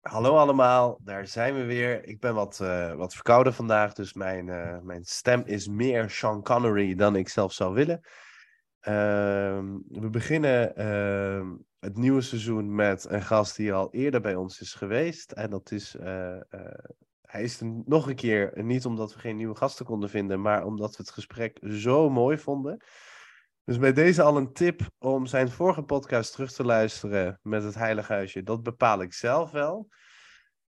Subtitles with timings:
[0.00, 2.04] Hallo allemaal, daar zijn we weer.
[2.04, 6.42] Ik ben wat, uh, wat verkouden vandaag, dus mijn, uh, mijn stem is meer Sean
[6.42, 8.00] Connery dan ik zelf zou willen.
[8.80, 14.60] Uh, we beginnen ehm, het nieuwe seizoen met een gast die al eerder bij ons
[14.60, 15.32] is geweest.
[15.32, 16.40] En dat is, eh,
[17.22, 20.64] hij is er nog een keer, niet omdat we geen nieuwe gasten konden vinden, maar
[20.64, 22.82] omdat we het gesprek zo mooi vonden.
[23.64, 27.74] Dus bij deze al een tip om zijn vorige podcast terug te luisteren met het
[27.74, 28.42] Heilige Huisje.
[28.42, 29.88] Dat bepaal ik zelf wel.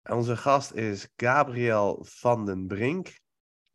[0.03, 3.19] Onze gast is Gabriel van den Brink.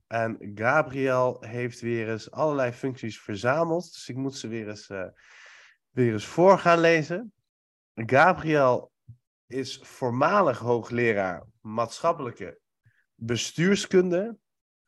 [0.07, 3.83] En Gabriel heeft weer eens allerlei functies verzameld.
[3.93, 5.07] Dus ik moet ze weer eens, uh,
[5.91, 7.33] weer eens voor gaan lezen.
[7.95, 8.93] Gabriel
[9.47, 12.61] is voormalig hoogleraar maatschappelijke
[13.15, 14.39] bestuurskunde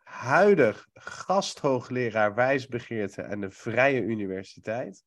[0.08, 5.04] huidig gasthoogleraar wijsbegeerte aan de Vrije Universiteit.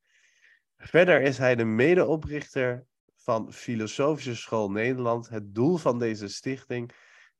[0.77, 2.85] Verder is hij de medeoprichter
[3.15, 5.29] van Filosofische School Nederland.
[5.29, 6.91] Het doel van deze stichting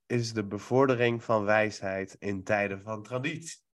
[0.06, 3.08] is de bevordering van wijsheid in tijden van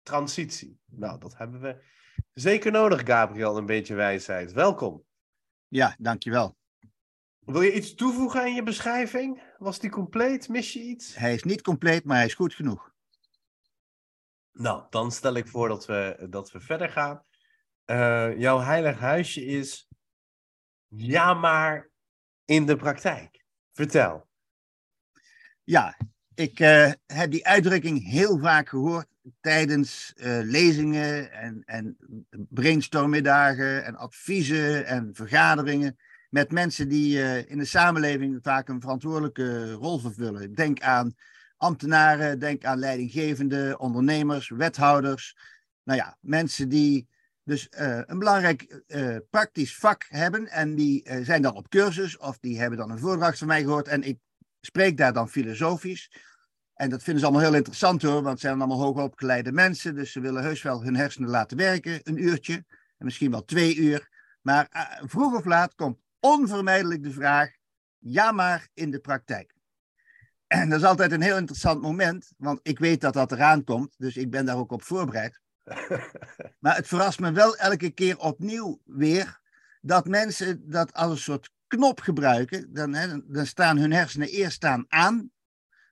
[0.03, 0.79] transitie.
[0.85, 1.83] Nou, dat hebben we
[2.33, 4.53] zeker nodig, Gabriel, een beetje wijsheid.
[4.53, 5.05] Welkom.
[5.69, 6.57] Ja, dankjewel.
[7.39, 9.43] Wil je iets toevoegen aan je beschrijving?
[9.59, 10.49] Was die compleet?
[10.49, 11.15] Mis je iets?
[11.15, 12.95] Hij is niet compleet, maar hij is goed genoeg.
[14.59, 17.23] Nou, dan stel ik voor dat we, dat we verder gaan.
[17.87, 19.89] Uh, jouw heilig huisje is
[20.89, 21.91] ja, maar
[22.45, 23.45] in de praktijk.
[23.73, 24.29] Vertel.
[25.65, 25.97] Ja,
[26.35, 29.07] ik uh, heb die uitdrukking heel vaak gehoord
[29.41, 31.97] tijdens uh, lezingen en, en
[32.31, 35.97] brainstormmiddagen en adviezen en vergaderingen
[36.31, 40.55] met mensen die in de samenleving vaak een verantwoordelijke rol vervullen.
[40.55, 41.15] Denk aan
[41.57, 45.37] ambtenaren, denk aan leidinggevende, ondernemers, wethouders.
[45.83, 47.09] Nou ja, mensen die
[47.43, 52.19] dus uh, een belangrijk uh, praktisch vak hebben en die uh, zijn dan op cursus
[52.19, 54.19] of die hebben dan een voordracht van mij gehoord en ik
[54.61, 56.11] spreek daar dan filosofisch.
[56.75, 60.13] En dat vinden ze allemaal heel interessant hoor, want het zijn allemaal hoogopgeleide mensen, dus
[60.13, 62.55] ze willen heus wel hun hersenen laten werken, een uurtje,
[62.99, 64.09] en misschien wel twee uur.
[64.41, 64.69] Maar
[65.05, 67.51] vroeg of laat komt onvermijdelijk de vraag,
[67.99, 69.56] ja maar in de praktijk.
[70.47, 73.95] En dat is altijd een heel interessant moment, want ik weet dat dat eraan komt,
[73.99, 75.41] dus ik ben daar ook op voorbereid.
[76.61, 79.41] maar het verrast me wel elke keer opnieuw weer
[79.81, 82.73] dat mensen dat als een soort knop gebruiken.
[82.73, 85.31] Dan, hè, dan staan hun hersenen eerst staan aan,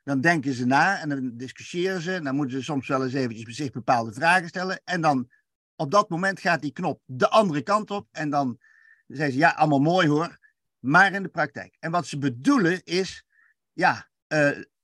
[0.03, 2.21] dan denken ze na en dan discussiëren ze.
[2.22, 4.81] Dan moeten ze soms wel eens eventjes zich bepaalde vragen stellen.
[4.84, 5.31] En dan
[5.76, 8.59] op dat moment gaat die knop de andere kant op en dan
[9.06, 10.38] zeggen ze ja, allemaal mooi hoor,
[10.78, 11.76] maar in de praktijk.
[11.81, 13.25] En wat ze bedoelen is,
[13.72, 14.09] ja,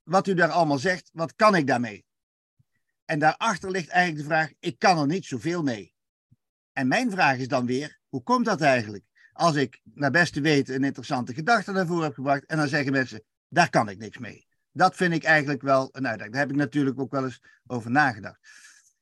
[0.03, 2.05] wat u daar allemaal zegt, wat kan ik daarmee?
[3.05, 5.93] En daarachter ligt eigenlijk de vraag, ik kan er niet zoveel mee.
[6.73, 9.03] En mijn vraag is dan weer, hoe komt dat eigenlijk?
[9.33, 13.23] Als ik naar beste weten een interessante gedachte daarvoor heb gebracht en dan zeggen mensen,
[13.47, 14.47] daar kan ik niks mee.
[14.71, 16.33] Dat vind ik eigenlijk wel een uitdaging.
[16.33, 18.39] Daar heb ik natuurlijk ook wel eens over nagedacht.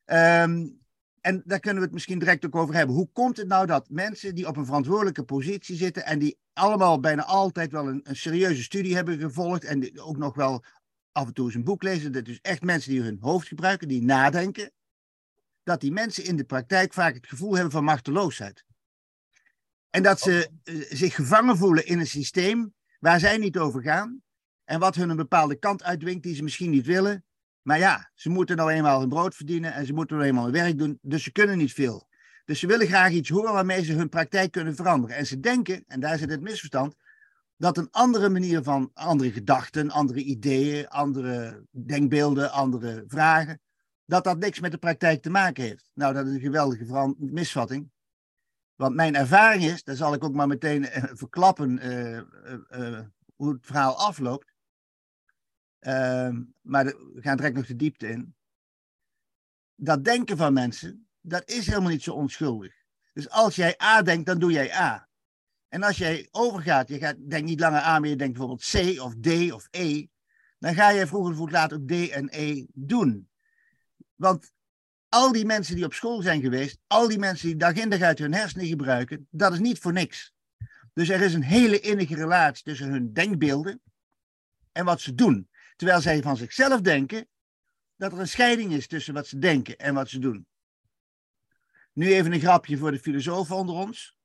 [0.05, 0.79] Um,
[1.21, 2.95] en daar kunnen we het misschien direct ook over hebben.
[2.95, 6.99] Hoe komt het nou dat mensen die op een verantwoordelijke positie zitten en die allemaal
[6.99, 10.63] bijna altijd wel een, serieuze studie hebben gevolgd en ook nog wel
[11.11, 13.87] af en toe eens een boek lezen, dat dus echt mensen die hun hoofd gebruiken,
[13.87, 14.71] die nadenken,
[15.63, 18.65] dat die mensen in de praktijk vaak het gevoel hebben van machteloosheid.
[19.89, 24.21] En dat ze eh, zich gevangen voelen in een systeem waar zij niet over gaan
[24.63, 27.23] en wat hun een bepaalde kant uitdwingt die ze misschien niet willen
[27.69, 30.53] maar ja, ze moeten nou eenmaal hun brood verdienen en ze moeten nou eenmaal hun
[30.53, 32.08] werk doen, dus ze kunnen niet veel.
[32.49, 35.15] Dus ze willen graag iets horen waarmee ze hun praktijk kunnen veranderen.
[35.15, 36.95] En ze denken, en daar zit het misverstand,
[37.57, 43.61] dat een andere manier van andere gedachten, andere ideeën, andere denkbeelden, andere vragen,
[44.05, 45.91] dat dat niks met de praktijk te maken heeft.
[45.93, 47.91] Nou, dat is een geweldige misvatting.
[48.75, 52.21] Want mijn ervaring is, daar zal ik ook maar meteen uh, verklappen uh,
[52.79, 52.99] uh,
[53.35, 54.53] hoe het verhaal afloopt.
[55.79, 58.35] Ehm, maar we gaan direct nog de diepte in.
[59.75, 62.73] Dat denken van mensen, dat is helemaal niet zo onschuldig.
[63.13, 65.07] Dus als jij A denkt, dan doe jij A.
[65.67, 69.01] En als jij overgaat, je gaat, denkt niet langer A, maar je denkt bijvoorbeeld C
[69.01, 70.05] of D of E,
[70.59, 73.29] dan ga je vroeger of later ook D en E doen.
[74.15, 74.51] Want
[75.09, 78.01] al die mensen die op school zijn geweest, al die mensen die dag in dag
[78.01, 80.33] uit hun hersenen gebruiken, dat is niet voor niks.
[80.93, 83.81] Dus er is een hele innige relatie tussen hun denkbeelden
[84.71, 85.49] en wat ze doen.
[85.75, 87.27] Terwijl zij van zichzelf denken
[87.95, 90.47] dat er een scheiding is tussen wat ze denken en wat ze doen.
[91.93, 94.17] Nu even een grapje voor de filosofen onder ons.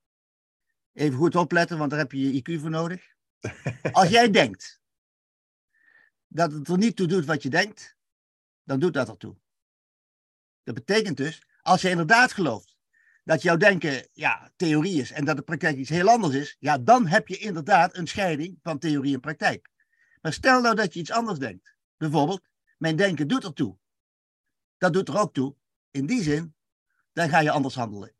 [0.92, 3.14] Even goed opletten, want daar heb je je IQ voor nodig.
[3.92, 4.80] Als jij denkt
[6.26, 7.96] dat het er niet toe doet wat je denkt,
[8.62, 9.36] dan doet dat ertoe.
[10.62, 12.76] Dat betekent dus, als je inderdaad gelooft
[13.24, 16.78] dat jouw denken ja, theorie is en dat de praktijk iets heel anders is, ja,
[16.78, 19.70] dan heb je inderdaad een scheiding van theorie en praktijk.
[20.20, 21.76] Maar stel nou dat je iets anders denkt.
[21.96, 23.78] Bijvoorbeeld, mijn denken doet ertoe.
[24.78, 25.56] Dat doet er ook toe.
[25.90, 26.53] In die zin,
[27.14, 28.14] dan ga je anders handelen.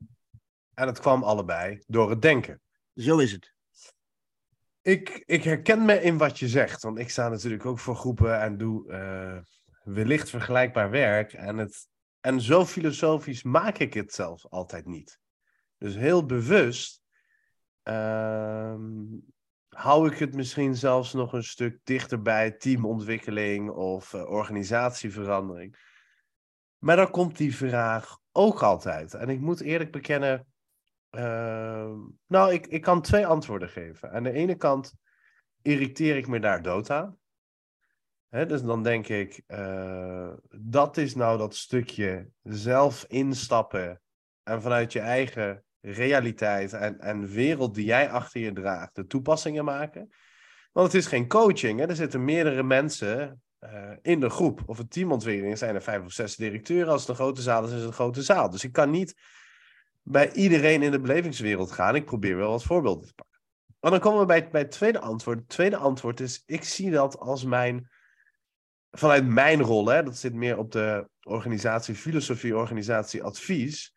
[0.75, 2.61] En het kwam allebei door het denken.
[2.94, 3.55] Zo is het.
[4.82, 8.41] Ik, ik herken me in wat je zegt, want ik sta natuurlijk ook voor groepen
[8.41, 9.38] en doe uh,
[9.94, 11.32] wellicht vergelijkbaar werk.
[11.32, 11.88] En, het,
[12.20, 15.19] en zo filosofisch maak ik het zelf altijd niet.
[15.79, 17.02] Dus heel bewust
[17.85, 18.75] uh,
[19.69, 25.76] hou ik het misschien zelfs nog een stuk dichter bij teamontwikkeling of uh, organisatieverandering.
[26.79, 29.15] Maar dan komt die vraag ook altijd.
[29.15, 30.47] En ik moet eerlijk bekennen,
[31.11, 31.93] uh,
[32.27, 34.13] nou, ik, ik kan twee antwoorden geven.
[34.13, 34.95] Aan de ene kant
[35.63, 37.19] irriteer ik me daar dood aan.
[38.29, 44.01] Hè, dus dan denk ik, uh, dat is nou dat stukje zelf instappen
[44.43, 49.65] en vanuit je eigen realiteit en, en wereld die jij achter je draagt, de toepassingen
[49.65, 50.13] maken.
[50.73, 51.79] Want het is geen coaching.
[51.79, 51.87] Hè?
[51.87, 54.62] Er zitten meerdere mensen uh, in de groep.
[54.66, 56.93] Of een teamontwikkeling zijn er vijf of zes directeuren.
[56.93, 58.50] Als het een grote zaal is, is het een grote zaal.
[58.50, 59.14] Dus ik kan niet
[60.02, 61.94] bij iedereen in de belevingswereld gaan.
[61.94, 63.40] Ik probeer wel wat voorbeelden te pakken.
[63.81, 65.38] Maar dan komen we bij, bij het tweede antwoord.
[65.38, 67.88] Het tweede antwoord is, ik zie dat als mijn,
[68.90, 73.94] vanuit mijn rol, hè, dat zit meer op de organisatie filosofie, organisatie advies.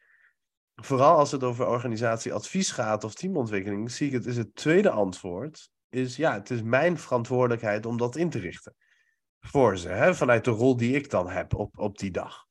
[0.75, 4.89] Vooral als het over organisatie advies gaat of teamontwikkeling, zie ik het, is het tweede
[4.89, 8.75] antwoord, is ja, het is mijn verantwoordelijkheid om dat in te richten.
[9.47, 12.45] Voor ze, vanuit de rol die ik dan heb op, op die dag.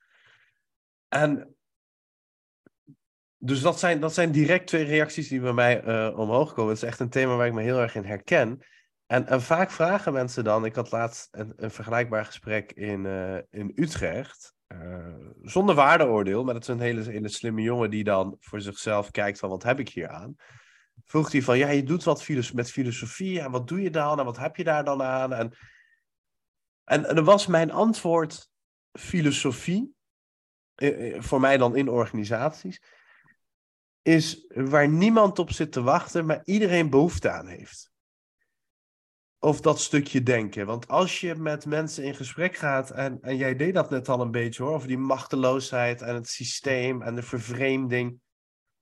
[1.09, 1.57] En
[3.39, 6.73] dus dat zijn, dat zijn direct twee reacties die bij mij uh, omhoog komen.
[6.73, 8.63] Het is echt een thema waar ik me heel erg in herken.
[9.07, 13.39] En, en vaak vragen mensen dan, ik had laatst een, een vergelijkbaar gesprek in, uh,
[13.51, 14.55] in Utrecht.
[14.69, 19.11] Uh, zonder waardeoordeel, maar dat is een hele, hele slimme jongen die dan voor zichzelf
[19.11, 20.35] kijkt van wat heb ik hier aan.
[21.05, 24.19] Vroeg hij van, ja, je doet wat filos met filosofie en wat doe je dan
[24.19, 25.33] en wat heb je daar dan aan?
[25.33, 25.53] En,
[26.87, 28.51] en, en dan was mijn antwoord
[28.93, 29.95] filosofie,
[31.19, 32.81] voor mij dan in organisaties
[34.07, 37.91] is waar niemand op zit te wachten, maar iedereen behoefte aan heeft.
[39.39, 40.67] Of dat stukje denken.
[40.67, 44.21] Want als je met mensen in gesprek gaat, en, en jij deed dat net al
[44.21, 48.21] een beetje hoor, over die machteloosheid en het systeem en de vervreemding.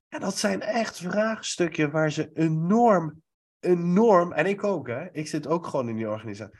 [0.08, 3.22] Ja, dat zijn echt vraagstukken waar ze enorm,
[3.60, 6.58] enorm, en ik ook hè, ik zit ook gewoon in die organisatie,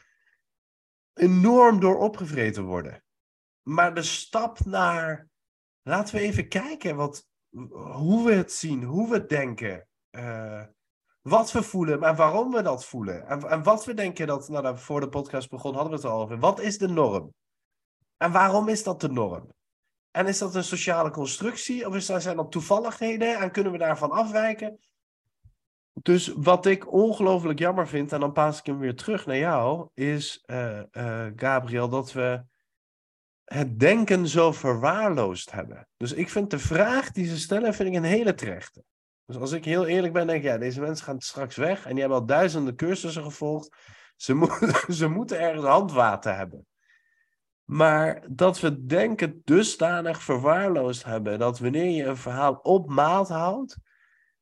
[1.14, 3.04] enorm door opgevreten worden.
[3.62, 5.28] Maar de stap naar,
[5.82, 7.28] laten we even kijken, wat,
[7.92, 10.62] hoe we het zien, hoe we het denken, uh,
[11.22, 13.26] wat we voelen, maar waarom we dat voelen.
[13.26, 16.20] En, en wat we denken dat, nou, voor de podcast begon, hadden we het al
[16.20, 16.38] over.
[16.38, 17.34] Wat is de norm?
[18.16, 19.52] En waarom is dat de norm?
[20.10, 23.78] En is dat een sociale constructie of is dat, zijn dat toevalligheden en kunnen we
[23.78, 24.78] daarvan afwijken?
[26.02, 29.88] Dus wat ik ongelooflijk jammer vind, en dan paas ik hem weer terug naar jou,
[29.94, 30.80] is, uh,
[31.36, 32.44] Gabriel, dat we
[33.44, 35.88] het denken zo verwaarloosd hebben.
[35.96, 38.84] Dus ik vind de vraag die ze stellen, vind ik een hele terechte.
[39.26, 41.90] Dus als ik heel eerlijk ben, denk ik, ja, deze mensen gaan straks weg en
[41.90, 43.76] die hebben al duizenden cursussen gevolgd.
[44.16, 44.48] Ze, mo
[44.88, 46.66] ze moeten ergens handwater hebben.
[47.64, 53.76] Maar dat we denken dusdanig verwaarloosd hebben, dat wanneer je een verhaal op maat houdt,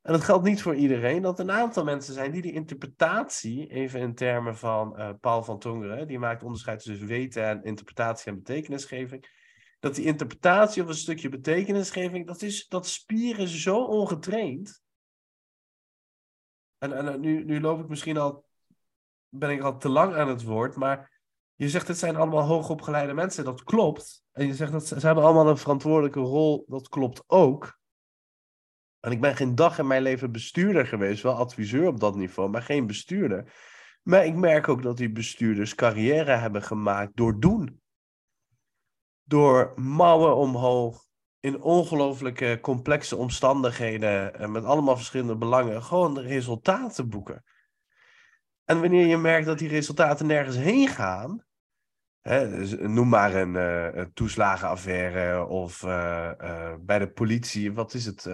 [0.03, 3.99] en dat geldt niet voor iedereen, dat een aantal mensen zijn die die interpretatie, even
[3.99, 8.37] in termen van uh, Paul van Tongeren, die maakt onderscheid tussen weten en interpretatie en
[8.37, 9.27] betekenisgeving,
[9.79, 14.81] dat die interpretatie of een stukje betekenisgeving, dat, is, dat spieren zo ongetraind.
[16.77, 18.45] En, en nu, nu loop ik misschien al,
[19.29, 21.21] ben ik al te lang aan het woord, maar
[21.55, 24.23] je zegt het zijn allemaal hoogopgeleide mensen, dat klopt.
[24.31, 27.81] En je zegt dat ze, ze hebben allemaal een verantwoordelijke rol, dat klopt ook.
[29.03, 32.49] En ik ben geen dag in mijn leven bestuurder geweest, wel adviseur op dat niveau,
[32.49, 33.53] maar geen bestuurder.
[34.01, 37.81] Maar ik merk ook dat die bestuurders carrière hebben gemaakt door doen.
[39.23, 41.05] Door mouwen omhoog,
[41.39, 47.43] in ongelooflijke complexe omstandigheden, en met allemaal verschillende belangen, gewoon resultaten boeken.
[48.63, 51.45] En wanneer je merkt dat die resultaten nergens heen gaan,
[52.21, 53.53] dus noem maar een,
[53.95, 55.81] uh, toeslagenaffaire of
[56.79, 58.29] bij de politie, wat is het?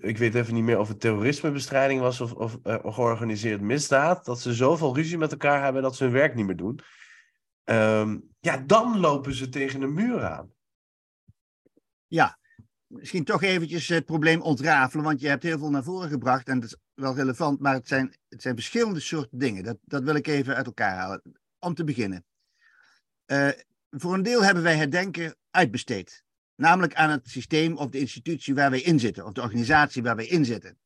[0.00, 4.40] Ik weet even niet meer of het terrorismebestrijding was of, of uh, georganiseerd misdaad, dat
[4.40, 6.80] ze zoveel ruzie met elkaar hebben dat ze hun werk niet meer doen.
[7.64, 10.52] Ehm, ja, dan lopen ze tegen een muur aan.
[12.06, 12.38] Ja,
[12.86, 16.60] misschien toch eventjes het probleem ontrafelen, want je hebt heel veel naar voren gebracht en
[16.60, 19.64] dat is wel relevant, maar het zijn, het zijn verschillende soorten dingen.
[19.64, 21.22] Dat, dat wil ik even uit elkaar halen.
[21.58, 22.24] Om te beginnen.
[23.26, 23.48] Uh,
[23.90, 26.24] voor een deel hebben wij het denken uitbesteed.
[26.62, 30.16] Namelijk aan het systeem of de institutie waar wij in zitten, of de organisatie waar
[30.16, 30.78] wij in zitten.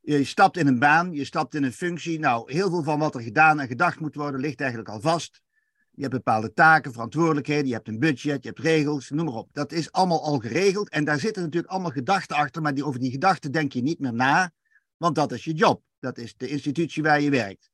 [0.00, 2.18] Je stapt in een baan, je stapt in een functie.
[2.18, 5.42] Nou, heel veel van wat er gedaan en gedacht moet worden, ligt eigenlijk al vast.
[5.90, 9.48] Je hebt bepaalde taken, verantwoordelijkheden, je hebt een budget, je hebt regels, noem maar op.
[9.52, 13.00] Dat is allemaal al geregeld en daar zitten natuurlijk allemaal gedachten achter, maar die, over
[13.00, 14.52] die gedachten denk je niet meer na,
[14.96, 15.82] want dat is je job.
[15.98, 17.70] Dat is de institutie waar je werkt.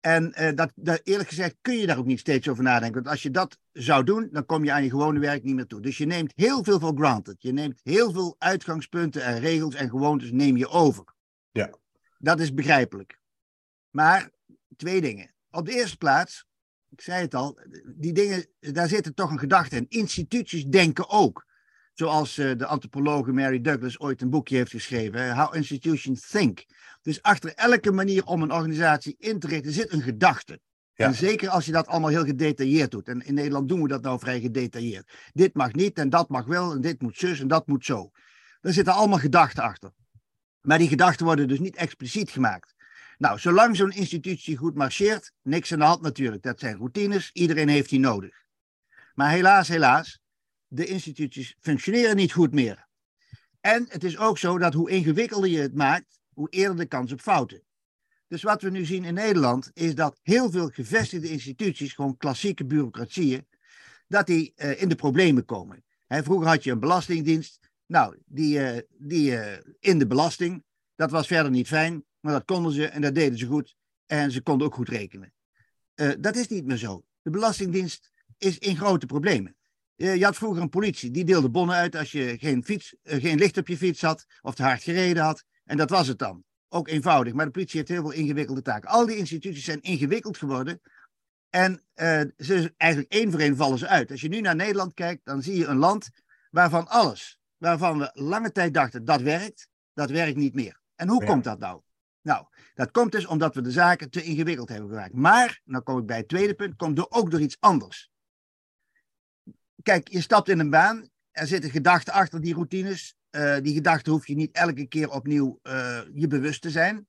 [0.00, 2.94] En uh, dat, dat, eerlijk gezegd kun je daar ook niet steeds over nadenken.
[2.94, 5.66] Want als je dat zou doen, dan kom je aan je gewone werk niet meer
[5.66, 5.80] toe.
[5.80, 7.42] Dus je neemt heel veel voor granted.
[7.42, 11.04] Je neemt heel veel uitgangspunten en regels en gewoontes neem je over.
[11.50, 11.74] Ja.
[12.18, 13.20] Dat is begrijpelijk.
[13.90, 14.30] Maar
[14.76, 15.34] twee dingen.
[15.50, 16.46] Op de eerste plaats,
[16.88, 19.86] ik zei het al, die dingen, daar zit toch een gedachte in.
[19.88, 21.48] Instituties denken ook.
[21.94, 26.64] Zoals uh, de antropologe Mary Douglas ooit een boekje heeft geschreven, How Institutions Think.
[27.02, 30.60] Dus achter elke manier om een organisatie in te richten zit een gedachte.
[30.94, 33.08] En zeker als je dat allemaal heel gedetailleerd doet.
[33.08, 35.12] En in Nederland doen we dat nou vrij gedetailleerd.
[35.32, 38.10] Dit mag niet en dat mag wel en dit moet zus en dat moet zo.
[38.60, 39.92] Daar zitten allemaal gedachten achter.
[40.60, 42.74] Maar die gedachten worden dus niet expliciet gemaakt.
[43.18, 46.42] Nou, zolang zo'n institutie goed marcheert, niks aan de hand natuurlijk.
[46.42, 48.44] Dat zijn routines, iedereen heeft die nodig.
[49.14, 50.20] Maar helaas, helaas,
[50.66, 52.86] de instituties functioneren niet goed meer.
[53.60, 57.12] En het is ook zo dat hoe ingewikkelder je het maakt, hoe eerder de kans
[57.12, 57.62] op fouten.
[58.28, 62.64] Dus wat we nu zien in Nederland is dat heel veel gevestigde instituties, gewoon klassieke
[62.64, 63.46] bureaucratieën,
[64.08, 65.84] dat die uh, in de problemen komen.
[66.06, 71.26] vroeger had je een belastingdienst, nou, die, uh, die uh, in de belasting, dat was
[71.26, 74.66] verder niet fijn, maar dat konden ze en dat deden ze goed en ze konden
[74.66, 75.32] ook goed rekenen.
[76.20, 77.04] dat is niet meer zo.
[77.22, 79.56] De belastingdienst is in grote problemen.
[79.94, 83.56] Je had vroeger een politie, die deelde bonnen uit als je geen, fiets, geen licht
[83.56, 85.44] op je fiets had of te hard gereden had.
[85.70, 86.44] En dat was het dan.
[86.68, 87.32] Ook eenvoudig.
[87.32, 88.88] Maar de politie heeft heel veel ingewikkelde taken.
[88.88, 90.80] Al die instituties zijn ingewikkeld geworden.
[91.50, 94.10] En uh, ze, eigenlijk één voor één vallen ze uit.
[94.10, 96.10] Als je nu naar Nederland kijkt, dan zie je een land
[96.50, 100.80] waarvan alles, waarvan we lange tijd dachten dat werkt, dat werkt niet meer.
[100.94, 101.80] En hoe komt dat nou?
[102.20, 105.14] Nou, dat komt dus omdat we de zaken te ingewikkeld hebben gemaakt.
[105.14, 108.10] Maar, nou kom ik bij het tweede punt, komt er ook door iets anders.
[109.82, 113.14] Kijk, je stapt in een baan, er zitten gedachten achter die routines.
[113.30, 117.08] Uh, die gedachte hoef je niet elke keer opnieuw uh, je bewust te zijn.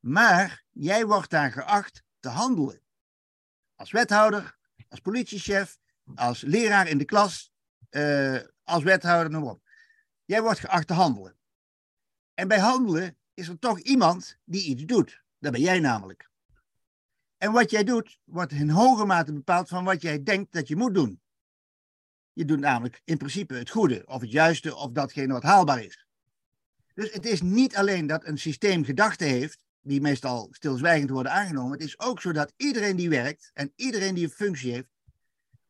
[0.00, 2.80] Maar jij wordt daar geacht te handelen.
[3.74, 5.78] Als wethouder, als politiechef,
[6.14, 7.52] als leraar in de klas,
[7.90, 9.62] uh, als wethouder, noem op.
[10.24, 11.36] Jij wordt geacht te handelen.
[12.34, 15.22] En bij handelen is er toch iemand die iets doet.
[15.38, 16.30] Dat ben jij namelijk.
[17.36, 20.76] En wat jij doet, wordt in hoge mate bepaald van wat jij denkt dat je
[20.76, 21.20] moet doen.
[22.34, 26.06] Je doet namelijk in principe het goede, of het juiste, of datgene wat haalbaar is.
[26.94, 31.72] Dus het is niet alleen dat een systeem gedachten heeft, die meestal stilzwijgend worden aangenomen.
[31.72, 34.88] Het is ook zo dat iedereen die werkt en iedereen die een functie heeft,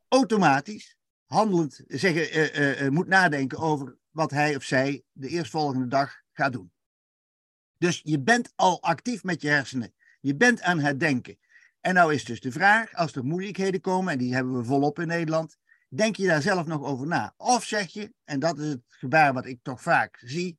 [0.09, 5.87] automatisch handelend zeggen, uh, uh, uh, moet nadenken over wat hij of zij de eerstvolgende
[5.87, 6.73] dag gaat doen.
[7.79, 9.95] Dus je bent al actief met je hersenen.
[10.21, 11.39] Je bent aan het denken.
[11.81, 14.99] En nou is dus de vraag, als er moeilijkheden komen, en die hebben we volop
[14.99, 15.57] in Nederland,
[15.89, 17.35] Denk je daar zelf nog over na?
[17.37, 20.59] Of zeg je, en dat is het gebaar wat ik toch vaak zie,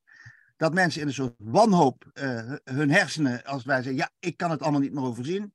[0.57, 4.51] dat mensen in een soort wanhoop uh, hun hersenen, als wij zeggen, ja, ik kan
[4.51, 5.53] het allemaal niet meer overzien.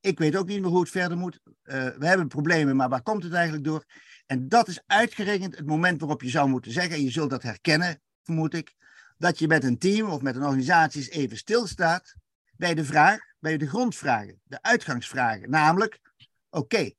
[0.00, 1.40] Ik weet ook niet meer hoe het verder moet.
[1.44, 1.54] Uh,
[1.98, 3.84] we hebben problemen, maar waar komt het eigenlijk door?
[4.26, 7.42] En dat is uitgerekend het moment waarop je zou moeten zeggen, en je zult dat
[7.42, 8.74] herkennen, vermoed ik,
[9.18, 12.14] dat je met een team of met een organisatie eens even stilstaat
[12.56, 15.50] bij de vraag, bij de grondvragen, de uitgangsvragen.
[15.50, 16.00] Namelijk,
[16.50, 16.90] oké,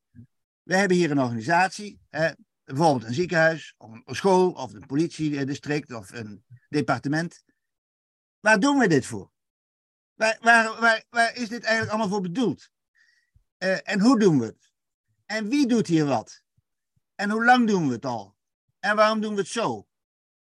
[0.63, 1.99] we hebben hier een organisatie,
[2.63, 7.43] bijvoorbeeld een ziekenhuis, of een school, of een politiedistrict, of een departement.
[8.39, 9.31] Waar doen we dit voor?
[10.13, 12.69] Waar, waar, waar, is dit eigenlijk allemaal voor bedoeld?
[13.57, 14.71] Uh, en hoe doen we het?
[15.25, 16.43] En wie doet hier wat?
[17.15, 18.35] En hoe lang doen we het al?
[18.79, 19.87] En waarom doen we het zo?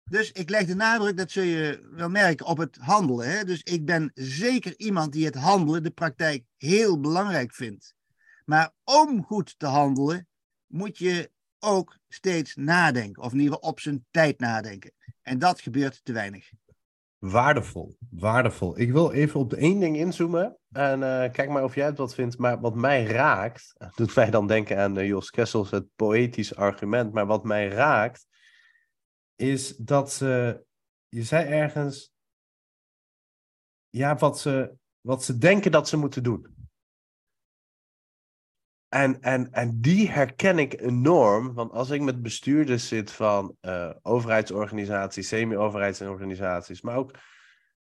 [0.04, 3.30] Dus ik leg de nadruk, dat zul je wel merken, op het handelen.
[3.30, 3.44] Hè?
[3.44, 7.96] Dus ik ben zeker iemand die het handelen, de praktijk, heel belangrijk vindt.
[8.50, 10.28] Maar om goed te handelen,
[10.68, 13.24] moet je ook steeds nadenken.
[13.24, 14.92] Of in ieder geval op zijn tijd nadenken.
[15.22, 16.50] En dat gebeurt te weinig.
[17.18, 18.80] Waardevol, waardevol.
[18.80, 20.58] Ik wil even op één ding inzoomen.
[20.72, 22.38] En uh, kijk maar of jij het wat vindt.
[22.38, 27.14] Maar wat mij raakt, doet mij dan denken aan uh, Jos Kessels, het poëtisch argument.
[27.14, 28.28] Maar wat mij raakt,
[29.36, 30.54] is dat uh,
[31.08, 32.12] je zei ergens,
[33.90, 36.57] ja, wat ze, wat ze denken dat ze moeten doen.
[38.90, 43.92] En, en, en die herken ik enorm, want als ik met bestuurders zit van uh,
[44.02, 47.12] overheidsorganisaties, semi-overheidsorganisaties, maar ook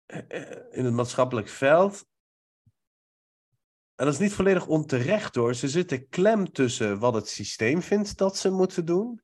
[0.07, 2.07] uh, in het maatschappelijk veld.
[3.95, 5.55] En dat is niet volledig onterecht hoor.
[5.55, 9.23] Ze zitten klem tussen wat het systeem vindt dat ze moeten doen.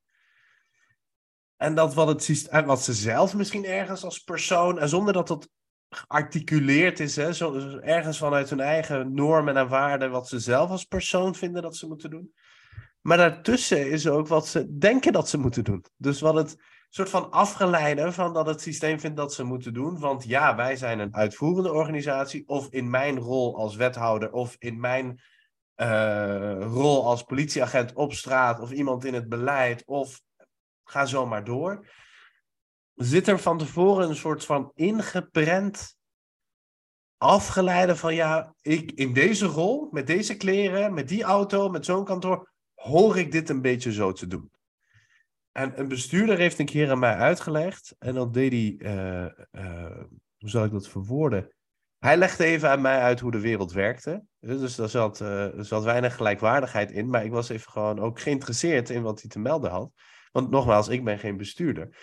[1.56, 5.28] En dat wat, het systeem, wat ze zelf misschien ergens als persoon, en zonder dat
[5.28, 5.49] dat
[5.88, 10.84] gearticuleerd is, hè, zo, ergens vanuit hun eigen normen en waarden, wat ze zelf als
[10.84, 12.32] persoon vinden dat ze moeten doen.
[13.00, 15.84] Maar daartussen is ook wat ze denken dat ze moeten doen.
[15.96, 16.56] Dus wat het
[16.88, 19.98] soort van afgeleide van dat het systeem vindt dat ze moeten doen.
[19.98, 24.80] Want ja, wij zijn een uitvoerende organisatie, of in mijn rol als wethouder, of in
[24.80, 25.20] mijn
[25.76, 30.20] uh, rol als politieagent op straat, of iemand in het beleid, of
[30.84, 31.86] ga zo maar door
[32.96, 35.96] zit er van tevoren een soort van ingeprent
[37.16, 42.04] afgeleide van ja, ik in deze rol, met deze kleren, met die auto, met zo'n
[42.04, 44.50] kantoor, hoor ik dit een beetje zo te doen.
[45.52, 50.04] En een bestuurder heeft een keer aan mij uitgelegd, en dan deed hij, uh, uh,
[50.38, 51.54] hoe zal ik dat verwoorden?
[51.98, 54.24] Hij legde even aan mij uit hoe de wereld werkte.
[54.40, 58.90] Dus er zat, er zat weinig gelijkwaardigheid in, maar ik was even gewoon ook geïnteresseerd
[58.90, 59.92] in wat hij te melden had.
[60.32, 61.96] Want nogmaals, ik ben geen bestuurder.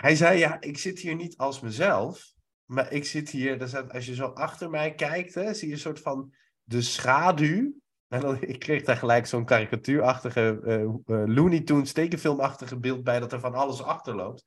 [0.00, 2.32] Hij zei, ja, ik zit hier niet als mezelf,
[2.64, 6.00] maar ik zit hier, als je zo achter mij kijkt, hè, zie je een soort
[6.00, 7.72] van de schaduw.
[8.08, 10.60] En dan, ik kreeg daar gelijk zo'n karikatuurachtige,
[11.06, 14.44] uh, Looney Tunes tekenfilmachtige beeld bij, dat er van alles achterloopt.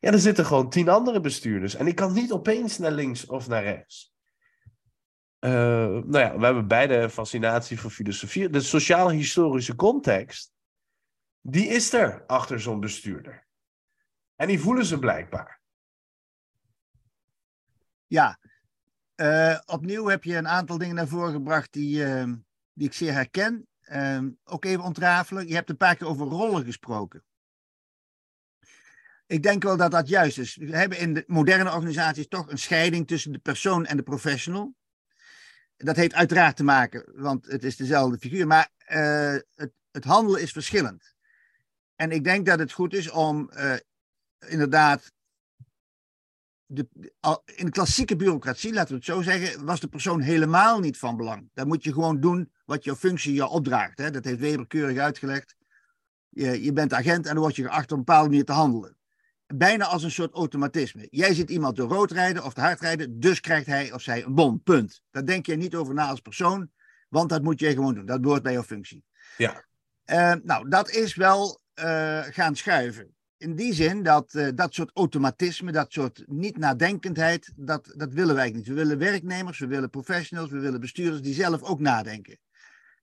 [0.00, 1.74] Ja, er zitten gewoon tien andere bestuurders.
[1.74, 4.12] En ik kan niet opeens naar links of naar rechts.
[5.40, 8.48] Uh, nou ja, we hebben beide fascinatie voor filosofie.
[8.48, 10.52] De sociaal-historische context,
[11.40, 13.43] die is er achter zo'n bestuurder.
[14.36, 15.60] En die voelen ze blijkbaar.
[18.06, 18.38] Ja,
[19.16, 22.32] uh, opnieuw heb je een aantal dingen naar voren gebracht die, uh,
[22.72, 23.66] die ik zeer herken.
[23.92, 25.48] Uh, ook even ontrafelen.
[25.48, 27.24] Je hebt een paar keer over rollen gesproken.
[29.26, 30.56] Ik denk wel dat dat juist is.
[30.56, 34.74] We hebben in de moderne organisaties toch een scheiding tussen de persoon en de professional.
[35.76, 40.40] Dat heeft uiteraard te maken, want het is dezelfde figuur, maar uh, het, het handelen
[40.40, 41.14] is verschillend.
[41.96, 43.74] En ik denk dat het goed is om uh,
[44.48, 45.12] inderdaad,
[46.66, 46.86] de,
[47.44, 51.16] in de klassieke bureaucratie, laten we het zo zeggen, was de persoon helemaal niet van
[51.16, 51.50] belang.
[51.54, 53.98] Dan moet je gewoon doen wat jouw functie je opdraagt.
[53.98, 54.10] Hè?
[54.10, 55.56] Dat heeft Weber keurig uitgelegd.
[56.28, 58.96] Je, je bent agent en dan word je geacht op een bepaalde manier te handelen.
[59.46, 61.06] Bijna als een soort automatisme.
[61.10, 64.24] Jij ziet iemand door rood rijden of te hard rijden, dus krijgt hij of zij
[64.24, 64.62] een bon.
[64.62, 65.02] Punt.
[65.10, 66.70] Daar denk je niet over na als persoon,
[67.08, 68.06] want dat moet je gewoon doen.
[68.06, 69.04] Dat behoort bij jouw functie.
[69.36, 69.64] Ja.
[70.06, 74.90] Uh, nou, dat is wel uh, gaan schuiven in die zin dat uh, dat soort
[74.94, 78.66] automatisme, dat soort niet-nadenkendheid, dat, dat willen wij niet.
[78.66, 82.38] We willen werknemers, we willen professionals, we willen bestuurders die zelf ook nadenken.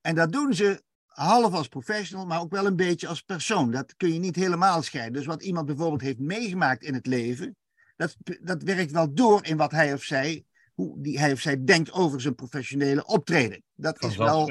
[0.00, 3.70] En dat doen ze half als professional, maar ook wel een beetje als persoon.
[3.70, 5.12] Dat kun je niet helemaal scheiden.
[5.12, 7.56] Dus wat iemand bijvoorbeeld heeft meegemaakt in het leven,
[7.96, 11.64] dat, dat werkt wel door in wat hij of zij, hoe die hij of zij
[11.64, 13.62] denkt over zijn professionele optreden.
[13.74, 14.46] Dat is wel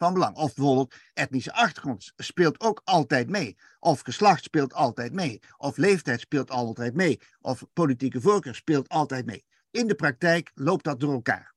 [0.00, 0.36] van belang.
[0.36, 3.56] Of bijvoorbeeld etnische achtergrond speelt ook altijd mee.
[3.78, 5.42] Of geslacht speelt altijd mee.
[5.56, 7.20] Of leeftijd speelt altijd mee.
[7.40, 9.44] Of politieke voorkeur speelt altijd mee.
[9.70, 11.54] In de praktijk loopt dat door elkaar.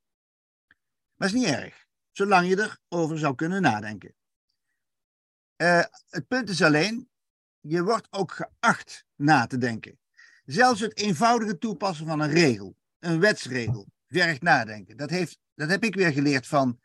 [1.15, 4.13] Maar is niet erg, zolang je erover zou kunnen nadenken.
[5.57, 7.09] Uh, het punt is alleen,
[7.59, 9.99] je wordt ook geacht na te denken.
[10.45, 14.97] Zelfs het eenvoudige toepassen van een regel, een wetsregel, vergt nadenken.
[14.97, 16.79] Dat, heeft, dat heb ik weer geleerd van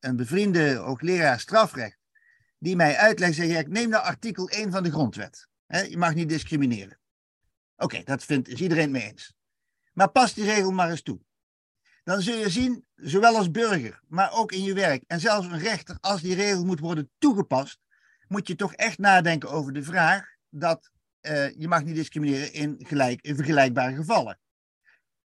[0.00, 1.98] een bevriende hoogleraar strafrecht,
[2.58, 5.48] die mij uitlegt, zeg ik, neem nou artikel 1 van de grondwet.
[5.66, 6.98] je mag niet discrimineren.
[7.76, 9.34] Oké, dat vindt, is iedereen mee eens.
[9.92, 11.20] Maar pas die regel maar eens toe.
[12.04, 15.58] Dan zul je zien, zowel als burger, maar ook in je werk en zelfs een
[15.58, 17.78] rechter, als die regel moet worden toegepast,
[18.28, 20.90] moet je toch echt nadenken over de vraag dat
[21.22, 24.38] uh, je mag niet discrimineren in, gelijk, in vergelijkbare gevallen.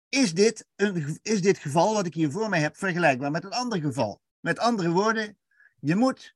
[0.08, 3.50] Is dit, een, is dit geval wat ik hier voor mij heb vergelijkbaar met een
[3.50, 4.20] ander geval?
[4.46, 5.38] Met andere woorden,
[5.80, 6.34] je moet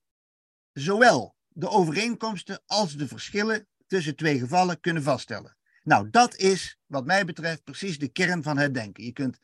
[0.73, 5.57] zowel de overeenkomsten als de verschillen tussen twee gevallen kunnen vaststellen.
[5.83, 9.05] Nou, dat is wat mij betreft precies de kern van het denken.
[9.05, 9.39] Je kunt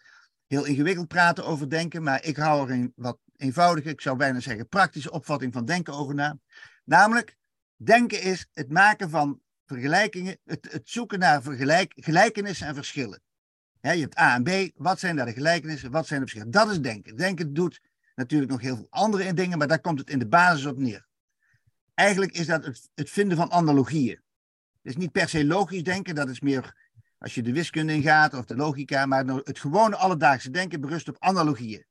[0.47, 4.41] heel ingewikkeld praten over denken, maar ik hou er een wat eenvoudige, ik zou bijna
[4.41, 6.39] zeggen praktische opvatting van denken over na.
[6.85, 7.37] Namelijk,
[7.77, 13.23] denken is het maken van vergelijkingen, het, het zoeken naar vergelijk, gelijkenissen en verschillen.
[13.81, 16.53] je hebt A en B, wat zijn daar de gelijkenissen, wat zijn de verschillen?
[16.53, 17.17] Dat is denken.
[17.17, 17.81] Denken doet
[18.17, 21.07] natuurlijk nog heel veel andere dingen, maar daar komt het in de basis op neer.
[21.95, 24.21] Eigenlijk is dat het, het vinden van analogieën.
[24.83, 26.75] Het is niet per se logisch denken, dat is meer
[27.19, 31.17] als je de wiskunde ingaat of de logica, maar het gewone alledaagse denken berust op
[31.19, 31.85] analogieën.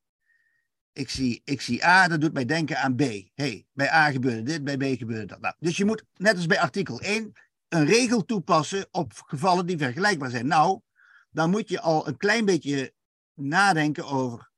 [0.94, 3.02] Ik zie, ik zie A, dat doet mij denken aan B.
[3.34, 5.42] hey, bij A gebeurde dit, bij B gebeurde dat.
[5.42, 7.34] Nou, dus je moet, net als bij artikel 1,
[7.70, 10.48] een regel toepassen op gevallen die vergelijkbaar zijn.
[10.48, 10.80] Nou,
[11.30, 12.94] dan moet je al een klein beetje
[13.34, 14.52] nadenken over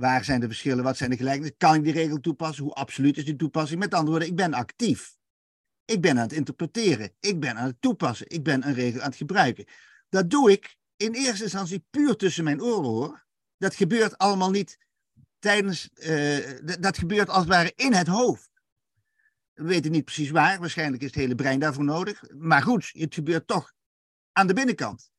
[0.00, 3.16] waar zijn de verschillen, wat zijn de gelijkenissen, kan ik die regel toepassen, hoe absoluut
[3.16, 3.80] is die toepassing.
[3.80, 5.16] Met andere woorden, ik ben actief.
[5.84, 9.08] Ik ben aan het interpreteren, ik ben aan het toepassen, ik ben een regel aan
[9.08, 9.64] het gebruiken.
[10.08, 13.26] Dat doe ik in eerste instantie puur tussen mijn oren hoor.
[13.56, 14.78] Dat gebeurt allemaal niet
[15.38, 18.50] tijdens, uh, dat gebeurt als het ware in het hoofd.
[19.52, 22.22] We weten niet precies waar, waarschijnlijk is het hele brein daarvoor nodig.
[22.36, 23.72] Maar goed, het gebeurt toch
[24.32, 25.10] aan de binnenkant.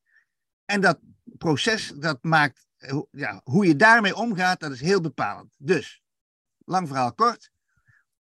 [0.66, 1.00] En dat
[1.38, 2.66] proces, dat maakt,
[3.12, 5.56] ja, hoe je daarmee omgaat, dat is heel bepalend.
[5.58, 6.02] Dus,
[6.58, 7.52] lang verhaal kort,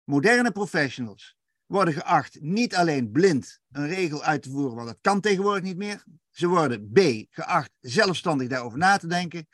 [0.05, 5.21] moderne professionals worden geacht niet alleen blind een regel uit te voeren, want dat kan
[5.21, 6.05] tegenwoordig niet meer.
[6.31, 6.99] Ze worden B,
[7.31, 9.49] geacht zelfstandig daarover na te denken.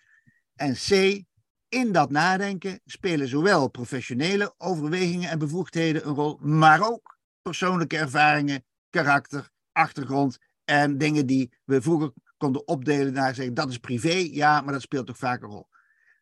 [0.55, 1.23] En C,
[1.69, 8.65] in dat nadenken spelen zowel professionele overwegingen en bevoegdheden een rol, maar ook persoonlijke ervaringen,
[8.91, 14.61] karakter, achtergrond en dingen die we vroeger konden opdelen naar zeggen dat is privé, ja,
[14.61, 15.69] maar dat speelt toch vaak een rol.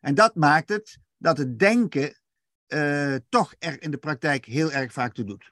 [0.01, 2.19] En dat maakt het dat het denken
[2.67, 5.51] uh, toch er in de praktijk heel erg vaak toe doet.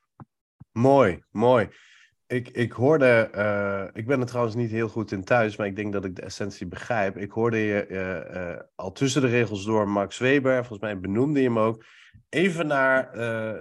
[0.71, 1.69] Mooi, mooi.
[2.27, 5.75] Ik, ik hoorde, uh, ik ben er trouwens niet heel goed in thuis, maar ik
[5.75, 7.17] denk dat ik de essentie begrijp.
[7.17, 11.47] Ik hoorde je uh, al tussen de regels door Max Weber, volgens mij benoemde je
[11.47, 11.85] hem ook.
[12.29, 13.11] Even naar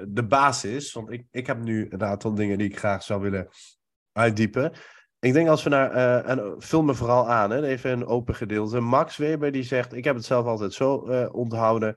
[0.08, 3.48] de basis, want ik, ik heb nu een aantal dingen die ik graag zou willen
[4.12, 4.72] uitdiepen.
[5.22, 5.90] Ik denk als we naar,
[6.24, 8.80] en vul me vooral aan, hè, even een open gedeelte.
[8.80, 10.94] Max Weber die zegt, ik heb het zelf altijd zo
[11.32, 11.96] onthouden.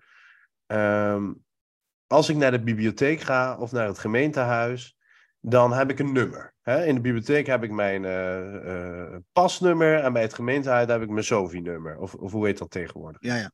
[0.67, 1.45] Um,
[2.07, 4.97] als ik naar de bibliotheek ga of naar het gemeentehuis,
[5.39, 6.53] dan heb ik een nummer.
[6.63, 11.23] In de bibliotheek heb ik mijn uh, pasnummer en bij het gemeentehuis heb ik mijn
[11.23, 11.97] SOVI-nummer.
[11.97, 13.21] Of, of hoe heet dat tegenwoordig?
[13.21, 13.51] Ja, ja.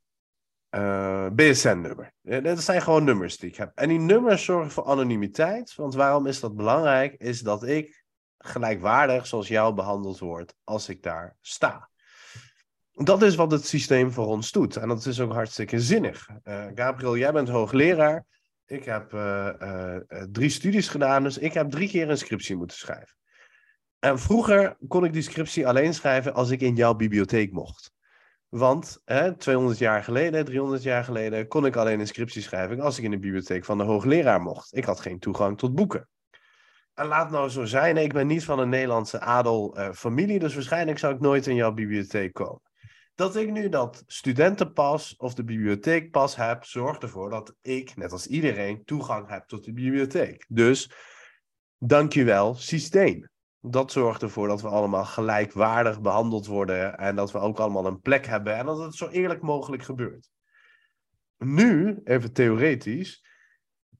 [0.75, 2.13] Uh, eh, BSN-nummer.
[2.21, 3.71] Dat zijn gewoon nummers die ik heb.
[3.75, 5.75] En die nummers zorgen voor anonimiteit.
[5.75, 7.13] Want waarom is dat belangrijk?
[7.13, 8.00] Is dat ik
[8.41, 11.89] gelijkwaardig zoals jou behandeld word als ik daar sta.
[12.91, 14.75] Dat is wat het systeem voor ons doet.
[14.75, 16.29] En dat is ook hartstikke zinnig.
[16.75, 18.25] Gabriel, jij bent hoogleraar.
[18.65, 19.95] Ik heb uh, uh,
[20.31, 23.15] drie studies gedaan, dus ik heb drie keer een scriptie moeten schrijven.
[23.99, 27.91] En vroeger kon ik die scriptie alleen schrijven als ik in jouw bibliotheek mocht.
[28.49, 32.97] Want hè, 200 jaar geleden, 300 jaar geleden, kon ik alleen een scriptie schrijven als
[32.97, 34.75] ik in de bibliotheek van de hoogleraar mocht.
[34.75, 36.07] Ik had geen toegang tot boeken.
[37.05, 41.19] Laat nou zo zijn, ik ben niet van een Nederlandse adelfamilie, dus waarschijnlijk zou ik
[41.19, 42.71] nooit in jouw bibliotheek komen
[43.21, 48.27] dat ik nu dat studentenpas of de bibliotheekpas heb, zorgt ervoor dat ik, net als
[48.27, 50.45] iedereen, toegang heb tot de bibliotheek.
[50.47, 50.91] Dus,
[51.77, 53.29] dankjewel, systeem.
[53.59, 57.99] Dat zorgt ervoor dat we allemaal gelijkwaardig behandeld worden en dat we ook allemaal een
[57.99, 60.29] plek hebben en dat het zo eerlijk mogelijk gebeurt.
[61.37, 63.25] Nu, even theoretisch,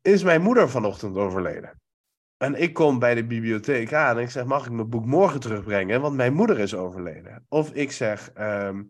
[0.02, 1.81] is mijn moeder vanochtend overleden.
[2.42, 5.40] En ik kom bij de bibliotheek aan en ik zeg: Mag ik mijn boek morgen
[5.40, 6.02] terugbrengen?
[6.02, 7.46] Want mijn moeder is overleden.
[7.50, 8.84] Of ik zeg: ehm,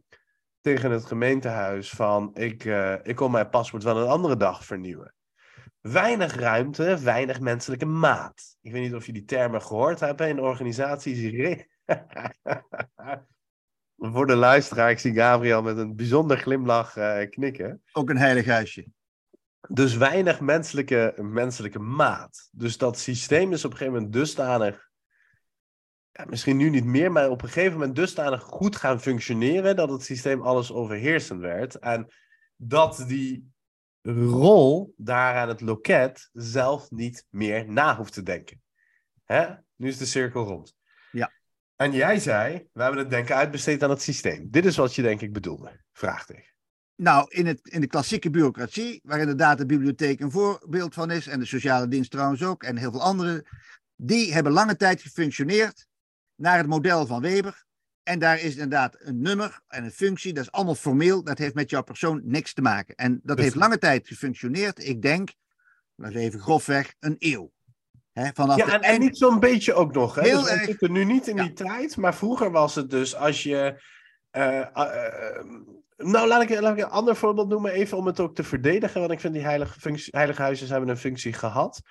[0.61, 5.13] tegen het gemeentehuis van ik, uh, ik kom mijn paspoort wel een andere dag vernieuwen.
[5.81, 8.57] Weinig ruimte, weinig menselijke maat.
[8.61, 11.19] Ik weet niet of je die termen gehoord hebt in organisaties.
[14.13, 17.81] Voor de luisteraar, ik zie Gabriel met een bijzonder glimlach uh, knikken.
[17.91, 18.85] Ook een heilig huisje.
[19.69, 22.49] Dus weinig menselijke, menselijke maat.
[22.51, 24.89] Dus dat systeem is op een gegeven moment dusdanig
[26.11, 29.89] ja, misschien nu niet meer, maar op een gegeven moment dusdanig goed gaan functioneren dat
[29.89, 31.75] het systeem alles overheersend werd.
[31.75, 32.07] En
[32.55, 33.51] dat die
[34.01, 38.61] rol daar aan het loket zelf niet meer na hoeft te denken.
[39.23, 39.53] Hè?
[39.75, 40.75] Nu is de cirkel rond.
[41.11, 41.31] Ja.
[41.75, 44.47] En jij zei, we hebben het denken uitbesteed aan het systeem.
[44.49, 45.83] Dit is wat je denk ik bedoelde.
[45.93, 46.50] Vraagteken.
[47.01, 51.27] Nou, in, het, in de klassieke bureaucratie, waar inderdaad de bibliotheek een voorbeeld van is,
[51.27, 53.45] en de sociale dienst trouwens ook, en heel veel andere,
[53.95, 55.87] die hebben lange tijd gefunctioneerd
[56.35, 57.65] naar het model van Weber.
[58.03, 60.33] En daar is inderdaad een nummer en een functie.
[60.33, 61.23] Dat is allemaal formeel.
[61.23, 62.95] Dat heeft met jouw persoon niks te maken.
[62.95, 64.87] En dat heeft lange tijd gefunctioneerd.
[64.87, 65.33] Ik denk,
[65.95, 67.51] laten we even grofweg, een eeuw.
[68.13, 70.15] vanaf ja, en, en, niet zo'n beetje ook nog.
[70.15, 70.21] Hè?
[70.21, 71.97] Heel dus we zitten nu niet in die tijd.
[71.97, 73.83] Maar vroeger was het dus als je...
[74.31, 75.43] Uh, uh,
[76.03, 78.99] nou, laat ik, laat ik een ander voorbeeld noemen, even om het ook te verdedigen.
[78.99, 81.81] Want ik vind die heilige, functie, heilige huizen hebben een functie gehad.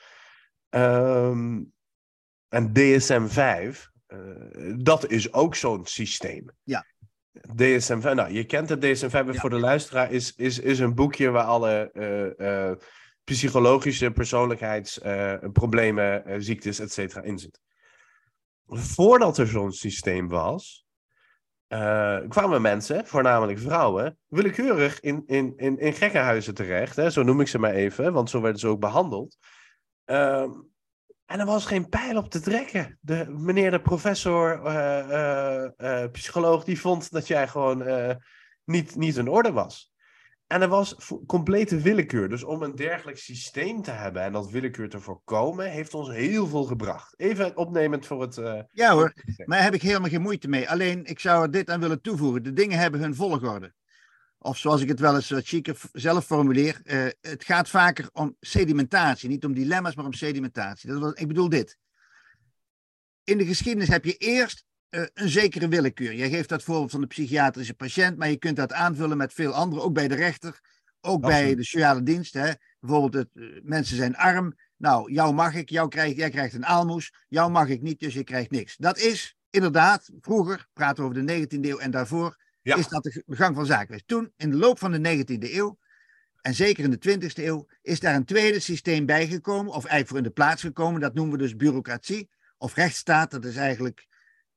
[0.70, 1.72] Um,
[2.48, 4.18] en DSM 5, uh,
[4.76, 6.50] dat is ook zo'n systeem.
[6.62, 6.86] Ja.
[7.56, 9.32] DSM-5, nou, je kent het DSM-5 ja.
[9.32, 12.72] voor de luisteraar, is, is, is een boekje waar alle uh, uh,
[13.24, 17.60] psychologische persoonlijkheidsproblemen, ziektes, et cetera, in zit.
[18.66, 20.86] Voordat er zo'n systeem was,
[21.70, 26.96] eh, kwamen mensen, voornamelijk vrouwen, willekeurig in, in, in, in gekkenhuizen terecht.
[26.96, 27.10] Hè?
[27.10, 29.36] Zo noem ik ze maar even, want zo werden ze ook behandeld.
[30.04, 30.50] Ehm,
[31.26, 32.98] en er was geen pijl op te trekken.
[33.00, 37.84] De, meneer de professor, uh, psycholoog, die vond dat jij gewoon
[38.64, 39.89] niet, niet in orde was.
[40.50, 40.94] En er was
[41.26, 42.28] complete willekeur.
[42.28, 46.46] Dus om een dergelijk systeem te hebben en dat willekeur te voorkomen, heeft ons heel
[46.46, 47.14] veel gebracht.
[47.16, 48.36] Even opnemend voor het.
[48.36, 50.70] Uh, ja hoor, maar daar heb ik helemaal geen moeite mee.
[50.70, 52.42] Alleen, ik zou er dit aan willen toevoegen.
[52.42, 53.74] De dingen hebben hun volgorde.
[54.38, 58.36] Of zoals ik het wel eens wat chiquer zelf formuleer, uh, het gaat vaker om
[58.40, 59.28] sedimentatie.
[59.28, 60.90] Niet om dilemma's, maar om sedimentatie.
[60.90, 61.78] Dat was, ik bedoel dit.
[63.24, 66.14] In de geschiedenis heb je eerst een zekere willekeur.
[66.14, 69.52] Jij geeft dat voorbeeld van de psychiatrische patiënt, maar je kunt dat aanvullen met veel
[69.52, 70.60] andere, ook bij de rechter,
[71.00, 72.34] ook bij de sociale dienst.
[72.34, 72.52] Hè.
[72.80, 74.54] Bijvoorbeeld, het, uh, mensen zijn arm.
[74.76, 77.12] Nou, jou mag ik, jou krijg, jij krijgt een aalmoes.
[77.28, 78.76] Jou mag ik niet, dus je krijgt niks.
[78.76, 82.76] Dat is inderdaad, vroeger, praten we over de 19e eeuw en daarvoor, ja.
[82.76, 85.78] is dat de gang van zaken Toen, in de loop van de 19e eeuw,
[86.40, 90.18] en zeker in de 20e eeuw, is daar een tweede systeem bijgekomen, of eigenlijk voor
[90.18, 91.00] in de plaats gekomen.
[91.00, 93.30] Dat noemen we dus bureaucratie, of rechtsstaat.
[93.30, 94.06] Dat is eigenlijk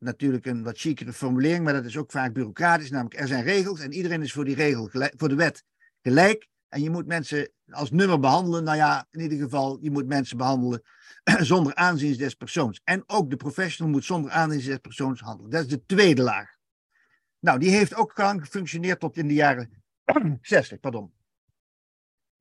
[0.04, 2.89] natuurlijk een wat chicere formulering, maar dat is ook vaak bureaucratisch.
[2.89, 5.63] Namelijk, er zijn regels en iedereen is voor die regel, voor de wet
[6.02, 6.48] gelijk.
[6.68, 8.63] En je moet mensen als nummer behandelen.
[8.63, 10.84] Nou ja, in ieder geval, je moet mensen behandelen
[11.39, 12.82] zonder aanzien des persoons.
[12.84, 15.52] En ook de professional moet zonder aanzien des persoons handelen.
[15.52, 16.56] Dat is de tweede laag.
[17.39, 19.84] Nou, die heeft ook gefunctioneerd tot in de jaren
[20.42, 21.13] 60, pardon.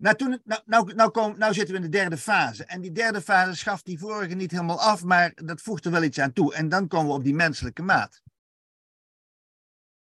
[0.03, 2.65] Nou, toen, nou, nou, nou, kom, nou zitten we in de derde fase.
[2.65, 6.03] En die derde fase schaft die vorige niet helemaal af, maar dat voegt er wel
[6.03, 6.55] iets aan toe.
[6.55, 8.23] En dan komen we op die menselijke maat.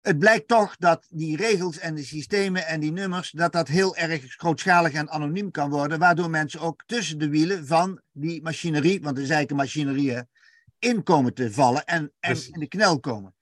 [0.01, 3.97] Het blijkt toch dat die regels en de systemen en die nummers, dat dat heel
[3.97, 9.01] erg grootschalig en anoniem kan worden, waardoor mensen ook tussen de wielen van die machinerie,
[9.01, 10.25] want het is eigenlijk een machinerie,
[10.79, 13.35] in komen te vallen en, en in de knel komen.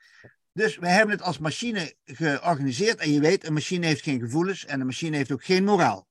[0.53, 2.99] Dus we hebben het als machine georganiseerd.
[2.99, 6.08] En je weet, een machine heeft geen gevoelens en een machine heeft ook geen moraal.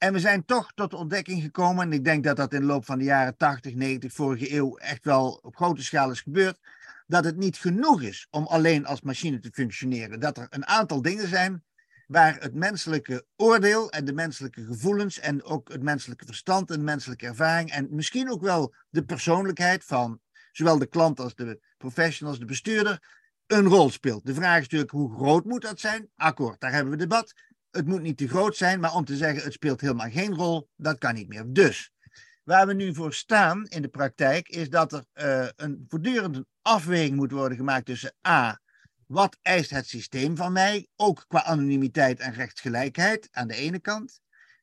[0.00, 2.66] En we zijn toch tot de ontdekking gekomen, en ik denk dat dat in de
[2.66, 6.58] loop van de jaren 80, 90, vorige eeuw echt wel op grote schaal is gebeurd,
[7.06, 10.20] dat het niet genoeg is om alleen als machine te functioneren.
[10.20, 11.64] Dat er een aantal dingen zijn
[12.06, 17.26] waar het menselijke oordeel en de menselijke gevoelens en ook het menselijke verstand en menselijke
[17.26, 20.20] ervaring en misschien ook wel de persoonlijkheid van
[20.52, 23.02] zowel de klant als de professional als de bestuurder
[23.46, 24.26] een rol speelt.
[24.26, 26.10] De vraag is natuurlijk hoe groot moet dat zijn?
[26.16, 27.32] Akkoord, daar hebben we debat
[27.70, 30.68] het moet niet te groot zijn, maar om te zeggen het speelt helemaal geen rol,
[30.76, 31.44] dat kan niet meer.
[31.46, 31.92] Dus
[32.44, 37.16] waar we nu voor staan in de praktijk is dat er uh, een voortdurende afweging
[37.16, 38.60] moet worden gemaakt tussen A,
[39.06, 44.20] wat eist het systeem van mij, ook qua anonimiteit en rechtsgelijkheid aan de ene kant.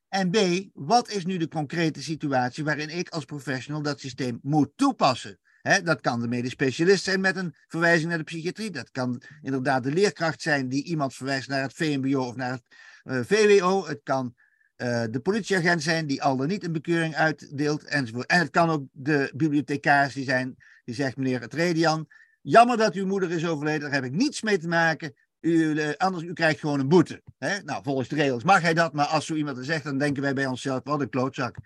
[0.09, 0.37] En B,
[0.73, 5.39] wat is nu de concrete situatie waarin ik als professional dat systeem moet toepassen?
[5.83, 8.71] dat kan de medisch specialist zijn met een verwijzing naar de psychiatrie.
[8.71, 12.63] Dat kan inderdaad de leerkracht zijn die iemand verwijst naar het VMBO of naar het
[13.07, 14.35] VWO, het kan
[14.77, 18.25] uh, de politieagent zijn die al dan niet een bekeuring uitdeelt enzovoort.
[18.25, 22.07] En het kan ook de bibliothecaris die zijn, die zegt meneer het Redian,
[22.41, 25.15] jammer dat uw moeder is overleden, daar heb ik niets mee te maken.
[25.39, 27.21] U, uh, anders u krijgt gewoon een boete.
[27.37, 27.61] Hè?
[27.61, 30.23] Nou, volgens de regels mag hij dat, maar als zo iemand er zegt, dan denken
[30.23, 31.57] wij bij onszelf, wat een klootzak.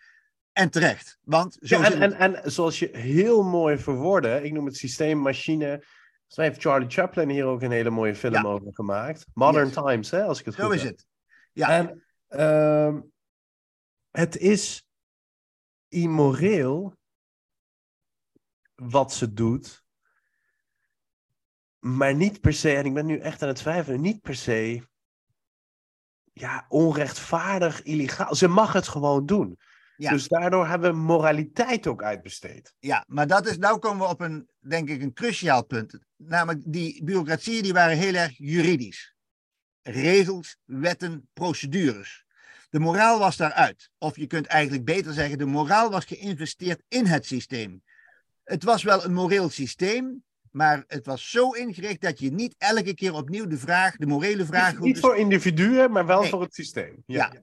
[0.52, 1.18] En terecht.
[1.22, 5.18] Want zo ja, en, en, en zoals je heel mooi verwoordde, ik noem het systeem
[5.18, 5.84] machine.
[6.28, 8.42] Zo heeft Charlie Chaplin hier ook een hele mooie film ja.
[8.42, 9.26] over gemaakt.
[9.34, 10.80] Modern Times, hè, als ik het zo goed heb.
[10.80, 11.10] Zo is het.
[11.52, 11.70] Ja.
[11.70, 13.02] En uh,
[14.10, 14.88] het is
[15.88, 16.98] immoreel
[18.76, 19.84] wat ze doet,
[21.80, 24.90] maar niet per se, en ik ben nu echt aan het twijfelen, niet per se
[26.34, 28.36] ja, onrechtvaardig, illegaal.
[28.36, 29.60] Ze mag het gewoon doen.
[29.96, 30.12] Ja.
[30.12, 32.74] Dus daardoor hebben we moraliteit ook uitbesteed.
[32.80, 36.00] Ja, maar dat is, nou komen we op een, denk ik, een cruciaal punt.
[36.16, 39.16] Namelijk, die bureaucratieën die waren heel erg juridisch
[39.82, 42.26] regels, wetten, procedures.
[42.70, 43.90] De moraal was daaruit.
[43.98, 47.84] Of je kunt eigenlijk beter zeggen, de moraal was geïnvesteerd in het systeem.
[48.44, 52.94] Het was wel een moreel systeem, maar het was zo ingericht dat je niet elke
[52.94, 54.72] keer opnieuw de vraag, de morele vraag...
[54.72, 57.04] Niet, niet voor individuen, maar wel voor het systeem.
[57.06, 57.30] Ja.
[57.34, 57.42] ja.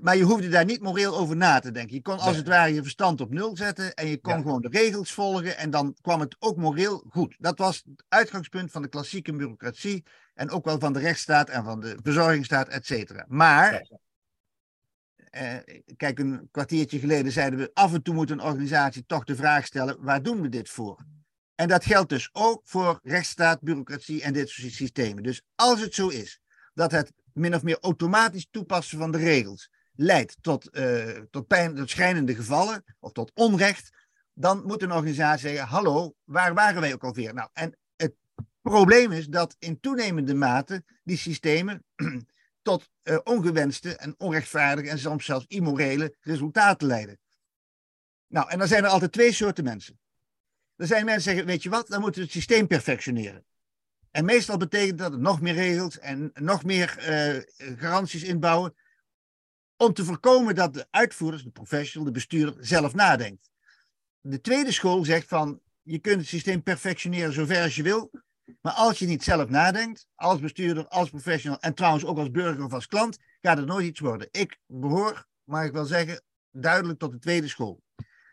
[0.00, 1.94] Maar je hoefde daar niet moreel over na te denken.
[1.94, 4.68] Je kon als het ware je verstand op nul zetten en je kon gewoon de
[4.68, 7.36] regels volgen en dan kwam het ook moreel goed.
[7.38, 11.64] Dat was het uitgangspunt van de klassieke bureaucratie en ook wel van de rechtsstaat en
[11.64, 13.24] van de verzorgingsstaat, et cetera.
[13.28, 13.88] Maar,
[15.16, 15.56] eh,
[15.96, 19.66] kijk, een kwartiertje geleden zeiden we, af en toe moet een organisatie toch de vraag
[19.66, 21.04] stellen, waar doen we dit voor?
[21.54, 25.22] En dat geldt dus ook voor rechtsstaat, bureaucratie en dit soort systemen.
[25.22, 26.40] Dus als het zo is
[26.74, 31.74] dat het min of meer automatisch toepassen van de regels leidt tot, uh, tot, pijn,
[31.74, 33.90] tot schrijnende gevallen of tot onrecht,
[34.34, 37.34] dan moet een organisatie zeggen: Hallo, waar waren wij ook alweer?
[37.34, 37.76] Nou, en
[38.62, 41.84] Probleem is dat in toenemende mate die systemen
[42.62, 47.18] tot uh, ongewenste en onrechtvaardige en soms zelfs immorele resultaten leiden.
[48.26, 49.98] Nou, en dan zijn er altijd twee soorten mensen.
[50.76, 53.44] Er zijn mensen die zeggen, weet je wat, dan moeten we het systeem perfectioneren.
[54.12, 58.74] En meestal betekent dat nog meer regels en nog meer uh, garanties inbouwen.
[59.76, 63.50] Om te voorkomen dat de uitvoerders, de professional, de bestuurder zelf nadenkt.
[64.20, 68.10] De tweede school zegt van, je kunt het systeem perfectioneren zover als je wil.
[68.60, 72.64] Maar als je niet zelf nadenkt, als bestuurder, als professional en trouwens ook als burger
[72.64, 74.28] of als klant, gaat het nooit iets worden.
[74.30, 77.82] Ik behoor, mag ik wel zeggen, duidelijk tot de tweede school.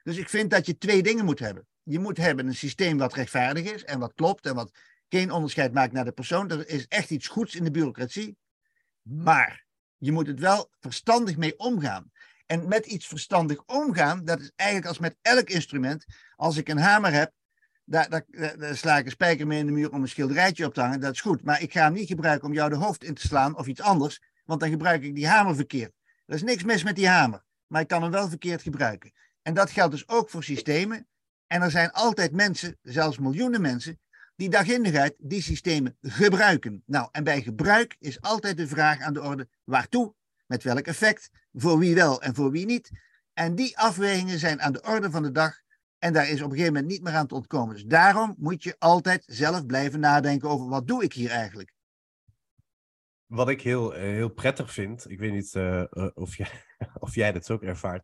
[0.03, 1.67] Dus ik vind dat je twee dingen moet hebben.
[1.83, 4.71] Je moet hebben een systeem wat rechtvaardig is en wat klopt en wat
[5.09, 6.49] geen onderscheid maakt naar de persoon.
[6.49, 8.37] Er is echt iets goeds in de bureaucratie.
[9.01, 9.65] Maar
[9.97, 12.11] je moet het wel verstandig mee omgaan.
[12.45, 16.05] En met iets verstandig omgaan, dat is eigenlijk als met elk instrument.
[16.35, 17.33] Als ik een hamer heb,
[17.83, 18.25] daar, daar,
[18.57, 20.99] daar, sla ik een spijker mee in de muur om een schilderijtje op te hangen.
[20.99, 21.43] Dat is goed.
[21.43, 23.81] Maar ik ga hem niet gebruiken om jou de hoofd in te slaan of iets
[23.81, 24.21] anders.
[24.45, 25.93] Want dan gebruik ik die hamer verkeerd.
[26.25, 27.43] Er is niks mis met die hamer.
[27.67, 29.13] Maar ik kan hem wel verkeerd gebruiken.
[29.41, 31.07] En dat geldt dus ook voor systemen.
[31.47, 33.99] En er zijn altijd mensen, zelfs miljoenen mensen,
[34.39, 36.83] die dag in dag uit die systemen gebruiken.
[36.85, 40.13] Nou, en bij gebruik is altijd de vraag aan de orde: waartoe,
[40.47, 42.91] met welk effect, voor wie wel en voor wie niet.
[43.33, 45.61] En die afwegingen zijn aan de orde van de dag
[45.97, 47.73] en daar is op een gegeven moment niet meer aan te ontkomen.
[47.73, 51.73] Dus daarom moet je altijd zelf blijven nadenken over wat doe ik hier eigenlijk.
[53.25, 56.51] Wat ik heel, eh, heel prettig vind, ik weet niet uh, of, jij,
[56.99, 58.03] of jij dat ook ervaart.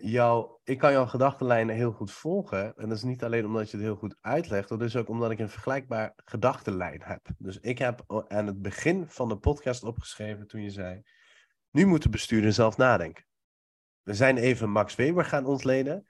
[0.00, 2.76] Jou, ik kan jouw gedachtenlijnen heel goed volgen.
[2.76, 5.30] En dat is niet alleen omdat je het heel goed uitlegt, dat is ook omdat
[5.30, 7.28] ik een vergelijkbaar gedachtenlijn heb.
[7.38, 11.02] Dus ik heb aan het begin van de podcast opgeschreven toen je zei:
[11.70, 13.24] Nu moet de bestuurder zelf nadenken.
[14.02, 16.06] We zijn even Max Weber gaan ontleden.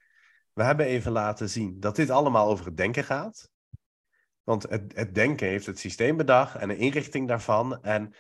[0.53, 3.51] We hebben even laten zien dat dit allemaal over het denken gaat.
[4.43, 7.83] Want het, het denken heeft het systeem bedacht en de inrichting daarvan.
[7.83, 8.15] En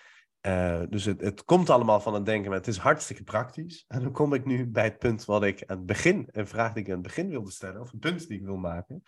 [0.46, 3.84] uh, dus het, het, komt allemaal van het denken, maar het is hartstikke praktisch.
[3.88, 6.72] En dan kom ik nu bij het punt wat ik aan het begin, een vraag
[6.72, 9.02] die ik aan het begin wilde stellen, of een punt die ik wil maken.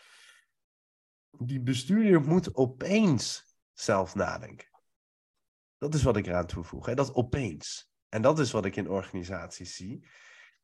[1.30, 4.68] Die bestuurder moet opeens zelf nadenken.
[5.78, 6.94] Dat is wat ik eraan toevoeg, hè?
[6.94, 7.90] dat opeens.
[8.08, 10.06] En dat is wat ik in organisaties zie,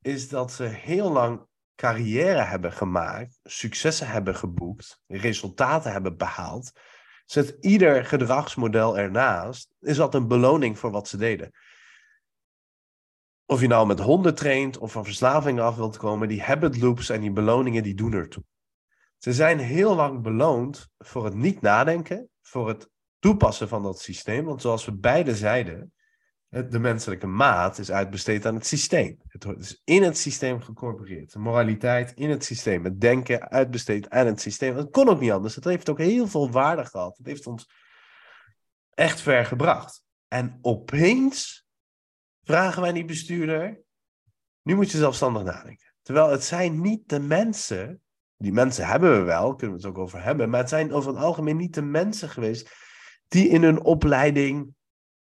[0.01, 6.73] is dat ze heel lang carrière hebben gemaakt, successen hebben geboekt, resultaten hebben behaald,
[7.25, 11.51] zet ieder gedragsmodel ernaast, is dat een beloning voor wat ze deden.
[13.47, 17.09] Of je nou met honden traint of van verslavingen af wilt komen, die habit loops
[17.09, 18.45] en die beloningen die doen ertoe.
[19.19, 24.45] Ze zijn heel lang beloond voor het niet nadenken, voor het toepassen van dat systeem.
[24.45, 25.93] Want zoals we beide zeiden,
[26.63, 29.21] de menselijke maat is uitbesteed aan het systeem.
[29.29, 31.33] Het is in het systeem gecorporeerd.
[31.33, 32.85] De moraliteit in het systeem.
[32.85, 34.77] Het denken uitbesteed aan het systeem.
[34.77, 35.55] Het kon ook niet anders.
[35.55, 37.17] Het heeft ook heel veel waarde gehad.
[37.17, 37.71] Het heeft ons
[38.91, 40.05] echt ver gebracht.
[40.29, 41.67] En opeens
[42.43, 43.81] vragen wij die bestuurder.
[44.63, 45.95] Nu moet je zelfstandig nadenken.
[46.03, 48.03] Terwijl het zijn niet de mensen.
[48.37, 50.51] Die mensen hebben we wel, kunnen we het ook over hebben.
[50.51, 52.83] Maar het zijn over het algemeen niet de mensen geweest.
[53.29, 54.75] die in hun opleiding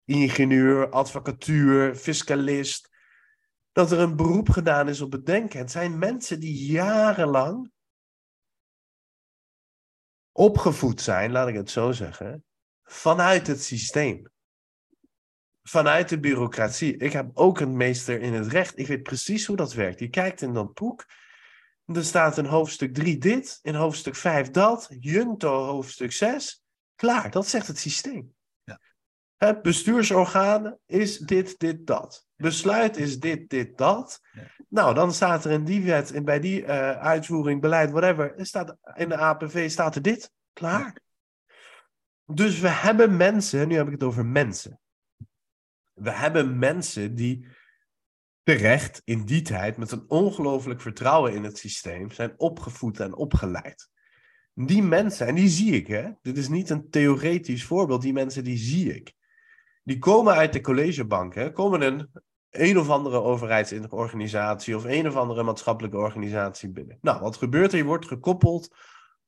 [0.04, 2.90] ingenieur, advocatuur, fiscalist.
[3.72, 5.58] Dat er een beroep gedaan is op het denken.
[5.58, 7.70] Het zijn mensen die jarenlang
[10.32, 12.44] opgevoed zijn, laat ik het zo zeggen,
[12.82, 14.30] vanuit het systeem.
[15.62, 16.96] Vanuit de bureaucratie.
[16.96, 18.78] Ik heb ook een meester in het recht.
[18.78, 20.00] Ik weet precies hoe dat werkt.
[20.00, 21.06] Je kijkt in dat boek.
[21.84, 26.62] Er staat in hoofdstuk 3 dit, in hoofdstuk 5 dat, Junto hoofdstuk 6.
[26.94, 28.34] Klaar, dat zegt het systeem.
[29.44, 32.26] Het bestuursorgaan is dit, dit, dat.
[32.36, 34.20] Besluit is dit, dit, dat.
[34.68, 38.76] Nou, dan staat er in die wet en bij die uh, uitvoering, beleid, whatever, staat,
[38.94, 40.32] in de APV staat er dit.
[40.52, 41.00] Klaar.
[42.26, 44.80] Dus we hebben mensen, nu heb ik het over mensen.
[45.92, 47.46] We hebben mensen die
[48.42, 53.88] terecht in die tijd met een ongelooflijk vertrouwen in het systeem zijn opgevoed en opgeleid.
[54.54, 56.10] Die mensen, en die zie ik, hè?
[56.20, 59.20] Dit is niet een theoretisch voorbeeld, die mensen die zie ik
[59.82, 62.10] die komen uit de collegebank, hè, komen een
[62.52, 66.98] een of andere overheidsorganisatie of een of andere maatschappelijke organisatie binnen.
[67.00, 67.78] Nou, wat gebeurt er?
[67.78, 68.76] Je wordt gekoppeld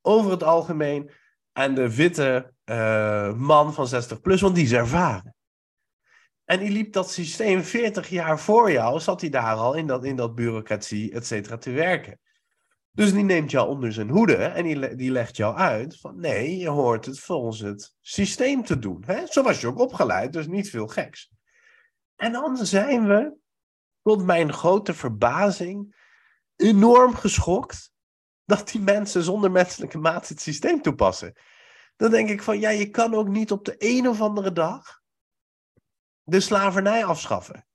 [0.01, 1.11] over het algemeen
[1.51, 5.35] aan de witte uh, man van 60 plus, want die is ervaren.
[6.43, 10.05] En die liep dat systeem 40 jaar voor jou, zat hij daar al in dat,
[10.05, 12.19] in dat bureaucratie, et cetera, te werken.
[12.95, 16.57] Dus die neemt jou onder zijn hoede en die, die legt jou uit van nee,
[16.57, 19.03] je hoort het volgens het systeem te doen.
[19.05, 19.25] Hè?
[19.27, 21.31] Zo was je ook opgeleid, dus niet veel geks.
[22.15, 23.33] En dan zijn we,
[24.01, 25.95] tot mijn grote verbazing,
[26.55, 27.93] enorm geschokt
[28.45, 31.33] dat die mensen zonder menselijke maat het systeem toepassen.
[31.95, 35.01] Dan denk ik van, ja, je kan ook niet op de een of andere dag
[36.23, 37.67] de slavernij afschaffen.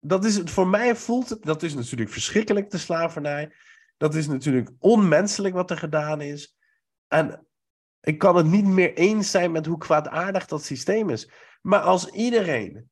[0.00, 3.52] Dat is het, voor mij voelt het, dat is natuurlijk verschrikkelijk, de slavernij.
[4.00, 6.56] Dat is natuurlijk onmenselijk wat er gedaan is.
[7.08, 7.46] En
[8.00, 11.30] ik kan het niet meer eens zijn met hoe kwaadaardig dat systeem is.
[11.62, 12.90] Maar als iedereen,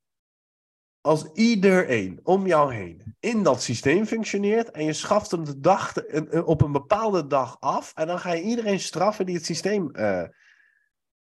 [1.01, 5.93] als iedereen om jou heen in dat systeem functioneert en je schaft hem de dag,
[6.45, 10.23] op een bepaalde dag af en dan ga je iedereen straffen die het systeem uh,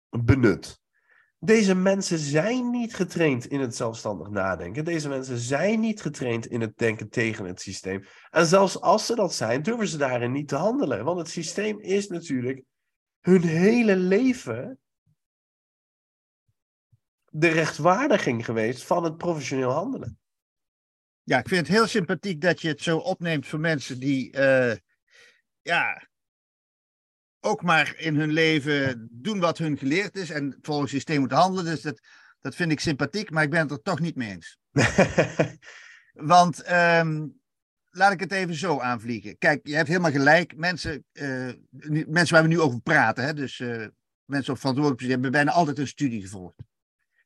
[0.08, 0.81] benut.
[1.44, 4.84] Deze mensen zijn niet getraind in het zelfstandig nadenken.
[4.84, 8.04] Deze mensen zijn niet getraind in het denken tegen het systeem.
[8.30, 11.04] En zelfs als ze dat zijn, durven ze daarin niet te handelen.
[11.04, 12.62] Want het systeem is natuurlijk
[13.20, 14.80] hun hele leven
[17.28, 20.18] de rechtvaardiging geweest van het professioneel handelen.
[21.22, 24.74] Ja, ik vind het heel sympathiek dat je het zo opneemt voor mensen die uh,
[25.60, 26.08] ja,
[27.44, 31.38] ook maar in hun leven doen wat hun geleerd is en volgens het systeem moeten
[31.38, 31.64] handelen.
[31.64, 32.00] Dus dat,
[32.40, 34.58] dat vind ik sympathiek, maar ik ben het er toch niet mee eens.
[36.12, 37.40] Want um,
[37.90, 39.38] laat ik het even zo aanvliegen.
[39.38, 40.56] Kijk, je hebt helemaal gelijk.
[40.56, 41.52] Mensen, uh,
[42.06, 43.86] mensen waar we nu over praten, hè, dus uh,
[44.24, 46.56] mensen op verantwoordelijk hebben bijna altijd een studie gevolgd.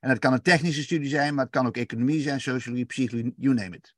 [0.00, 3.34] En dat kan een technische studie zijn, maar het kan ook economie zijn, sociologie, psychologie,
[3.36, 3.94] you name it.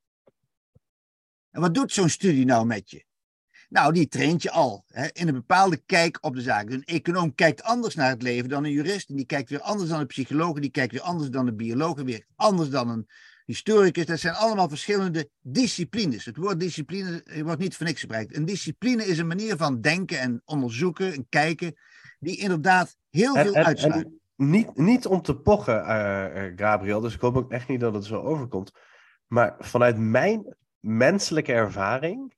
[1.51, 3.05] En wat doet zo'n studie nou met je?
[3.69, 6.69] Nou, die traint je al hè, in een bepaalde kijk op de zaak.
[6.69, 9.09] een econoom kijkt anders naar het leven dan een jurist.
[9.09, 10.55] En die kijkt weer anders dan een psycholoog.
[10.55, 12.01] En die kijkt weer anders dan een bioloog.
[12.01, 13.07] weer anders dan een
[13.45, 14.05] historicus.
[14.05, 16.25] Dat zijn allemaal verschillende disciplines.
[16.25, 18.35] Het woord discipline wordt niet voor niks gebruikt.
[18.35, 21.75] Een discipline is een manier van denken en onderzoeken en kijken.
[22.19, 24.05] die inderdaad heel veel uitslaat.
[24.35, 26.99] Niet, niet om te pochen, uh, Gabriel.
[26.99, 28.71] Dus ik hoop ook echt niet dat het zo overkomt.
[29.27, 32.33] Maar vanuit mijn menselijke ervaring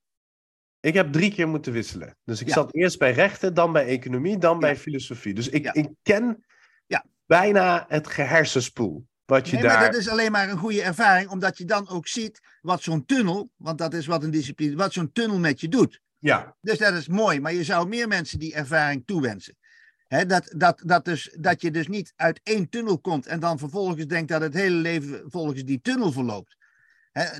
[0.82, 2.18] ik heb drie keer moeten wisselen.
[2.24, 5.34] Dus ik zat eerst bij rechten, dan bij economie, dan bij filosofie.
[5.34, 6.44] Dus ik, ik ken
[7.32, 9.08] bijna het gehersenspoel.
[9.26, 9.80] Wat je nee, daar...
[9.80, 13.06] maar dat is alleen maar een goede ervaring, omdat je dan ook ziet wat zo'n
[13.06, 16.02] tunnel, want dat is wat een discipline, wat zo'n tunnel met je doet.
[16.18, 16.56] Ja.
[16.62, 19.56] Dus dat is mooi, maar je zou meer mensen die ervaring toewensen.
[20.08, 23.60] He, dat, dat, dat, dus, dat je dus niet uit één tunnel komt en dan
[23.60, 26.56] vervolgens denkt dat het hele leven volgens die tunnel verloopt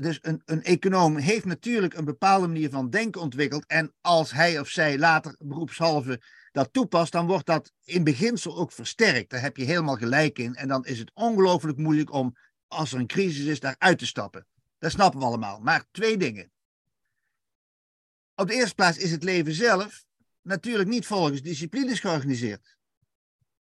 [0.02, 3.66] dus een, een econoom heeft natuurlijk een bepaalde manier van denken ontwikkeld.
[3.66, 8.72] En als hij of zij later beroepshalve dat toepast, dan wordt dat in beginsel ook
[8.72, 9.30] versterkt.
[9.30, 10.56] Daar heb je helemaal gelijk in.
[10.56, 14.48] En dan is het ongelooflijk moeilijk om, als er een crisis is, daaruit te stappen.
[14.78, 15.60] Dat snappen we allemaal.
[15.60, 16.52] Maar twee dingen.
[18.36, 20.04] Op de eerste plaats is het leven zelf
[20.42, 22.78] natuurlijk niet volgens disciplines georganiseerd.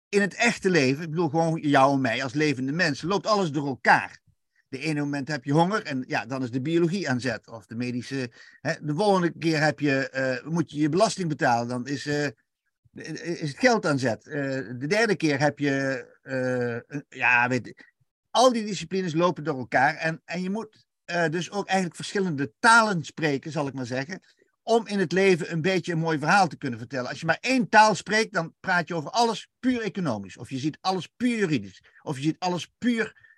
[0.10, 3.52] In het echte leven, ik bedoel gewoon jou en mij als levende mensen, loopt alles
[3.52, 4.22] door elkaar.
[4.72, 7.48] De ene moment heb je honger en ja, dan is de biologie aan zet.
[7.48, 8.32] Of de medische.
[8.62, 10.12] Hè, de volgende keer heb je,
[10.44, 11.68] uh, moet je je belasting betalen.
[11.68, 12.26] Dan is, uh,
[12.94, 14.26] is het geld aan zet.
[14.26, 14.34] Uh,
[14.78, 16.06] de derde keer heb je.
[17.10, 17.86] ja, weet
[18.30, 19.96] Al die disciplines lopen door elkaar.
[19.96, 20.86] En, en je moet
[21.30, 24.22] dus ook eigenlijk verschillende talen spreken, zal ik maar zeggen.
[24.64, 27.10] Om in het leven een beetje een mooi verhaal te kunnen vertellen.
[27.10, 30.38] Als je maar één taal spreekt, dan praat je over alles puur economisch.
[30.38, 31.84] Of je ziet alles puur juridisch.
[32.02, 33.30] Of je ziet alles puur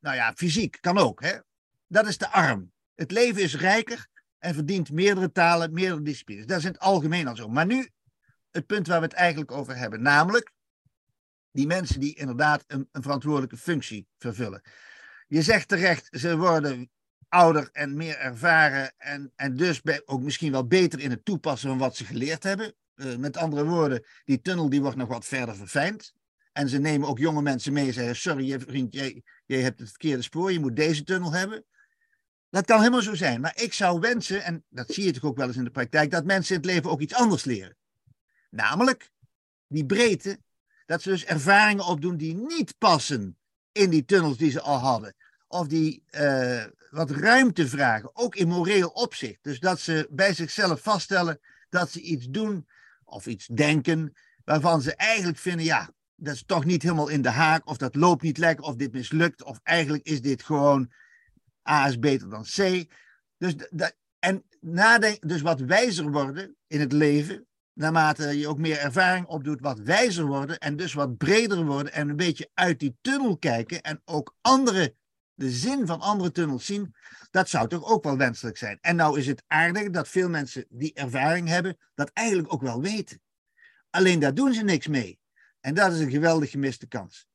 [0.00, 1.22] nou ja, fysiek kan ook.
[1.22, 1.38] Hè?
[1.86, 2.72] Dat is de arm.
[2.94, 4.06] Het leven is rijker
[4.38, 6.46] en verdient meerdere talen, meerdere disciplines.
[6.46, 7.48] Dat is in het algemeen al zo.
[7.48, 7.88] Maar nu
[8.50, 10.52] het punt waar we het eigenlijk over hebben, namelijk
[11.50, 14.62] die mensen die inderdaad een, een verantwoordelijke functie vervullen.
[15.26, 16.90] Je zegt terecht, ze worden
[17.28, 21.78] ouder en meer ervaren en, en dus ook misschien wel beter in het toepassen van
[21.78, 22.74] wat ze geleerd hebben.
[22.94, 26.14] Uh, met andere woorden, die tunnel die wordt nog wat verder verfijnd.
[26.58, 30.22] En ze nemen ook jonge mensen mee en zeggen: Sorry, vriend, jij, hebt het verkeerde
[30.22, 31.64] spoor, je moet deze tunnel hebben.
[32.50, 33.40] Dat kan helemaal zo zijn.
[33.40, 36.10] Maar ik zou wensen, en dat zie je toch ook wel eens in de praktijk,
[36.10, 37.76] dat mensen in het leven ook iets anders leren.
[38.50, 39.10] Namelijk
[39.66, 40.38] die breedte,
[40.86, 43.38] dat ze dus ervaringen opdoen die niet passen
[43.72, 45.14] in die tunnels die ze al hadden.
[45.48, 49.38] Of die uh, wat ruimte vragen, ook in moreel opzicht.
[49.42, 52.68] Dus dat ze bij zichzelf vaststellen dat ze iets doen
[53.04, 57.30] of iets denken waarvan ze eigenlijk vinden, ja, dat is toch niet helemaal in de
[57.30, 60.92] haak, of dat loopt niet lekker, of dit mislukt, of eigenlijk is dit gewoon
[61.70, 62.84] A is beter dan C.
[63.36, 63.54] Dus,
[64.18, 64.44] en
[65.20, 70.24] dus wat wijzer worden in het leven, naarmate je ook meer ervaring opdoet, wat wijzer
[70.24, 74.36] worden en dus wat breder worden en een beetje uit die tunnel kijken en ook
[74.40, 74.94] andere,
[75.34, 76.94] de zin van andere tunnels zien,
[77.30, 78.78] dat zou toch ook wel wenselijk zijn.
[78.80, 82.80] En nou is het aardig dat veel mensen die ervaring hebben, dat eigenlijk ook wel
[82.80, 83.20] weten.
[83.90, 85.18] Alleen daar doen ze niks mee.
[85.68, 87.28] En dat is een geweldig gemiste kans.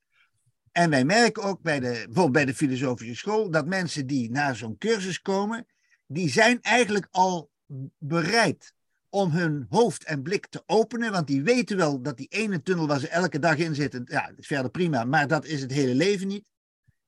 [0.71, 4.55] En wij merken ook bij de, bijvoorbeeld bij de filosofische school, dat mensen die naar
[4.55, 5.67] zo'n cursus komen,
[6.07, 7.51] die zijn eigenlijk al
[7.97, 8.73] bereid
[9.09, 11.11] om hun hoofd en blik te openen.
[11.11, 14.31] Want die weten wel dat die ene tunnel waar ze elke dag in zitten, ja,
[14.37, 16.45] is verder prima, maar dat is het hele leven niet.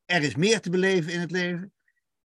[0.06, 1.74] Er is meer te beleven in het leven.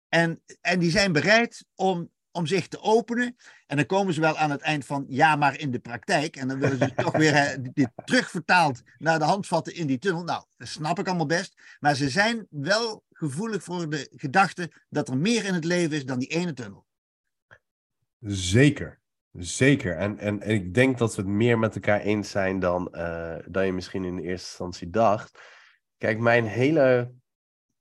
[0.09, 3.37] En, en die zijn bereid om, om zich te openen.
[3.67, 6.37] En dan komen ze wel aan het eind van, ja, maar in de praktijk.
[6.37, 10.25] En dan willen ze toch weer dit terugvertaald naar de handvatten in die tunnel.
[10.25, 11.61] Nou, dat snap ik allemaal best.
[11.81, 16.05] Maar ze zijn wel gevoelig voor de gedachte dat er meer in het leven is
[16.05, 16.87] dan die ene tunnel.
[18.21, 19.01] Zeker.
[19.33, 19.97] Zeker.
[19.97, 23.67] En, en, ik denk dat we het meer met elkaar eens zijn dan, uh, dan
[23.67, 25.41] je misschien in de eerste instantie dacht.
[25.97, 27.13] Kijk, mijn hele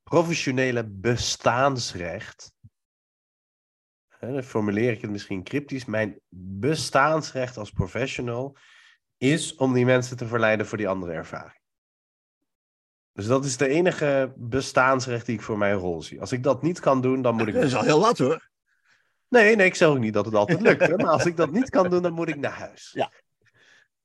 [0.04, 2.52] professionele bestaansrecht.
[4.20, 5.86] Dan formuleer ik het misschien cryptisch.
[5.86, 6.20] Mijn
[6.60, 8.58] bestaansrecht als professional
[9.18, 11.62] is om die mensen te verleiden voor die andere ervaring.
[13.14, 16.20] Dus dat is de enige bestaansrecht die ik voor mijn rol zie.
[16.20, 17.54] Als ik dat niet kan doen, dan moet ik.
[17.58, 18.50] Dat is al heel wat hoor.
[19.30, 20.88] Nee, nee, ik zeg ook niet dat het altijd lukt.
[20.88, 20.96] Hè?
[20.96, 22.92] Maar als ik dat niet kan doen, dan moet ik naar huis.
[22.94, 23.12] Ja.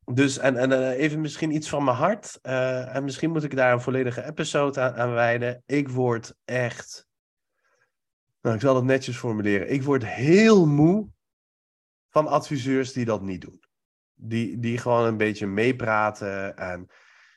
[0.05, 2.39] Dus, en, en uh, even misschien iets van mijn hart.
[2.43, 5.63] Uh, en misschien moet ik daar een volledige episode aan, aan wijden.
[5.67, 7.07] Ik word echt.
[8.43, 9.70] Nou, ik zal het netjes formuleren.
[9.70, 11.09] Ik word heel moe
[12.09, 13.62] van adviseurs die dat niet doen.
[14.14, 16.57] Die, die gewoon een beetje meepraten.
[16.57, 16.90] En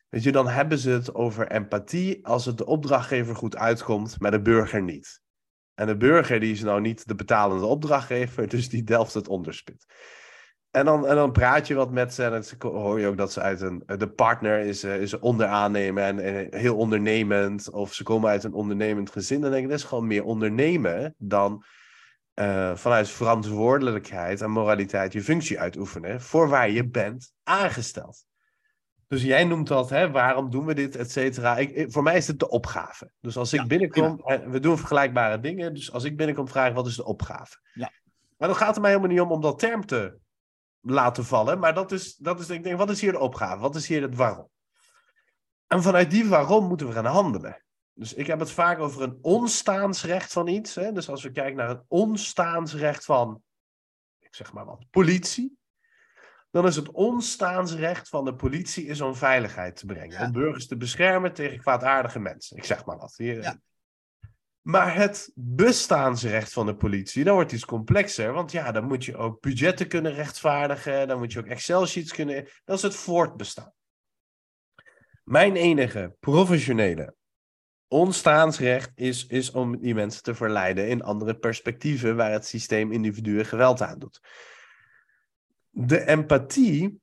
[0.10, 4.32] weet je, dan hebben ze het over empathie als het de opdrachtgever goed uitkomt, maar
[4.32, 5.24] de burger niet.
[5.74, 9.86] En de burger die is nou niet de betalende opdrachtgever, dus die delft het onderspit.
[10.76, 13.32] En dan, en dan praat je wat met ze en dan hoor je ook dat
[13.32, 13.84] ze uit een...
[13.98, 17.70] De partner is, uh, is onderaannemer en, en, heel ondernemend.
[17.70, 19.42] Of ze komen uit een ondernemend gezin.
[19.42, 21.64] Dan denk ik, dat is gewoon meer ondernemen dan
[22.36, 26.22] uh, vanuit verantwoordelijkheid en moraliteit je functie uitoefenen.
[26.22, 28.26] Voor waar je bent aangesteld.
[29.08, 31.58] Dus jij noemt dat, hè, waarom doen we dit, et cetera.
[31.58, 33.12] Ik, voor mij is het de opgave.
[33.22, 34.50] Dus als ik ja, binnenkom, ja.
[34.50, 35.74] we doen vergelijkbare dingen.
[35.74, 37.58] Dus als ik binnenkom, vraag ik, wat is de opgave?
[37.74, 37.92] Ja.
[38.38, 40.24] Maar dan gaat het mij helemaal niet om om dat term te
[40.86, 41.60] laten vallen.
[41.60, 43.62] Maar dat is, dat is, ik denk, wat is hier de opgave?
[43.62, 44.50] Wat is hier het waarom?
[45.68, 47.64] En vanuit die waarom moeten we gaan handelen.
[47.94, 50.76] Dus ik heb het vaak over een onstaansrecht van iets.
[50.76, 50.92] Hè?
[50.92, 53.42] Dus als we kijken naar het onstaansrecht van,
[54.20, 55.58] ik zeg maar wat, politie
[56.56, 60.20] dan is het onstaansrecht van de politie is om veiligheid te brengen.
[60.20, 60.26] Ja.
[60.26, 62.58] Om burgers te beschermen tegen kwaadaardige mensen.
[62.58, 63.14] Ik zeg maar wat.
[63.18, 63.42] Hier.
[63.42, 63.60] Ja.
[64.66, 68.34] Maar het bestaansrecht van de politie, dan wordt iets complexer.
[68.34, 71.08] Want ja, dan moet je ook budgetten kunnen rechtvaardigen.
[71.08, 72.48] Dan moet je ook Excel-sheets kunnen.
[72.64, 73.74] Dat is het voortbestaan.
[75.24, 77.16] Mijn enige professionele
[77.88, 83.46] onstaansrecht is, is om die mensen te verleiden in andere perspectieven waar het systeem individuen
[83.46, 84.20] geweld aandoet
[85.78, 87.02] de empathie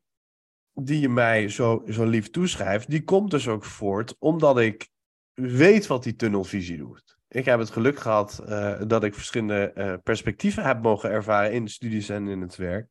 [0.72, 4.88] die je mij zo, zo lief toeschrijft, die komt dus ook voort omdat ik
[5.32, 7.18] weet wat die tunnelvisie doet.
[7.32, 11.64] Ik heb het geluk gehad uh, dat ik verschillende uh, perspectieven heb mogen ervaren in
[11.64, 12.86] de studies en in het werk.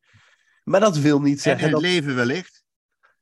[0.64, 1.66] Maar dat wil niet zeggen.
[1.66, 1.90] En het dat...
[1.90, 2.64] leven wellicht?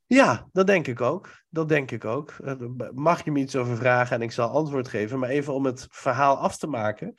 [0.07, 1.31] Ja, dat denk ik ook.
[1.49, 2.37] Dat denk ik ook.
[2.45, 2.55] Uh,
[2.95, 5.19] mag je me iets over vragen en ik zal antwoord geven.
[5.19, 7.15] Maar even om het verhaal af te maken.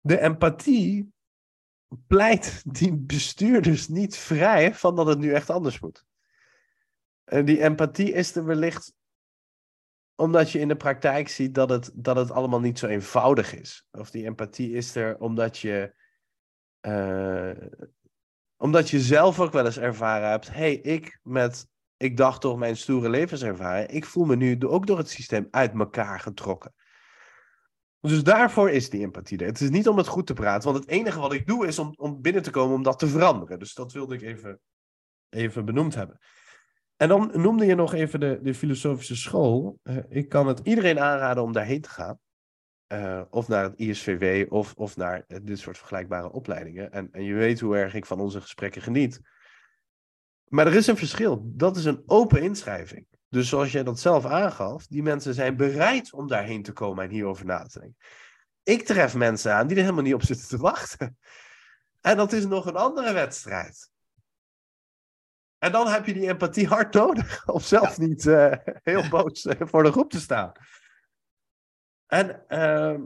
[0.00, 1.12] De empathie
[2.06, 6.04] pleit die bestuurders niet vrij van dat het nu echt anders moet.
[7.24, 8.94] En die empathie is er wellicht
[10.16, 13.86] omdat je in de praktijk ziet dat het, dat het allemaal niet zo eenvoudig is.
[13.90, 15.94] Of die empathie is er omdat je,
[16.80, 17.68] uh,
[18.56, 20.52] omdat je zelf ook wel eens ervaren hebt.
[20.52, 24.98] hey, ik met, ik dacht toch mijn stoere levenservaring, ik voel me nu ook door
[24.98, 26.74] het systeem uit elkaar getrokken.
[28.00, 29.46] Dus daarvoor is die empathie er.
[29.46, 31.78] Het is niet om het goed te praten, want het enige wat ik doe is
[31.78, 33.58] om, om binnen te komen om dat te veranderen.
[33.58, 34.60] Dus dat wilde ik even,
[35.28, 36.18] even benoemd hebben.
[36.96, 39.78] En dan noemde je nog even de, de filosofische school.
[39.82, 42.18] Uh, ik kan het iedereen aanraden om daarheen te gaan.
[42.92, 46.92] Uh, of naar het ISVW of, of naar dit soort vergelijkbare opleidingen.
[46.92, 49.20] En, en je weet hoe erg ik van onze gesprekken geniet.
[50.48, 51.42] Maar er is een verschil.
[51.44, 53.06] Dat is een open inschrijving.
[53.28, 57.10] Dus zoals jij dat zelf aangaf, die mensen zijn bereid om daarheen te komen en
[57.10, 57.98] hierover na te denken.
[58.62, 61.18] Ik tref mensen aan die er helemaal niet op zitten te wachten.
[62.00, 63.90] En dat is nog een andere wedstrijd.
[65.66, 68.06] En dan heb je die empathie hard nodig om zelf ja.
[68.06, 68.52] niet uh,
[68.82, 70.52] heel boos uh, voor de groep te staan.
[72.06, 73.00] En uh,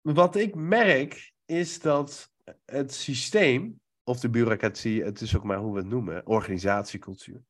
[0.00, 2.32] wat ik merk is dat
[2.64, 7.44] het systeem, of de bureaucratie, het is ook maar hoe we het noemen, organisatiecultuur,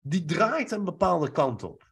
[0.00, 1.88] die draait een bepaalde kant op.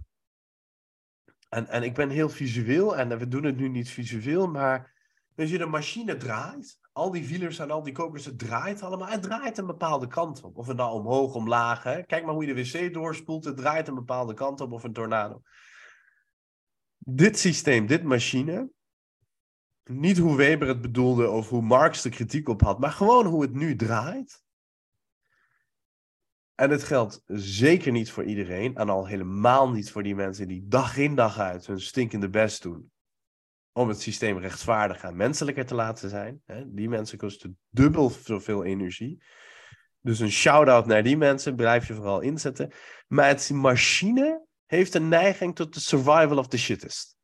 [1.49, 4.95] En, en ik ben heel visueel en we doen het nu niet visueel, maar
[5.37, 9.09] als je de machine draait, al die wielers en al die kokers, het draait allemaal.
[9.09, 10.57] Het draait een bepaalde kant op.
[10.57, 11.83] Of het nou omhoog, omlaag.
[11.83, 12.03] Hè?
[12.03, 13.45] Kijk maar hoe je de wc doorspoelt.
[13.45, 15.43] Het draait een bepaalde kant op of een tornado.
[16.99, 18.71] Dit systeem, dit machine,
[19.85, 23.43] niet hoe Weber het bedoelde of hoe Marx de kritiek op had, maar gewoon hoe
[23.43, 24.43] het nu draait.
[26.55, 28.77] En het geldt zeker niet voor iedereen.
[28.77, 32.63] En al helemaal niet voor die mensen die dag in dag uit hun stinkende best
[32.63, 32.91] doen.
[33.73, 36.43] Om het systeem rechtvaardiger en menselijker te laten zijn.
[36.67, 39.23] Die mensen kosten dubbel zoveel energie.
[40.01, 41.57] Dus een shout-out naar die mensen.
[41.57, 42.73] Blijf je vooral inzetten.
[43.07, 47.17] Maar het machine heeft een neiging tot de survival of the shittest.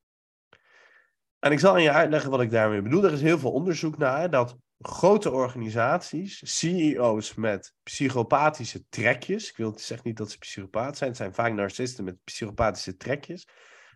[1.39, 3.05] En ik zal aan je uitleggen wat ik daarmee bedoel.
[3.05, 9.79] Er is heel veel onderzoek naar dat grote organisaties, CEO's met psychopathische trekjes, ik wil
[9.79, 13.47] zeggen niet dat ze psychopaat zijn, het zijn vaak narcisten met psychopathische trekjes,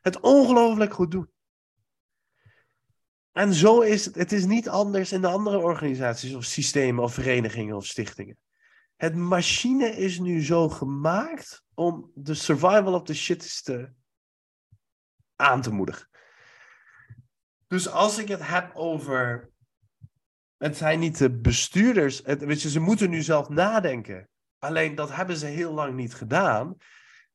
[0.01, 1.31] het ongelooflijk goed doen.
[3.39, 7.15] En zo is het, het is niet anders in de andere organisaties of systemen of
[7.15, 8.37] verenigingen of stichtingen.
[8.97, 13.93] Het machine is nu zo gemaakt om de survival of the shit te
[15.37, 16.09] aan te moedigen.
[17.67, 19.51] Dus als ik het heb over
[20.57, 22.21] het zijn niet de bestuurders.
[22.25, 24.29] Het, weet je, ze moeten nu zelf nadenken.
[24.59, 26.77] Alleen dat hebben ze heel lang niet gedaan.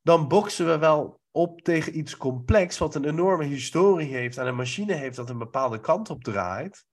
[0.01, 4.55] Dan boksen we wel op tegen iets complex, wat een enorme historie heeft en een
[4.55, 6.85] machine heeft dat een bepaalde kant op draait.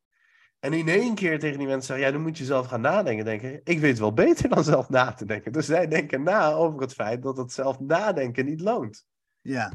[0.59, 3.24] En in één keer tegen die mensen zeggen, ja, dan moet je zelf gaan nadenken.
[3.24, 5.53] Denken, ik weet wel beter dan zelf na te denken.
[5.53, 9.07] Dus zij denken na over het feit dat het zelf nadenken niet loont.
[9.41, 9.72] Ja.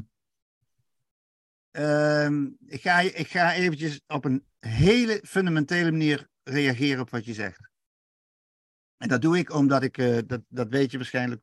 [1.70, 7.34] Ehm, ik, ga, ik ga eventjes op een hele fundamentele manier reageren op wat je
[7.34, 7.70] zegt.
[8.96, 11.42] En dat doe ik omdat ik, uh, dat, dat weet je waarschijnlijk,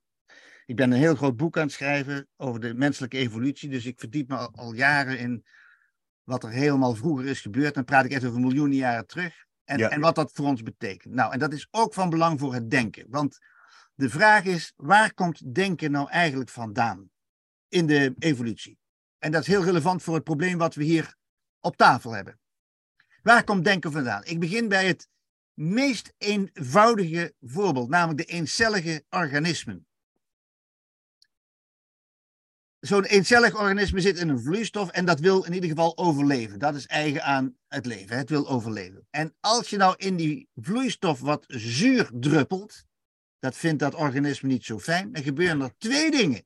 [0.65, 3.69] ik ben een heel groot boek aan het schrijven over de menselijke evolutie.
[3.69, 5.45] Dus ik verdiep me al, jaren in
[6.23, 7.73] wat er helemaal vroeger is gebeurd.
[7.73, 9.45] Dan praat ik echt over miljoenen jaren terug.
[9.63, 11.13] En, en wat dat voor ons betekent.
[11.13, 13.05] Nou, en dat is ook van belang voor het denken.
[13.09, 13.37] Want
[13.95, 17.09] de vraag is, waar komt denken nou eigenlijk vandaan
[17.67, 18.77] in de evolutie?
[19.19, 21.15] En dat is heel relevant voor het probleem wat we hier
[21.59, 22.39] op tafel hebben.
[23.21, 24.23] Waar komt denken vandaan?
[24.23, 25.07] Ik begin bij het
[25.53, 29.87] meest eenvoudige voorbeeld, namelijk de eencellige organismen.
[32.83, 36.59] Zo'n eencellig organisme zit in een vloeistof en dat wil in ieder geval overleven.
[36.59, 38.17] Dat is eigen aan het leven.
[38.17, 39.07] Het wil overleven.
[39.09, 42.85] En als je nou in die vloeistof wat zuur druppelt,
[43.39, 46.43] dat vindt dat organisme niet zo fijn, dan gebeuren er twee dingen.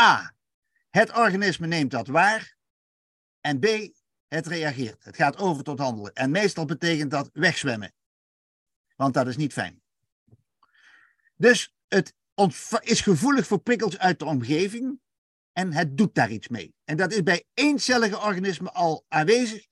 [0.00, 0.34] A.
[0.90, 2.56] Het organisme neemt dat waar.
[3.40, 3.66] En B.
[4.28, 5.04] Het reageert.
[5.04, 6.12] Het gaat over tot handelen.
[6.12, 7.92] En meestal betekent dat wegzwemmen.
[8.96, 9.82] Want dat is niet fijn.
[11.36, 12.14] Dus het
[12.80, 15.00] is gevoelig voor prikkels uit de omgeving.
[15.52, 16.74] En het doet daar iets mee.
[16.84, 19.66] En dat is bij eencellige organismen al aanwezig.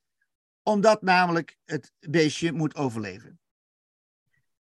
[0.63, 3.39] Omdat namelijk het beestje moet overleven.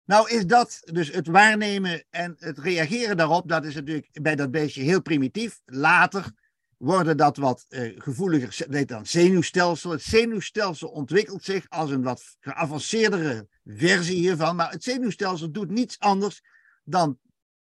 [0.04, 4.50] Nou is dat, dus het waarnemen en het reageren daarop, dat is natuurlijk bij dat
[4.50, 5.60] beestje heel primitief.
[5.64, 6.32] Later
[6.76, 9.90] worden dat wat uh, gevoeliger, weet dan zenuwstelsel.
[9.90, 15.98] Het zenuwstelsel ontwikkelt zich als een wat geavanceerdere versie hiervan, maar het zenuwstelsel doet niets
[15.98, 16.42] anders
[16.84, 17.18] dan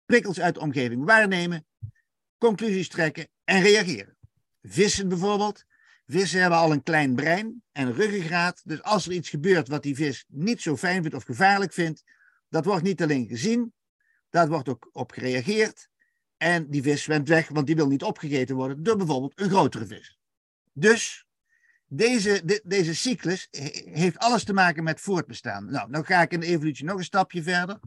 [0.06, 1.66] prikkels uit de omgeving waarnemen,
[2.42, 4.18] conclusies trekken en reageren.
[4.62, 5.66] Vissen bijvoorbeeld.
[6.06, 8.62] Vissen hebben al een klein brein en ruggengraat.
[8.64, 12.04] Dus als er iets gebeurt wat die vis niet zo fijn vindt of gevaarlijk vindt,
[12.50, 13.74] dat wordt niet alleen gezien,
[14.30, 15.90] dat wordt ook op gereageerd.
[16.38, 19.86] En die vis zwemt weg, want die wil niet opgegeten worden door bijvoorbeeld een grotere
[19.86, 20.18] vis.
[20.74, 21.26] Dus
[21.86, 23.48] deze, deze cyclus
[23.92, 25.72] heeft alles te maken met voortbestaan.
[25.72, 27.80] Nou, nou ga ik in de evolutie nog een stapje verder.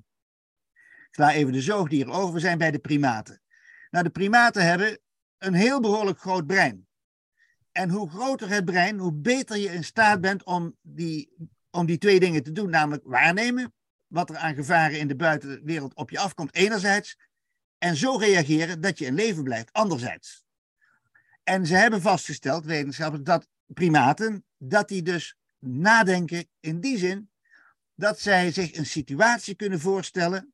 [1.09, 2.35] Ik sla even de zoogdieren over.
[2.35, 3.43] We zijn bij de primaten.
[3.95, 4.99] Nou, de primaten hebben
[5.39, 6.87] een heel behoorlijk groot brein.
[7.73, 11.37] En hoe groter het brein, hoe beter je in staat bent om die,
[11.71, 12.71] om die twee dingen te doen.
[12.71, 13.75] Namelijk waarnemen
[14.07, 17.19] wat er aan gevaren in de buitenwereld op je afkomt, enerzijds.
[17.79, 20.45] En zo reageren dat je in leven blijft, anderzijds.
[21.43, 27.31] En ze hebben vastgesteld, wetenschappers, dat primaten, dat die dus nadenken in die zin
[27.95, 30.54] dat zij zich een situatie kunnen voorstellen,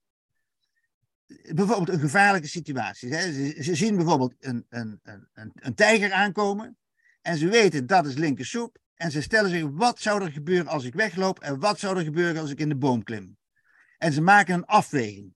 [1.55, 3.15] bijvoorbeeld een gevaarlijke situatie.
[3.15, 3.33] Hè.
[3.63, 6.79] Ze, zien bijvoorbeeld een, een, een, een tijger aankomen
[7.23, 10.85] en ze weten dat is linkersoep en ze stellen zich wat zou er gebeuren als
[10.85, 13.39] ik wegloop en wat zou er gebeuren als ik in de boom klim.
[13.99, 15.35] En ze maken een afweging.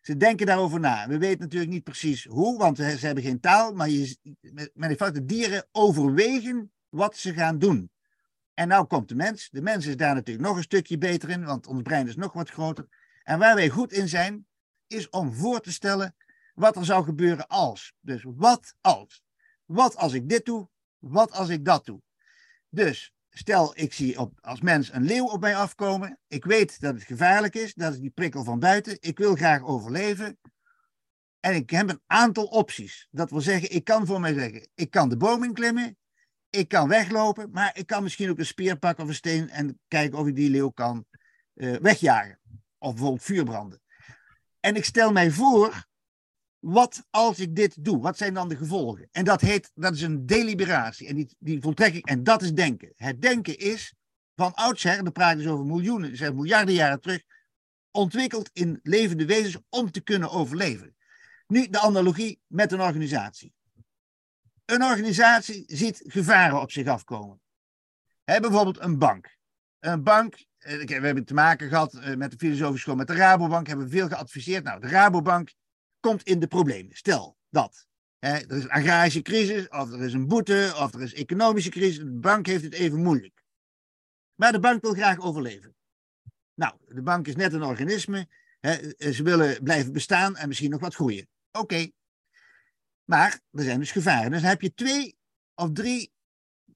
[0.00, 1.08] Ze denken daarover na.
[1.08, 3.72] We weten natuurlijk niet precies hoe, want ze hebben geen taal.
[3.72, 4.16] Maar je,
[4.74, 7.90] met dieren overwegen wat ze gaan doen.
[8.54, 9.48] En nou komt de mens.
[9.50, 12.32] De mens is daar natuurlijk nog een stukje beter in, want ons brein is nog
[12.32, 12.86] wat groter.
[13.22, 14.46] En waar wij goed in zijn,
[14.92, 16.14] is om voor te stellen
[16.54, 17.92] wat er zou gebeuren als.
[18.00, 19.22] Dus wat als?
[19.64, 20.68] Wat als ik dit doe?
[20.98, 22.02] Wat als ik dat doe?
[22.68, 26.18] Dus stel ik zie op, als mens een leeuw op mij afkomen.
[26.28, 28.96] Ik weet dat het gevaarlijk is, dat is die prikkel van buiten.
[29.00, 30.38] Ik wil graag overleven.
[31.40, 33.08] En ik heb een aantal opties.
[33.10, 35.96] Dat wil zeggen, ik kan voor mij zeggen, ik kan de boom inklimmen.
[36.50, 39.80] Ik kan weglopen, maar ik kan misschien ook een speer pakken of een steen en
[39.88, 41.06] kijken of ik die leeuw kan
[41.54, 42.40] uh, wegjagen.
[42.78, 43.81] Of bijvoorbeeld vuurbranden.
[44.62, 45.86] En ik stel mij voor,
[46.58, 48.00] wat als ik dit doe?
[48.00, 49.08] Wat zijn dan de gevolgen?
[49.10, 51.06] En dat heet, dat is een deliberatie.
[51.06, 52.92] En die, die voltrek ik, en dat is denken.
[52.96, 53.94] Het denken is
[54.34, 57.22] van oudsher, dan praat dus over miljoenen, zeg miljarden jaren terug,
[57.90, 60.96] ontwikkeld in levende wezens om te kunnen overleven.
[61.46, 63.54] Nu de analogie met een organisatie.
[64.64, 67.40] Een organisatie ziet gevaren op zich afkomen.
[68.24, 69.36] He, bijvoorbeeld een bank.
[69.78, 73.66] Een bank, we hebben te maken gehad eh, met de filosofische school, met de Rabobank,
[73.66, 74.64] hebben we veel geadviseerd.
[74.64, 75.52] Nou, de Rabobank
[76.00, 76.96] komt in de problemen.
[76.96, 77.86] Stel dat.
[78.18, 81.98] er is een agrarische crisis, of er is een boete, of er is economische crisis.
[81.98, 83.44] De bank heeft het even moeilijk.
[84.34, 85.74] Maar de bank wil graag overleven.
[86.54, 88.28] Nou, de bank is net een organisme.
[88.98, 91.28] ze willen blijven bestaan en misschien nog wat groeien.
[91.52, 91.90] Oké.
[93.04, 94.30] Maar er zijn dus gevaren.
[94.30, 95.16] Dus dan heb je twee
[95.54, 96.12] of drie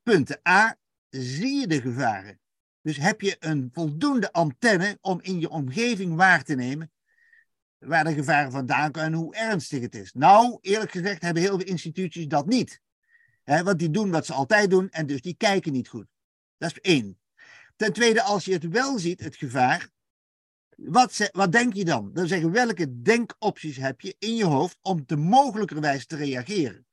[0.02, 0.40] punten.
[0.48, 0.76] A,
[1.08, 2.40] zie je de gevaren?
[2.86, 6.90] Dus heb je een voldoende antenne om in je omgeving waar te nemen
[7.78, 10.12] waar de gevaren vandaan komen en hoe ernstig het is.
[10.12, 12.80] Nou, eerlijk gezegd hebben heel veel instituties dat niet.
[13.44, 16.06] want die doen wat ze altijd doen en dus die kijken niet goed.
[16.58, 17.18] Dat is één.
[17.76, 19.90] Ten tweede, als je het wel ziet, het gevaar,
[20.76, 22.10] wat, wat denk je dan?
[22.12, 26.85] Dan zeggen welke denkopties heb je in je hoofd om te mogelijkerwijs te reageren?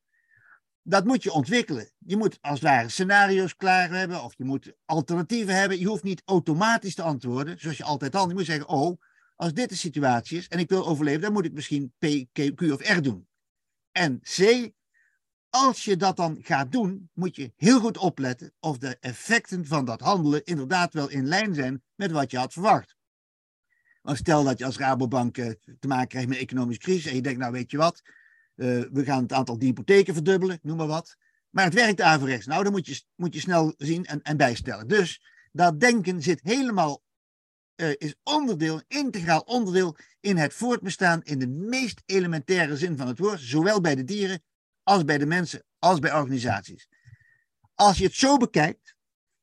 [0.83, 1.91] Dat moet je ontwikkelen.
[1.97, 5.79] Je moet als het ware scenario's klaar hebben of je moet alternatieven hebben.
[5.79, 8.27] Je hoeft niet automatisch te antwoorden, zoals je altijd al.
[8.27, 9.01] Je moet zeggen, oh,
[9.35, 12.61] als dit de situatie is en ik wil overleven, dan moet ik misschien P, Q,
[12.71, 13.27] of R doen.
[13.91, 14.71] En C,
[15.49, 19.85] als je dat dan gaat doen, moet je heel goed opletten of de effecten van
[19.85, 22.95] dat handelen inderdaad wel in lijn zijn met wat je had verwacht.
[24.01, 27.15] Want stel dat je als Rabobank eh, te maken krijgt met een economische crisis en
[27.15, 28.01] je denkt, nou weet je wat,
[28.55, 31.17] uh, we gaan het aantal hypotheken verdubbelen, noem maar wat.
[31.49, 32.45] Maar het werkt averechts.
[32.45, 34.87] Nou, dan moet je, moet je snel zien en, en bijstellen.
[34.87, 37.03] Dus dat denken zit helemaal
[37.75, 43.19] uh, is onderdeel, integraal onderdeel in het voortbestaan in de meest elementaire zin van het
[43.19, 44.43] woord, zowel bij de dieren
[44.83, 46.87] als bij de mensen, als bij organisaties.
[47.75, 48.95] Als je het zo bekijkt,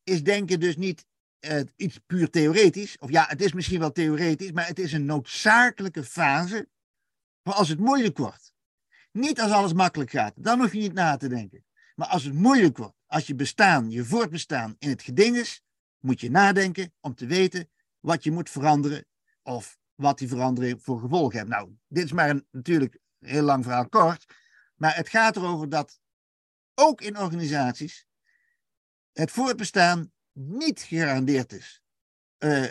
[0.03, 1.07] is denken dus niet
[1.41, 5.05] uh, iets puur theoretisch, of ja, het is misschien wel theoretisch, maar het is een
[5.05, 6.69] noodzakelijke fase
[7.43, 8.53] voor als het moeilijk wordt.
[9.13, 11.65] Niet als alles makkelijk gaat, dan hoef je niet na te denken.
[11.95, 15.63] Maar als het moeilijk wordt, als je bestaan, je voortbestaan in het geding is,
[15.99, 19.07] moet je nadenken om te weten wat je moet veranderen
[19.43, 21.51] of wat die verandering voor gevolgen heeft.
[21.51, 24.25] Nou, dit is maar een, natuurlijk een heel lang verhaal kort,
[24.75, 26.01] maar het gaat erover dat
[26.75, 28.07] ook in organisaties
[29.13, 31.83] het voortbestaan niet gegarandeerd is.
[32.39, 32.63] Uh,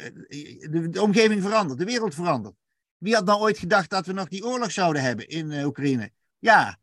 [0.89, 2.55] de, omgeving verandert, de wereld verandert.
[2.97, 6.11] Wie had nou ooit gedacht dat we nog die oorlog zouden hebben in uh, Oekraïne?
[6.39, 6.79] Ja,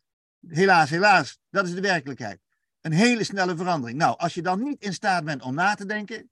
[0.49, 2.41] helaas, helaas, dat is de werkelijkheid.
[2.81, 3.99] Een hele snelle verandering.
[3.99, 6.31] Nou, als je dan niet in staat bent om na te denken,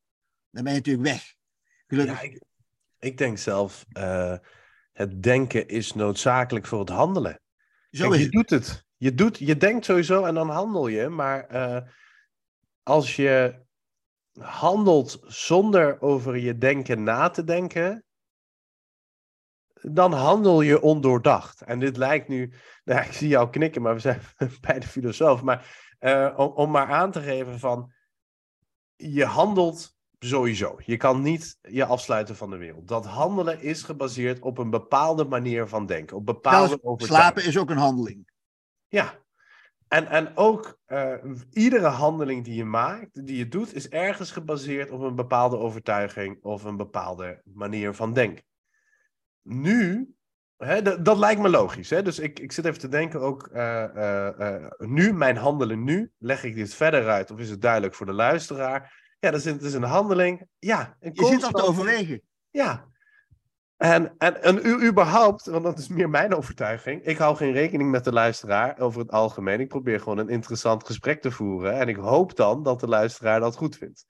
[0.50, 1.34] dan ben je natuurlijk weg.
[1.86, 2.42] Ja, ik,
[2.98, 4.36] ik, denk zelf, uh,
[4.92, 7.40] het denken is noodzakelijk voor het handelen.
[7.90, 8.84] Zo Kijk, je doet het.
[8.96, 11.08] Je, doet, je denkt sowieso en dan handel je.
[11.08, 11.88] Maar uh,
[12.82, 13.62] als je
[14.40, 18.04] handelt zonder over je denken na te denken,
[19.92, 21.62] dan handel je ondoordacht.
[21.62, 22.52] En dit lijkt nu,
[22.84, 24.20] nou, ik zie jou knikken, maar we zijn
[24.60, 25.42] bij de filosoof.
[25.42, 27.92] Maar uh, om, om maar aan te geven van,
[28.96, 30.76] je handelt Sowieso.
[30.84, 32.88] Je kan niet je afsluiten van de wereld.
[32.88, 36.16] Dat handelen is gebaseerd op een bepaalde manier van denken.
[36.16, 37.32] Op bepaalde overtuigingen.
[37.32, 38.30] Slapen is ook een handeling.
[38.88, 39.22] Ja.
[39.88, 41.14] En, en ook uh,
[41.50, 46.42] iedere handeling die je maakt, die je doet, is ergens gebaseerd op een bepaalde overtuiging
[46.42, 48.44] of een bepaalde manier van denken.
[49.44, 50.14] Nu,
[50.56, 51.90] hè, dat lijkt me logisch.
[51.90, 52.02] Hè?
[52.02, 56.44] Dus ik, ik zit even te denken ook, uh, uh, nu, mijn handelen nu, leg
[56.44, 59.02] ik dit verder uit of is het duidelijk voor de luisteraar?
[59.18, 60.46] Ja, dat is, een, is een handeling.
[60.58, 62.22] Ja, een je zit dat te overwegen.
[62.50, 62.92] Ja.
[63.76, 67.04] En, en, en u, überhaupt, want dat is meer mijn overtuiging.
[67.04, 69.60] Ik hou geen rekening met de luisteraar over het algemeen.
[69.60, 71.72] Ik probeer gewoon een interessant gesprek te voeren.
[71.72, 74.06] En ik hoop dan dat de luisteraar dat goed vindt.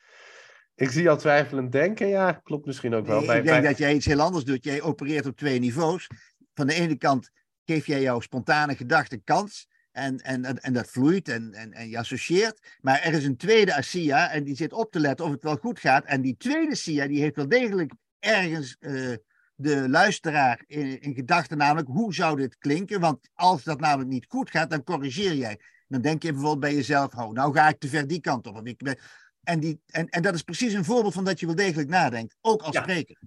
[0.75, 2.09] Ik zie al twijfelend denken.
[2.09, 3.21] Ja, klopt misschien ook wel.
[3.21, 4.65] Nee, ik denk dat jij iets heel anders doet.
[4.65, 6.11] Jij opereert op twee niveaus.
[6.55, 7.31] Van de ene kant
[7.65, 9.69] geef jij jouw spontane gedachte kans.
[9.93, 12.77] En, en, en dat vloeit en, en, en je associeert.
[12.81, 15.57] Maar er is een tweede ASIA en die zit op te letten of het wel
[15.57, 16.05] goed gaat.
[16.05, 19.17] En die tweede SIA die heeft wel degelijk ergens uh,
[19.55, 23.01] de luisteraar in, in gedachten, namelijk hoe zou dit klinken?
[23.01, 25.61] Want als dat namelijk niet goed gaat, dan corrigeer jij.
[25.89, 28.67] Dan denk je bijvoorbeeld bij jezelf, oh, nou ga ik te ver die kant op.
[28.67, 28.99] ik ben...
[29.45, 32.37] en, die, en, en dat is precies een voorbeeld van dat je wel degelijk nadenkt,
[32.41, 33.19] ook als spreker.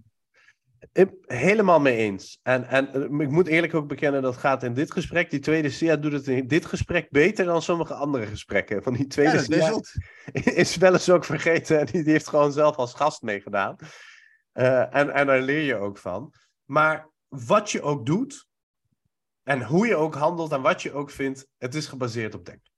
[1.26, 2.40] Helemaal mee eens.
[2.44, 5.30] En, en eh, ik moet eerlijk ook bekennen, dat gaat in dit gesprek.
[5.30, 8.84] Die tweede SIA doet het in dit gesprek beter dan sommige andere gesprekken.
[8.84, 9.82] Van die tweede ja,
[10.64, 11.80] is wel eens ook vergeten.
[11.80, 13.76] En die, die heeft gewoon zelf als gast meegedaan.
[14.54, 16.34] Uh, en, en daar leer je ook van.
[16.66, 18.48] Maar wat je ook doet,
[19.44, 22.72] en hoe je ook handelt en wat je ook vindt, het is gebaseerd op denken.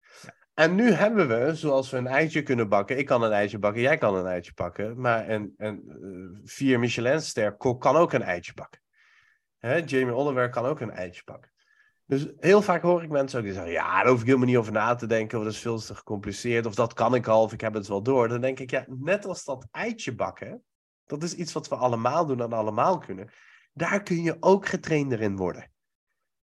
[0.60, 2.98] En nu hebben we, zoals we een eitje kunnen bakken.
[2.98, 5.02] Ik kan een eitje bakken, jij kan een eitje bakken.
[5.02, 5.74] Maar een, uh,
[6.44, 8.82] vier Michelinster kan ook een eitje bakken.
[9.58, 9.76] Hè?
[9.76, 11.52] Jamie Oliver kan ook een eitje bakken.
[12.06, 14.58] Dus heel vaak hoor ik mensen ook die zeggen: Ja, daar hoef ik helemaal niet
[14.58, 15.38] over na te denken.
[15.38, 16.66] Of dat is veel te gecompliceerd.
[16.66, 18.28] Of dat kan ik al, of ik heb het wel door.
[18.28, 20.64] Dan denk ik: Ja, net als dat eitje bakken.
[21.06, 23.30] Dat is iets wat we allemaal doen en allemaal kunnen.
[23.74, 25.72] Daar kun je ook getrainder in worden.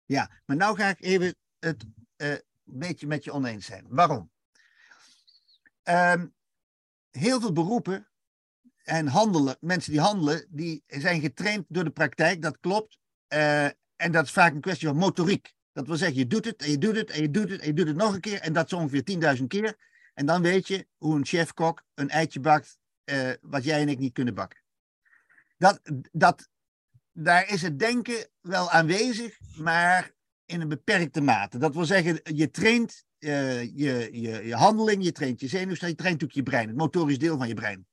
[0.04, 1.84] Ja, maar nou ga ik even het
[2.16, 2.34] uh,
[2.70, 3.86] beetje met je oneens zijn.
[3.88, 4.30] Waarom?
[5.82, 6.26] Ehm,
[7.10, 8.08] heel veel beroepen
[8.82, 12.98] en handelen, mensen die handelen, die zijn getraind door de praktijk, dat klopt.
[13.28, 13.64] Uh,
[13.96, 15.54] en dat is vaak een kwestie van motoriek.
[15.72, 17.66] Dat wil zeggen, je doet het en je doet het en je doet het en
[17.66, 18.40] je doet het nog een keer.
[18.40, 19.76] En dat zo ongeveer 10.000 keer.
[20.14, 23.98] En dan weet je hoe een chefkok een eitje bakt uh, wat jij en ik
[23.98, 24.60] niet kunnen bakken.
[25.56, 25.80] Dat,
[26.12, 26.48] dat,
[27.12, 30.12] daar is het denken wel aanwezig, maar
[30.48, 31.58] in een beperkte mate.
[31.58, 35.94] Dat wil zeggen, je traint uh, je, je, je handeling, je traint je zenuwstelsel, je
[35.94, 37.86] traint ook je brein, het motorisch deel van je brein.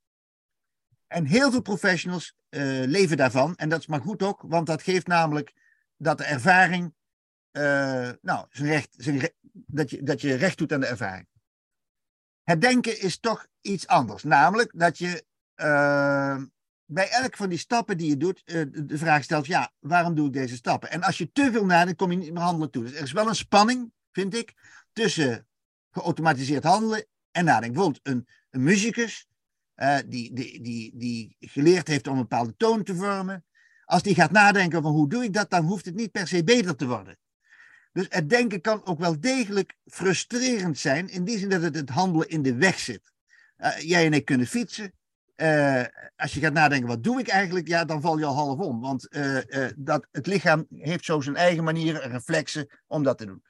[1.08, 3.56] En heel veel professionals uh, leven daarvan.
[3.56, 5.54] En dat is maar goed ook, want dat geeft namelijk
[5.98, 6.94] dat de ervaring,
[7.52, 9.06] uh, nou, zijn recht,
[9.52, 11.28] dat, je, dat je recht doet aan de ervaring.
[12.44, 14.24] Het denken is toch iets anders.
[14.24, 15.26] Namelijk dat je
[16.86, 20.28] bij elk van die stappen die je doet, uh, de vraag stelt, ja, waarom doe
[20.28, 20.92] ik deze stappen?
[20.92, 22.84] En als je te veel nadenkt, kom je niet meer handelen toe.
[22.84, 24.54] Dus er is wel een spanning, vind ik,
[24.94, 25.48] tussen
[25.92, 27.74] geautomatiseerd handelen en nadenken.
[27.74, 29.28] Bijvoorbeeld een, een muzikus,
[29.76, 33.46] uh, die, die, die, die geleerd heeft om een bepaalde toon te vormen.
[33.86, 36.44] Als die gaat nadenken van hoe doe ik dat, dan hoeft het niet per se
[36.44, 37.18] beter te worden.
[37.92, 41.90] Dus het denken kan ook wel degelijk frustrerend zijn, in die zin dat het het
[41.90, 43.14] handelen in de weg zit.
[43.58, 44.94] Uh, jij en ik kunnen fietsen,
[45.36, 45.84] uh,
[46.16, 47.68] als je gaat nadenken, wat doe ik eigenlijk?
[47.68, 48.82] Ja, dan val je al half om.
[48.82, 53.26] Want uh, uh, dat, het lichaam heeft zo zijn eigen manieren, reflexen om dat te
[53.26, 53.44] doen.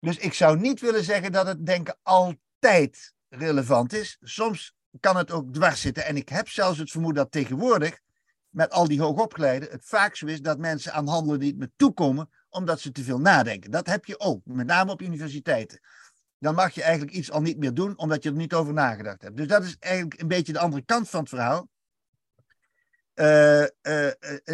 [0.00, 4.16] Dus ik zou niet willen zeggen dat het denken altijd relevant is.
[4.20, 6.04] Soms kan het ook dwars zitten.
[6.04, 7.98] En ik heb zelfs het vermoeden dat tegenwoordig,
[8.48, 11.70] met al die hoogopgeleiden, het vaak zo is dat mensen aan handelen die het me
[11.76, 13.70] toekomen, omdat ze te veel nadenken.
[13.70, 15.80] Dat heb je ook, met name op universiteiten
[16.38, 19.22] dan mag je eigenlijk iets al niet meer doen, omdat je er niet over nagedacht
[19.22, 19.36] hebt.
[19.36, 21.68] Dus dat is eigenlijk een beetje de andere kant van het verhaal.
[23.14, 24.10] Uh, uh,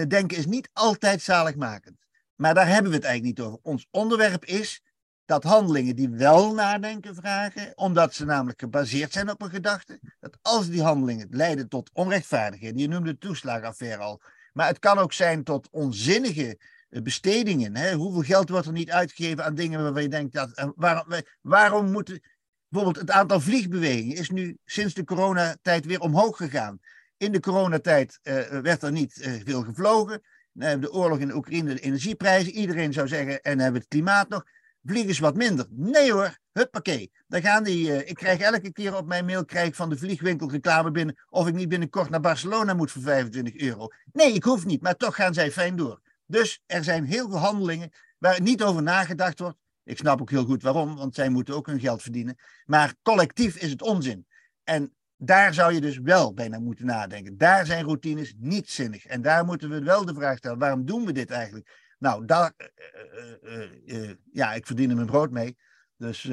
[0.08, 1.96] denken is niet altijd zaligmakend.
[2.34, 3.58] Maar daar hebben we het eigenlijk niet over.
[3.62, 4.82] Ons onderwerp is
[5.24, 10.38] dat handelingen die wel nadenken vragen, omdat ze namelijk gebaseerd zijn op een gedachte, dat
[10.42, 14.20] als die handelingen leiden tot onrechtvaardigheden, je noemde de toeslagenaffaire al,
[14.52, 16.68] maar het kan ook zijn tot onzinnige eh,
[17.02, 17.76] bestedingen.
[17.76, 17.94] Hè?
[17.94, 20.72] Hoeveel geld wordt er niet uitgegeven aan dingen waarvan je denkt dat.
[20.76, 21.06] waarom,
[21.40, 22.22] waarom moeten.
[22.68, 26.78] Bijvoorbeeld het aantal vliegbewegingen is nu sinds de coronatijd weer omhoog gegaan.
[27.16, 30.22] In de coronatijd uh, werd er niet veel gevlogen.
[30.52, 32.52] Dan de oorlog in Oekraïne, de energieprijzen.
[32.52, 34.44] Iedereen zou zeggen, en hebben we het klimaat nog.
[34.84, 35.66] Vliegen is wat minder.
[35.70, 37.10] Nee hoor, huppakee.
[37.26, 40.90] Dan gaan die, ik krijg elke keer op mijn mail krijg van de vliegwinkel reclame
[40.90, 43.88] binnen of ik niet binnenkort naar Barcelona moet voor 25 euro.
[44.12, 46.00] Nee, ik hoef niet, maar toch gaan zij fijn door.
[46.26, 49.58] Dus er zijn heel veel handelingen waar niet over nagedacht wordt.
[49.84, 52.38] Ik snap ook heel goed waarom, want zij moeten ook hun geld verdienen.
[52.64, 54.26] Maar collectief is het onzin.
[54.64, 57.36] En daar zou je dus wel bijna moeten nadenken.
[57.36, 59.06] Daar zijn routines niet zinnig.
[59.06, 61.94] En daar moeten we wel de vraag stellen: waarom doen we dit eigenlijk?
[61.98, 65.56] Nou, daar, uh, uh, uh, ja, ik verdien er mijn brood mee.
[65.96, 66.24] Dus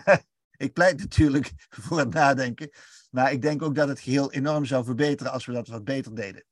[0.66, 2.70] ik pleit natuurlijk voor het nadenken.
[3.10, 6.14] Maar ik denk ook dat het geheel enorm zou verbeteren als we dat wat beter
[6.14, 6.44] deden.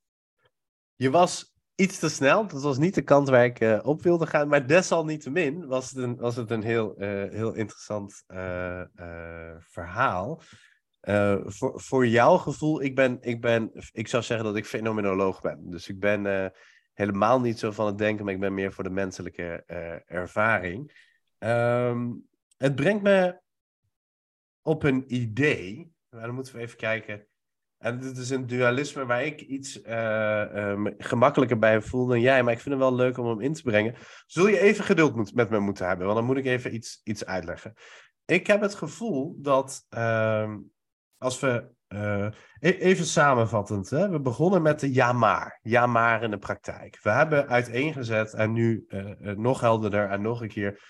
[0.94, 2.46] Je was iets te snel.
[2.46, 4.48] Dat was niet de kant waar ik uh, op wilde gaan.
[4.48, 8.82] Maar desalniettemin was het een, was het een heel, uh, heel interessant uh,
[9.58, 10.42] verhaal.
[11.44, 15.70] voor, voor jouw gevoel, ik ben, ik ben, ik zou zeggen dat ik fenomenoloog ben.
[15.70, 16.52] Dus ik ben
[16.92, 19.62] helemaal niet zo van het denken, maar ik ben meer voor de menselijke
[20.06, 20.92] ervaring.
[21.38, 23.40] Um, het brengt me
[24.62, 25.92] op een idee.
[26.10, 27.26] Nou, dan moeten we even kijken.
[27.84, 32.42] En dit is een dualisme waar ik iets uh, uh, gemakkelijker bij voel dan jij.
[32.42, 33.94] Maar ik vind het wel leuk om hem in te brengen.
[34.26, 37.24] Zul je even geduld met me moeten hebben, want dan moet ik even iets, iets
[37.24, 37.74] uitleggen.
[38.24, 40.54] Ik heb het gevoel dat uh,
[41.18, 41.72] als we.
[41.88, 42.26] Uh,
[42.58, 44.08] even samenvattend, hè?
[44.08, 45.58] we begonnen met de ja maar.
[45.62, 46.98] Ja maar in de praktijk.
[47.02, 48.86] We hebben uiteengezet en nu
[49.18, 50.80] nog helderder en nog een keer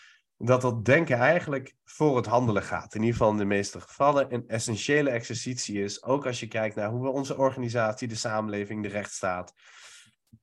[0.45, 2.95] dat dat denken eigenlijk voor het handelen gaat.
[2.95, 6.03] In ieder geval in de meeste gevallen een essentiële exercitie is.
[6.03, 9.55] Ook als je kijkt naar hoe we onze organisatie, de samenleving, de rechtsstaat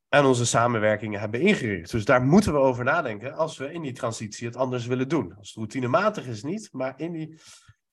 [0.10, 1.92] en onze samenwerkingen hebben ingericht.
[1.92, 5.36] Dus daar moeten we over nadenken als we in die transitie het anders willen doen.
[5.38, 7.40] Als het routinematig is niet, maar in die,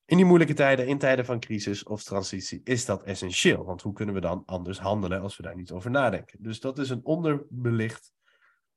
[0.05, 3.65] in die moeilijke tijden, in tijden van crisis of transitie, is dat essentieel.
[3.65, 6.37] Want hoe kunnen we dan anders handelen als we daar niet over nadenken?
[6.41, 8.13] Dus dat is een onderbelicht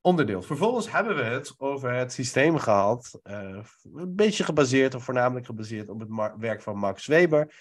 [0.03, 0.41] onderdeel.
[0.41, 5.89] Vervolgens hebben we het over het systeem gehad, uh, een beetje gebaseerd of voornamelijk gebaseerd
[5.89, 7.53] op het werk van Max Weber.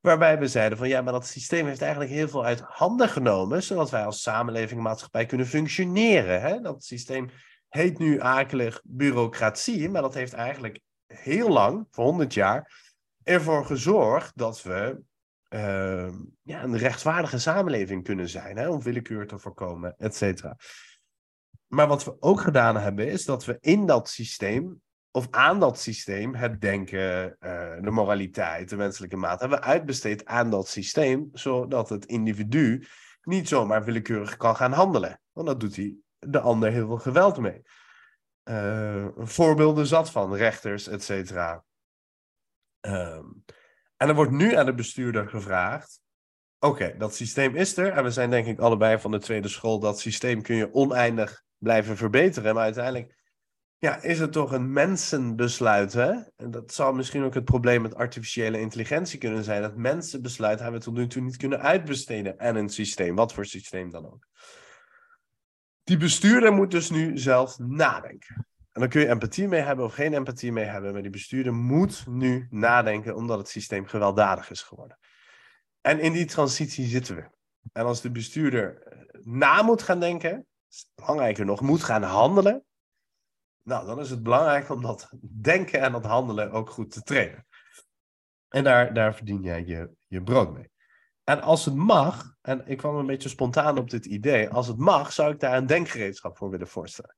[0.00, 3.62] Waarbij we zeiden van ja, maar dat systeem heeft eigenlijk heel veel uit handen genomen,
[3.62, 6.40] zodat wij als samenleving maatschappij kunnen functioneren.
[6.40, 6.60] Hè?
[6.60, 7.28] Dat systeem
[7.68, 12.84] heet nu akelig bureaucratie, maar dat heeft eigenlijk heel lang, voor 100 jaar,
[13.22, 15.00] ervoor gezorgd dat we
[15.48, 16.12] uh,
[16.42, 18.68] ja, een rechtvaardige samenleving kunnen zijn, hè?
[18.68, 20.56] om willekeur te voorkomen, et cetera.
[21.66, 25.80] Maar wat we ook gedaan hebben, is dat we in dat systeem of aan dat
[25.80, 31.88] systeem het denken, uh, de moraliteit, de menselijke maat hebben uitbesteed aan dat systeem, zodat
[31.88, 32.86] het individu
[33.22, 35.20] niet zomaar willekeurig kan gaan handelen.
[35.32, 37.62] Want dat doet hij de ander heel veel geweld mee.
[38.44, 41.64] Uh, voorbeelden zat van rechters, et cetera.
[42.86, 43.22] Uh,
[43.96, 46.00] en er wordt nu aan de bestuurder gevraagd:
[46.58, 47.92] oké, dat systeem is er.
[47.92, 49.78] En we zijn denk ik allebei van de tweede school.
[49.78, 52.54] Dat systeem kun je oneindig blijven verbeteren.
[52.54, 53.14] Maar uiteindelijk
[53.78, 56.12] ja, is het toch een mensenbesluit, hè?
[56.36, 59.62] En dat zou misschien ook het probleem met artificiële intelligentie kunnen zijn.
[59.62, 63.46] Dat mensenbesluit hebben we tot nu toe niet kunnen uitbesteden aan een systeem, wat voor
[63.46, 64.26] systeem dan ook.
[65.84, 68.46] Die bestuurder moet dus nu zelf nadenken.
[68.72, 71.54] En dan kun je empathie mee hebben of geen empathie mee hebben, maar die bestuurder
[71.54, 74.98] moet nu nadenken omdat het systeem gewelddadig is geworden.
[75.80, 77.30] En in die transitie zitten we.
[77.72, 80.46] En als de bestuurder eh, na moet gaan denken,
[80.94, 82.64] belangrijker nog, moet gaan handelen,
[83.62, 87.46] nou, dan is het belangrijk om dat denken en dat handelen ook goed te trainen.
[88.48, 90.70] En daar, daar verdien jij je, je brood mee.
[91.24, 94.76] En als het mag, en ik kwam een beetje spontaan op dit idee, als het
[94.76, 97.16] mag, zou ik daar een denkgereedschap voor willen voorstellen.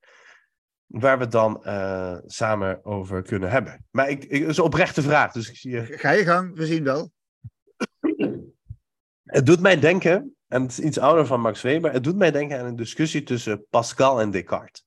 [0.87, 3.87] Waar we het dan uh, samen over kunnen hebben.
[3.91, 5.85] Maar ik, ik, het is een oprechte vraag, dus ik zie je...
[5.85, 7.11] Ga je gang, we zien wel.
[9.23, 12.31] Het doet mij denken, en het is iets ouder van Max Weber, het doet mij
[12.31, 14.87] denken aan een discussie tussen Pascal en Descartes.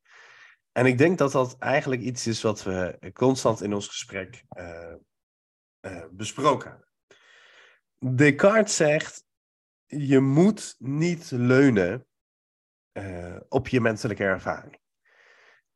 [0.72, 4.94] En ik denk dat dat eigenlijk iets is wat we constant in ons gesprek uh,
[5.82, 6.88] uh, besproken hebben.
[8.16, 9.24] Descartes zegt:
[9.86, 12.06] je moet niet leunen
[12.94, 14.80] uh, op je menselijke ervaring.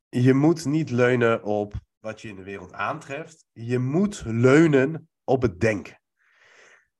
[0.09, 3.45] Je moet niet leunen op wat je in de wereld aantreft.
[3.51, 5.99] Je moet leunen op het denken.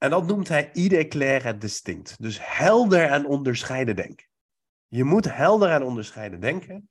[0.05, 2.15] En dat noemt hij idée clair en distinct.
[2.21, 4.25] Dus helder en onderscheiden denken.
[4.87, 6.89] Je moet helder en onderscheiden denken.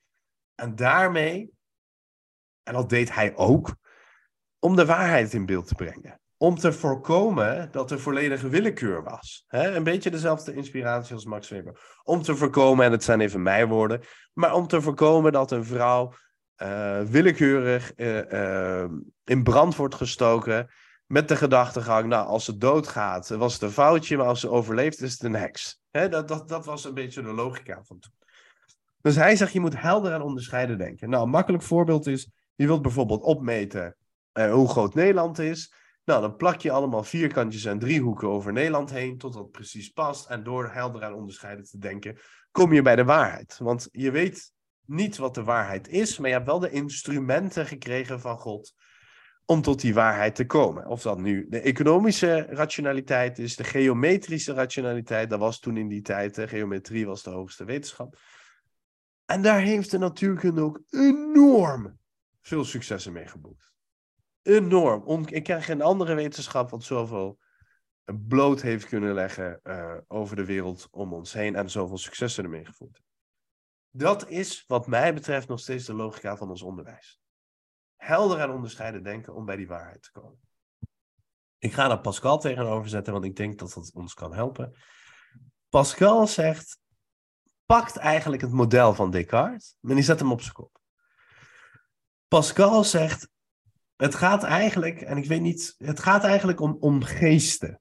[0.55, 1.53] En daarmee,
[2.63, 3.75] en dat deed hij ook,
[4.59, 6.21] om de waarheid in beeld te brengen.
[6.37, 9.45] Om te voorkomen dat er volledige willekeur was.
[9.49, 12.01] een beetje dezelfde inspiratie als Max Weber.
[12.03, 14.01] Om te voorkomen, en het zijn even mijn woorden,
[14.33, 16.15] maar om te voorkomen dat een vrouw
[16.63, 18.91] uh, willekeurig uh, uh,
[19.25, 20.71] in brand wordt gestoken.
[21.15, 25.01] Met de gedachtegang, nou, als ze doodgaat, was het een foutje, maar als ze overleeft,
[25.01, 25.81] is het een heks.
[25.91, 28.13] dat, dat, dat was een beetje de logica van toen.
[29.01, 31.11] Dus hij zegt, je moet helder en onderscheiden denken.
[31.11, 33.97] Nou, een makkelijk voorbeeld is, je wilt bijvoorbeeld opmeten
[34.33, 35.75] uh, hoe groot Nederland is.
[36.05, 40.29] Nou, dan plak je allemaal vierkantjes en driehoeken over Nederland heen, tot dat precies past.
[40.29, 42.19] En door helder en onderscheiden te denken,
[42.51, 43.59] kom je bij de waarheid.
[43.59, 44.53] Want je weet
[44.87, 48.75] niet wat de waarheid is, maar je hebt wel de instrumenten gekregen van God
[49.47, 50.87] om tot die waarheid te komen.
[50.87, 56.03] Of dat nu de economische rationaliteit is, de geometrische rationaliteit, dat was toen in die
[56.03, 58.19] tijd, de geometrie was de hoogste wetenschap.
[59.25, 61.99] En daar heeft de natuurkunde ook enorm
[62.41, 63.73] veel successen mee geboekt.
[64.43, 65.27] Enorm.
[65.27, 67.39] ik krijg geen andere wetenschap wat zoveel
[68.13, 72.65] bloot heeft kunnen leggen uh, over de wereld om ons heen en zoveel successen ermee
[72.65, 73.03] gevoerd.
[73.91, 77.21] Dat is wat mij betreft nog steeds de logica van ons onderwijs.
[78.05, 80.39] Helder en onderscheiden denken om bij die waarheid te komen.
[81.59, 84.75] Ik ga daar Pascal tegenover zetten, want ik denk dat dat ons kan helpen.
[85.69, 86.79] Pascal zegt:
[87.67, 90.79] pakt eigenlijk het model van Descartes, maar die zet hem op zijn kop.
[92.29, 93.29] Pascal zegt,
[93.97, 97.81] het gaat eigenlijk, en ik weet niet, het gaat eigenlijk om, om geesten.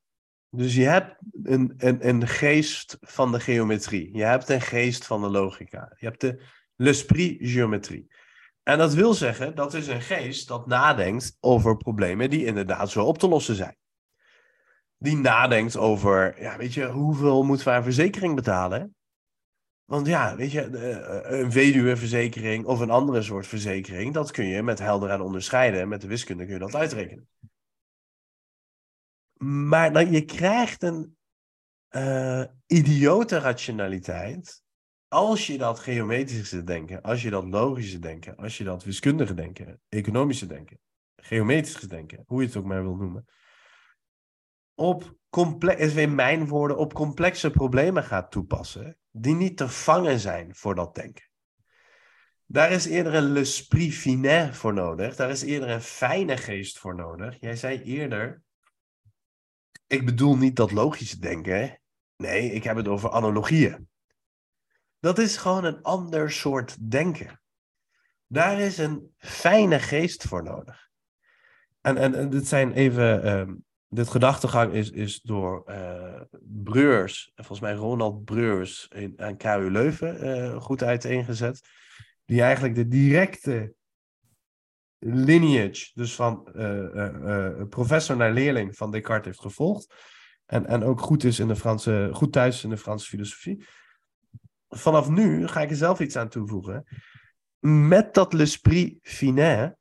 [0.50, 4.18] Dus je hebt een, een, een geest van de geometrie.
[4.18, 5.96] Je hebt een geest van de logica.
[6.00, 6.44] Je hebt de
[6.76, 8.13] l'esprit geometrie.
[8.64, 13.06] En dat wil zeggen, dat is een geest dat nadenkt over problemen die inderdaad zo
[13.06, 13.76] op te lossen zijn.
[14.98, 18.96] Die nadenkt over, ja, weet je, hoeveel moeten aan verzekering betalen?
[19.86, 24.64] Want ja, weet je, eh, een weduweverzekering of een andere soort verzekering, dat kun je
[24.64, 25.88] met helder en onderscheiden.
[25.88, 27.28] Met de wiskunde kun je dat uitrekenen.
[29.44, 31.18] Maar dan, je krijgt een
[31.90, 34.63] uh, idiote rationaliteit
[35.14, 39.82] als je dat geometrische denken, als je dat logische denken, als je dat wiskundige denken,
[39.90, 40.80] economische denken,
[41.16, 43.26] geometrische denken, hoe je het ook maar wil noemen,
[44.74, 50.56] op complex, in mijn woorden, op complexe problemen gaat toepassen, die niet te vangen zijn
[50.56, 51.30] voor dat denken.
[52.46, 55.16] Daar is eerder een l'esprit finet voor nodig.
[55.16, 57.38] Daar is eerder een fijne geest voor nodig.
[57.40, 58.44] Jij zei eerder,
[59.88, 61.82] ik bedoel niet dat logische denken.
[62.16, 63.92] Nee, ik heb het over analogieën.
[65.04, 67.42] Dat is gewoon een ander soort denken.
[68.28, 70.90] Daar is een fijne geest voor nodig.
[71.82, 73.38] En, en, dit zijn even.
[73.40, 76.22] Um, dit gedachtegang is, is door uh,
[76.64, 81.62] Breurs, volgens mij Ronald Breurs in, aan KU Leuven, uh, goed uiteengezet.
[82.26, 83.74] Die eigenlijk de directe
[85.00, 89.94] lineage, dus van uh, professor naar leerling van Descartes heeft gevolgd.
[90.46, 93.66] En, en ook goed is in de Franse, goed thuis in de Franse filosofie
[94.78, 96.86] vanaf nu ga ik er zelf iets aan toevoegen.
[97.60, 99.76] Met dat l'esprit finet,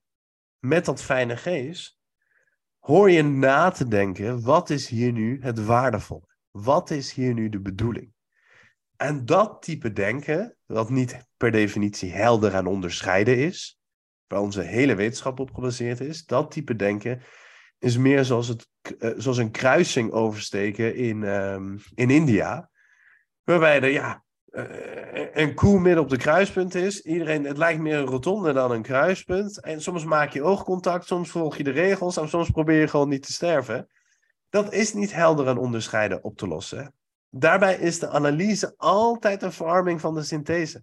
[0.59, 1.99] met dat fijne geest,
[2.78, 6.28] hoor je na te denken: wat is hier nu het waardevolle?
[6.51, 8.12] Wat is hier nu de bedoeling?
[8.97, 13.80] En dat type denken, wat niet per definitie helder en onderscheiden is,
[14.26, 17.22] waar onze hele wetenschap op gebaseerd is, dat type denken
[17.78, 18.68] is meer zoals, het,
[18.99, 22.70] eh, zoals een kruising oversteken in, um, in India.
[23.43, 24.24] Waarbij er, ja,
[25.33, 27.01] een koe midden op de kruispunt is.
[27.01, 29.61] Iedereen, het lijkt meer een rotonde dan een kruispunt.
[29.61, 33.09] En soms maak je oogcontact, soms volg je de regels en soms probeer je gewoon
[33.09, 33.89] niet te sterven.
[34.49, 36.95] Dat is niet helder en onderscheiden op te lossen.
[37.31, 40.83] Daarbij is de analyse altijd een verarming van de synthese.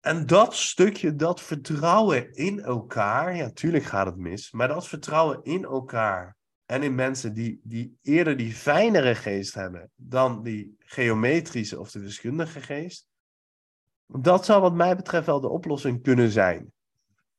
[0.00, 5.40] En dat stukje, dat vertrouwen in elkaar, ja, tuurlijk gaat het mis, maar dat vertrouwen
[5.42, 6.37] in elkaar
[6.68, 12.00] en in mensen die, die eerder die fijnere geest hebben dan die geometrische of de
[12.00, 13.06] wiskundige geest.
[14.06, 16.72] Dat zou wat mij betreft wel de oplossing kunnen zijn.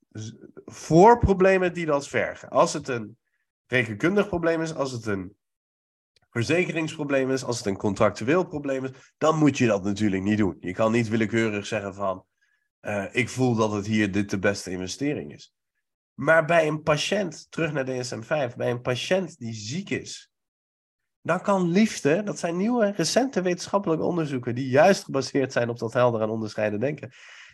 [0.10, 2.50] Dus voor problemen die dat vergen.
[2.50, 3.18] Als het een
[3.68, 5.36] rekenkundig probleem is, als het een
[6.30, 10.58] verzekeringsprobleem is, als het een contractueel probleem is, dan moet je dat natuurlijk niet doen.
[10.60, 12.26] Je kan niet willekeurig zeggen van,
[12.82, 15.54] uh, ik voel dat het hier dit de beste investering is.
[16.20, 20.32] Maar bij een patiënt, terug naar DSM-5, bij een patiënt die ziek is,
[21.22, 25.94] dan kan liefde, dat zijn nieuwe, recente wetenschappelijke onderzoeken, die juist gebaseerd zijn op dat
[25.94, 27.12] helder en onderscheiden denken,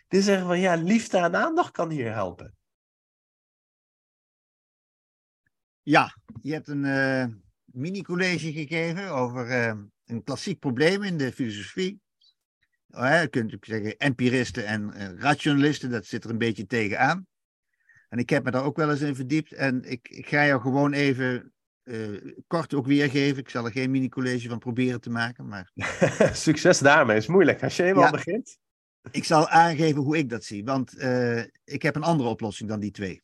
[0.07, 2.55] die zeggen van ja, liefde en aandacht kan hier helpen.
[5.81, 7.25] Ja, je hebt een uh,
[7.65, 9.73] mini-college gegeven over uh,
[10.05, 11.99] een klassiek probleem in de filosofie.
[12.89, 17.27] Oh, je kunt zeggen empiristen en uh, rationalisten, dat zit er een beetje tegenaan.
[18.09, 19.53] En ik heb me daar ook wel eens in verdiept.
[19.53, 21.53] En ik, ik ga jou gewoon even
[21.83, 23.37] uh, kort ook weergeven.
[23.37, 25.47] Ik zal er geen mini-college van proberen te maken.
[25.47, 25.71] Maar...
[26.33, 27.63] Succes daarmee is moeilijk.
[27.63, 28.57] Als je eenmaal ja, begint.
[29.11, 30.63] Ik zal aangeven hoe ik dat zie.
[30.63, 33.23] Want uh, ik heb een andere oplossing dan die twee.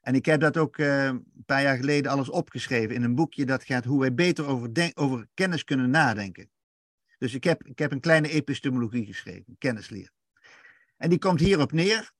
[0.00, 3.46] En ik heb dat ook uh, een paar jaar geleden alles opgeschreven in een boekje
[3.46, 6.50] dat gaat hoe wij beter over, over kennis kunnen nadenken.
[7.18, 10.10] Dus ik heb, ik heb een kleine epistemologie geschreven, kennisleer.
[10.96, 12.12] En die komt hierop neer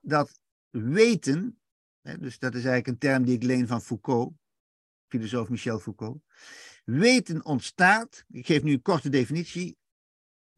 [0.00, 0.40] dat
[0.82, 1.58] weten,
[2.00, 4.32] hè, dus dat is eigenlijk een term die ik leen van Foucault,
[5.08, 6.22] filosoof Michel Foucault.
[6.84, 9.76] Weten ontstaat, ik geef nu een korte definitie,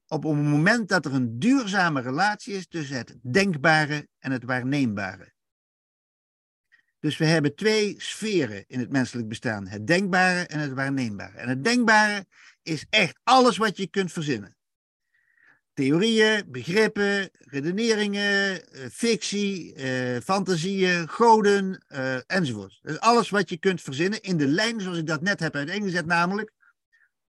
[0.06, 5.32] op het moment dat er een duurzame relatie is tussen het denkbare en het waarneembare.
[7.00, 11.38] Dus we hebben twee sferen in het menselijk bestaan: het denkbare en het waarneembare.
[11.38, 12.26] En het denkbare
[12.62, 14.57] is echt alles wat je kunt verzinnen
[15.78, 22.78] theorieën, begrippen, redeneringen, eh, fictie, uh, fantasieën, goden uh, enzovoort.
[22.82, 26.06] Dus alles wat je kunt verzinnen in de lijn zoals ik dat net heb uiteengezet,
[26.06, 26.52] namelijk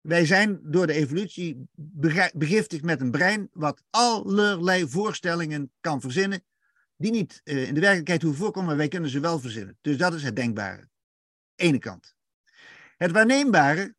[0.00, 1.68] wij zijn door de evolutie
[2.34, 6.44] begiftigd met een brein wat allerlei voorstellingen kan verzinnen
[6.96, 9.78] die niet in de werkelijkheid hoeven voorkomen, maar wij kunnen ze wel verzinnen.
[9.80, 10.88] Dus dat is het denkbare.
[11.54, 12.14] Ene kant.
[12.96, 13.94] Het waarneembare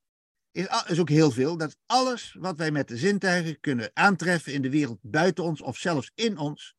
[0.52, 1.58] is, is ook heel veel.
[1.58, 5.78] Dat alles wat wij met de zintuigen kunnen aantreffen in de wereld buiten ons of
[5.78, 6.76] zelfs in ons.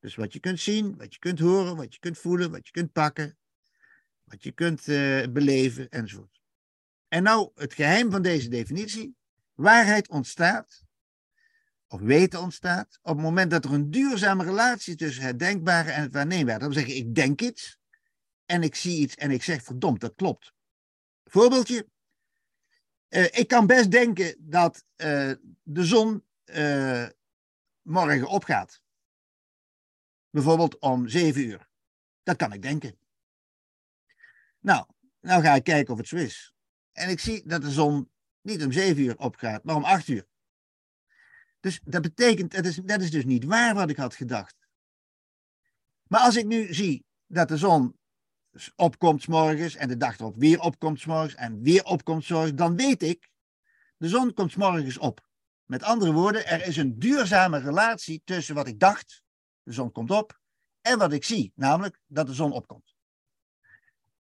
[0.00, 2.72] Dus wat je kunt zien, wat je kunt horen, wat je kunt voelen, wat je
[2.72, 3.36] kunt pakken,
[4.24, 6.40] wat je kunt uh, beleven enzovoort.
[7.08, 9.16] En nou het geheim van deze definitie.
[9.54, 10.82] Waarheid ontstaat,
[11.88, 16.02] of weten ontstaat, op het moment dat er een duurzame relatie tussen het denkbare en
[16.02, 16.58] het waarneembare.
[16.58, 17.78] Dat wil zeggen, ik denk iets
[18.46, 20.52] en ik zie iets en ik zeg verdomd, dat klopt.
[21.24, 21.88] Voorbeeldje,
[23.16, 25.32] uh, ik kan best denken dat uh,
[25.62, 27.08] de zon uh,
[27.82, 28.82] morgen opgaat.
[30.30, 31.68] Bijvoorbeeld om zeven uur.
[32.22, 32.98] Dat kan ik denken.
[34.60, 34.86] Nou,
[35.20, 36.54] nou ga ik kijken of het zo is.
[36.92, 38.10] En ik zie dat de zon
[38.40, 40.26] niet om zeven uur opgaat, maar om acht uur.
[41.60, 44.56] Dus dat betekent, dat is, dat is dus niet waar wat ik had gedacht.
[46.06, 47.98] Maar als ik nu zie dat de zon
[48.76, 53.02] opkomt morgens en de dag erop weer opkomt morgens en weer opkomt morgens, dan weet
[53.02, 53.30] ik,
[53.96, 55.26] de zon komt morgens op.
[55.64, 59.22] Met andere woorden, er is een duurzame relatie tussen wat ik dacht,
[59.62, 60.40] de zon komt op,
[60.80, 62.94] en wat ik zie, namelijk dat de zon opkomt.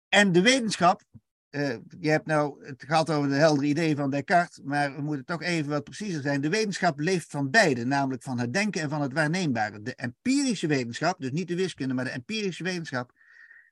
[0.10, 1.04] En de wetenschap,
[1.50, 5.26] uh, je hebt nou het gehad over de heldere ideeën van Descartes, maar we moeten
[5.26, 6.42] toch even wat preciezer zijn.
[6.42, 9.82] De wetenschap leeft van beide, namelijk van het denken en van het waarneembare.
[9.82, 13.12] De empirische wetenschap, dus niet de wiskunde, maar de empirische wetenschap,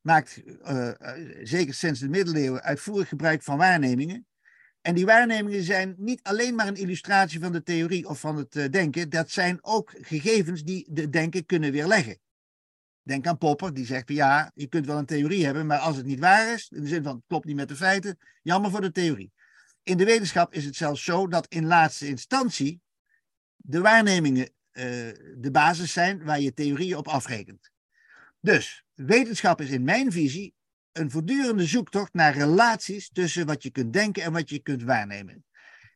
[0.02, 0.92] maakt uh,
[1.44, 4.28] zeker sinds de middeleeuwen uitvoerig gebruik van waarnemingen.
[4.82, 8.56] En die waarnemingen zijn niet alleen maar een illustratie van de theorie of van het
[8.56, 12.20] uh, denken, dat zijn ook gegevens die de denken kunnen weerleggen.
[13.02, 16.06] Denk aan Popper, die zegt, ja, je kunt wel een theorie hebben, maar als het
[16.06, 18.82] niet waar is, in de zin van het klopt niet met de feiten, jammer voor
[18.82, 19.32] de theorie.
[19.84, 22.82] In de wetenschap is het zelfs zo dat in laatste instantie
[23.56, 24.50] de waarnemingen
[25.38, 27.72] de basis zijn waar je theorieën op afrekent.
[28.40, 30.56] Dus wetenschap is in mijn visie
[30.92, 35.46] een voortdurende zoektocht naar relaties tussen wat je kunt denken en wat je kunt waarnemen.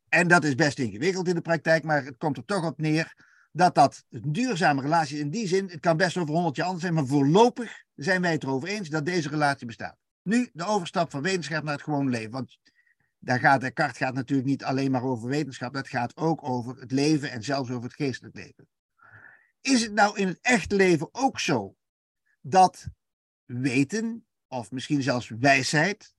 [0.10, 3.14] En dat is best ingewikkeld in de praktijk, maar het komt er toch op neer
[3.52, 5.22] dat dat een duurzame relatie is.
[5.22, 8.32] In die zin, het kan best over honderd jaar anders zijn, maar voorlopig zijn wij
[8.32, 9.98] het erover eens dat deze relatie bestaat.
[10.24, 12.32] Nu de overstap van wetenschap naar het gewone leven.
[12.32, 12.58] Want
[13.20, 16.80] daar gaat, de kaart gaat natuurlijk niet alleen maar over wetenschap, dat gaat ook over
[16.80, 18.68] het leven en zelfs over het geestelijk leven.
[19.62, 21.76] Is het nou in het echte leven ook zo
[22.42, 22.88] dat
[23.46, 26.16] weten, of misschien zelfs wijsheid,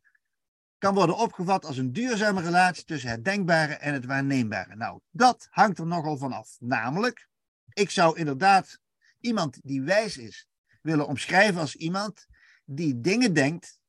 [0.78, 4.76] kan worden opgevat als een duurzame relatie tussen het denkbare en het waarneembare.
[4.76, 6.56] Nou, dat hangt er nogal van af.
[6.60, 7.28] Namelijk,
[7.72, 8.78] ik zou inderdaad
[9.20, 10.48] iemand die wijs is
[10.80, 12.26] willen omschrijven als iemand
[12.64, 13.80] die dingen denkt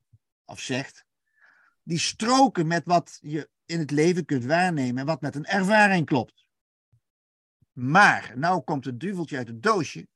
[0.45, 1.05] of zegt,
[1.83, 6.05] die stroken met wat je in het leven kunt waarnemen en wat met een ervaring
[6.05, 6.45] klopt.
[7.71, 10.07] Maar, nou komt het duveltje uit het doosje.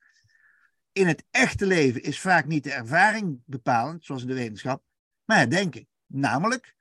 [0.98, 4.84] In het echte leven is vaak niet de ervaring bepalend, zoals in de wetenschap,
[5.26, 5.88] maar het denken.
[6.06, 6.76] Namelijk,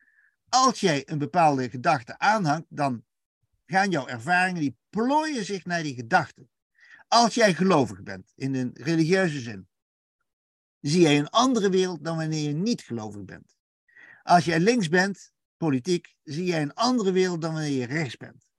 [0.49, 3.05] als jij een bepaalde gedachte aanhangt, dan
[3.67, 6.49] gaan jouw ervaringen, die plooien zich naar die gedachte.
[7.09, 9.69] Als jij gelovig bent, in een religieuze zin,
[10.81, 13.57] zie jij een andere wereld dan wanneer je niet gelovig bent.
[14.23, 18.51] Als jij links bent, politiek, zie jij een andere wereld dan wanneer je rechts bent.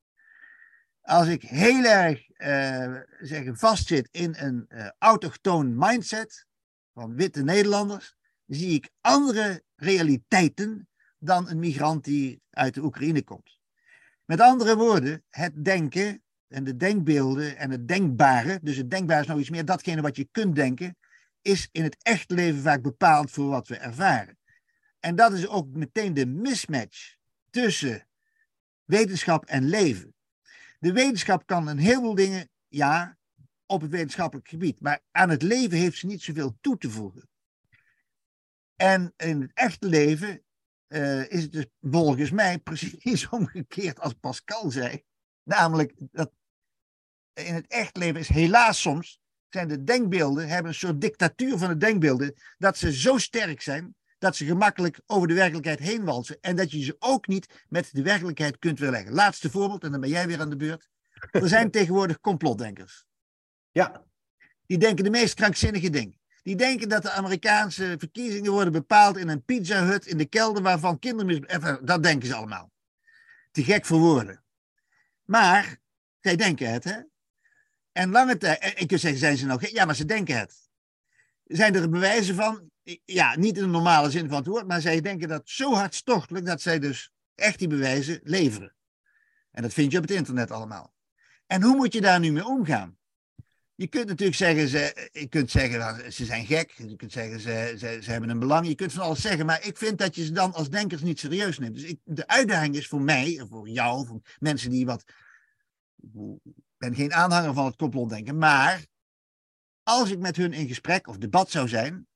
[1.02, 6.46] Als ik heel erg uh, zeggen, vastzit in een uh, autochtoon mindset
[6.94, 8.16] van witte Nederlanders,
[8.46, 10.90] zie ik andere realiteiten
[11.20, 13.60] dan een migrant die uit de Oekraïne komt.
[14.26, 19.28] Met andere woorden, het denken en de denkbeelden en het denkbare, dus het denkbare is
[19.28, 20.98] nog iets meer datgene wat je kunt denken,
[21.42, 24.38] is in het echte leven vaak bepaald voor wat we ervaren.
[25.00, 27.16] En dat is ook meteen de mismatch
[27.50, 28.08] tussen
[28.84, 30.16] wetenschap en leven.
[30.78, 33.18] De wetenschap kan een heleboel dingen, ja,
[33.66, 37.30] op het wetenschappelijk gebied, maar aan het leven heeft ze niet zoveel toe te voegen.
[38.76, 40.44] En in het echte leven
[40.88, 45.04] uh, is het dus volgens mij precies omgekeerd als Pascal zei.
[45.44, 46.32] Namelijk dat
[47.34, 51.70] in het echt leven is helaas soms zijn de denkbeelden, hebben een soort dictatuur van
[51.70, 56.38] de denkbeelden, dat ze zo sterk zijn dat ze gemakkelijk over de werkelijkheid heen walsen
[56.42, 59.14] en dat je ze ook niet met de werkelijkheid kunt weerleggen.
[59.14, 60.90] Laatste voorbeeld, en dan ben jij weer aan de beurt.
[61.32, 63.06] Er zijn tegenwoordig complotdenkers.
[63.72, 64.06] Ja.
[64.66, 66.20] Die denken de meest krankzinnige dingen.
[66.44, 70.64] Die denken dat de Amerikaanse verkiezingen worden bepaald in een pizza hut in de kelder
[70.64, 72.72] waarvan kinderen Even, dat denken ze allemaal.
[73.52, 74.44] Te gek voor woorden.
[75.26, 75.78] Maar
[76.20, 77.00] zij denken het, hè?
[77.92, 80.70] En lange tijd, ik kunt zeggen, zijn ze nog Ja, maar ze denken het.
[81.44, 82.72] Zijn er bewijzen van?
[83.06, 86.46] Ja, niet in de normale zin van het woord, maar zij denken dat zo hartstochtelijk
[86.46, 88.76] dat zij dus echt die bewijzen leveren.
[89.52, 90.94] En dat vind je op het internet allemaal.
[91.46, 92.98] En hoe moet je daar nu mee omgaan?
[93.76, 96.72] Je kunt natuurlijk zeggen, ze, je kunt zeggen ze zijn gek.
[96.72, 98.68] Je kunt zeggen ze, ze, ze hebben een belang.
[98.68, 99.46] Je kunt van alles zeggen.
[99.46, 101.76] Maar ik vind dat je ze dan als denkers niet serieus neemt.
[101.76, 105.04] Dus ik, de uitdaging is voor mij, voor jou, voor mensen die wat.
[106.14, 108.38] Ik ben geen aanhanger van het complotdenken.
[108.38, 108.86] Maar
[109.84, 112.08] als ik met hun in gesprek of debat zou zijn.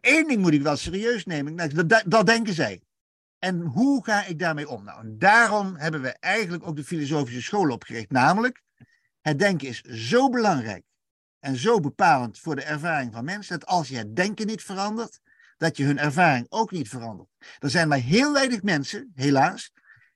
[0.00, 1.54] Één ding moet ik wel serieus nemen.
[1.54, 2.82] Nou, dat, denken zij.
[3.38, 4.84] En hoe ga ik daarmee om?
[4.84, 8.10] Nou, daarom hebben we eigenlijk ook de filosofische school opgericht.
[8.10, 8.62] Namelijk
[9.20, 10.84] het denken is zo belangrijk
[11.40, 15.20] en zo bepalend voor de ervaring van mensen, dat als je het denken niet verandert,
[15.56, 17.28] dat je hun ervaring ook niet verandert.
[17.58, 19.72] Er zijn maar heel weinig mensen, helaas,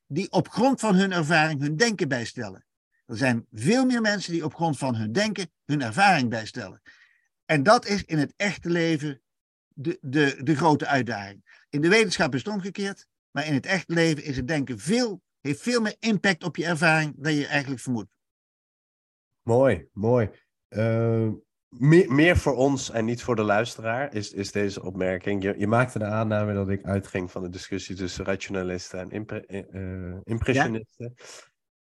[0.07, 2.67] die op grond van hun ervaring hun denken bijstellen.
[3.07, 6.83] Er zijn veel meer mensen die op grond van hun denken hun ervaring bijstellen.
[7.45, 9.21] En dat is in het echte leven
[9.81, 11.65] de, de, de grote uitdaging.
[11.71, 15.23] In de wetenschap is het omgekeerd, maar in het echte leven is het denken veel,
[15.41, 18.11] heeft veel meer impact op je ervaring dan je eigenlijk vermoedt.
[19.43, 20.31] Mooi, mooi.
[20.69, 21.29] Uh,
[21.69, 25.43] meer, meer voor ons en niet voor de luisteraar is, is deze opmerking.
[25.43, 29.69] Je, je maakte de aanname dat ik uitging van de discussie tussen rationalisten en impre,
[29.73, 31.15] uh, impressionisten.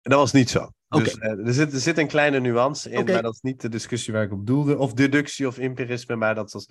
[0.01, 0.71] En dat was niet zo.
[1.03, 3.69] Dus uh, er, zit, er zit een kleine nuance in, maar dat is niet de
[3.69, 4.77] discussie waar ik op doelde.
[4.77, 6.67] Of deductie of empirisme, maar dat, was,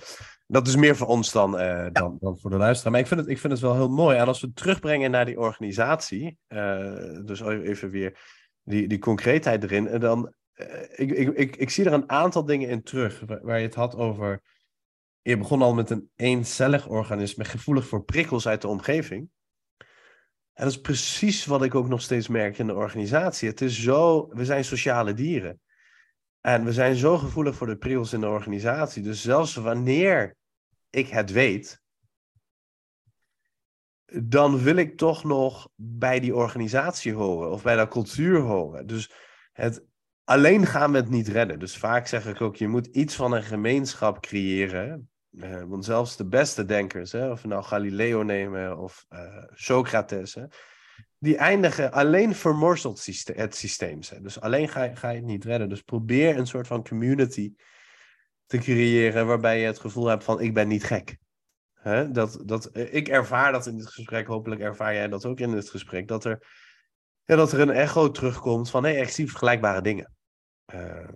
[0.46, 2.92] dat is meer voor ons dan, uh, dan, dan voor de luisteraar.
[2.92, 4.16] Maar ik vind, het, ik vind het wel heel mooi.
[4.16, 6.38] En als we het terugbrengen naar die organisatie,
[7.24, 8.18] dus even weer
[8.62, 10.32] die, die concreetheid erin, dan
[10.94, 13.96] ik, ik, ik, ik zie er een aantal dingen in terug waar, je het had
[13.96, 14.42] over.
[15.22, 19.28] Je begon al met een eencellig organisme, gevoelig voor prikkels uit de omgeving.
[20.54, 23.48] En dat is precies wat ik ook nog steeds merk in de organisatie.
[23.48, 25.60] Het is zo, we zijn sociale dieren.
[26.40, 29.02] En we zijn zo gevoelig voor de prikkels in de organisatie.
[29.02, 30.36] Dus zelfs wanneer
[30.90, 31.82] ik het weet,
[34.22, 38.86] dan wil ik toch nog bij die organisatie horen of bij dat cultuur horen.
[38.86, 39.10] Dus
[39.52, 39.84] het
[40.24, 41.58] alleen gaan we het niet redden.
[41.58, 45.10] Dus vaak zeg ik ook, je moet iets van een gemeenschap creëren.
[45.36, 50.36] Uh, want zelfs de beste denkers, hè, of we nou Galileo nemen of uh, Socrates,
[51.18, 53.98] die eindigen alleen vermorzeld het systeem.
[54.08, 54.20] Hè.
[54.20, 55.68] Dus alleen ga, ga je het niet redden.
[55.68, 57.54] Dus probeer een soort van community
[58.46, 61.16] te creëren waarbij je het gevoel hebt van ik ben niet gek.
[61.72, 62.10] Hè?
[62.10, 65.50] Dat, dat, eh, ik ervaar dat in dit gesprek, hopelijk ervaar jij dat ook in
[65.50, 66.46] dit gesprek, dat er,
[67.24, 70.12] ja, dat er een echo terugkomt van hé, hey, ik zie vergelijkbare dingen.
[70.74, 71.08] Uh,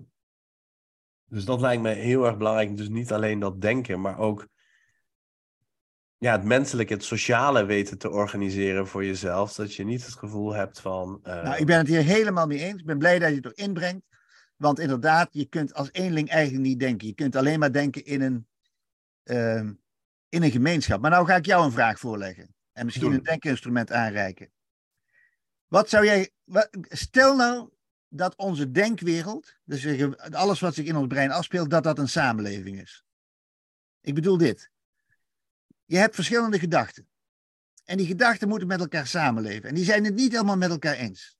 [1.28, 2.76] dus dat lijkt me heel erg belangrijk.
[2.76, 4.46] Dus niet alleen dat denken, maar ook
[6.18, 9.54] ja, het menselijke, het sociale weten te organiseren voor jezelf.
[9.54, 11.20] Dat je niet het gevoel hebt van.
[11.24, 11.42] Uh...
[11.42, 12.80] Nou, ik ben het hier helemaal mee eens.
[12.80, 14.06] Ik ben blij dat je het er inbrengt.
[14.56, 17.06] Want inderdaad, je kunt als eenling eigenlijk niet denken.
[17.06, 18.46] Je kunt alleen maar denken in een,
[19.24, 19.70] uh,
[20.28, 21.00] in een gemeenschap.
[21.00, 22.54] Maar nou ga ik jou een vraag voorleggen.
[22.72, 24.50] En misschien een denkinstrument aanreiken.
[25.66, 26.30] Wat zou jij.
[26.44, 27.70] Wat, stel nou
[28.08, 29.86] dat onze denkwereld, dus
[30.30, 33.04] alles wat zich in ons brein afspeelt, dat dat een samenleving is.
[34.00, 34.70] Ik bedoel dit.
[35.84, 37.08] Je hebt verschillende gedachten.
[37.84, 39.68] En die gedachten moeten met elkaar samenleven.
[39.68, 41.36] En die zijn het niet helemaal met elkaar eens.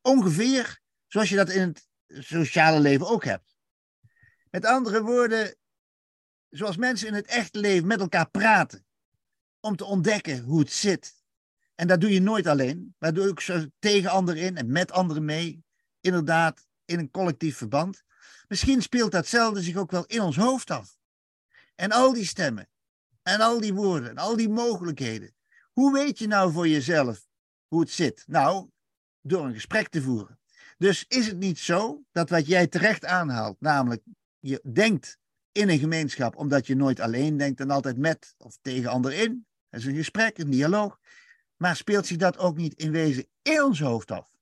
[0.00, 1.86] Ongeveer zoals je dat in het
[2.24, 3.56] sociale leven ook hebt.
[4.50, 5.56] Met andere woorden,
[6.48, 8.86] zoals mensen in het echte leven met elkaar praten.
[9.60, 11.14] Om te ontdekken hoe het zit.
[11.74, 12.94] En dat doe je nooit alleen.
[12.98, 15.64] Maar doe ik zo tegen anderen in en met anderen mee
[16.06, 18.04] inderdaad in een collectief verband.
[18.48, 20.98] Misschien speelt datzelfde zich ook wel in ons hoofd af.
[21.74, 22.68] En al die stemmen,
[23.22, 25.34] en al die woorden, en al die mogelijkheden.
[25.72, 27.26] Hoe weet je nou voor jezelf
[27.66, 28.24] hoe het zit?
[28.26, 28.70] Nou,
[29.20, 30.38] door een gesprek te voeren.
[30.78, 34.02] Dus is het niet zo dat wat jij terecht aanhaalt, namelijk
[34.38, 35.18] je denkt
[35.52, 39.46] in een gemeenschap omdat je nooit alleen denkt en altijd met of tegen anderen in.
[39.70, 40.98] Dat is een gesprek, een dialoog.
[41.56, 44.35] Maar speelt zich dat ook niet in wezen in ons hoofd af?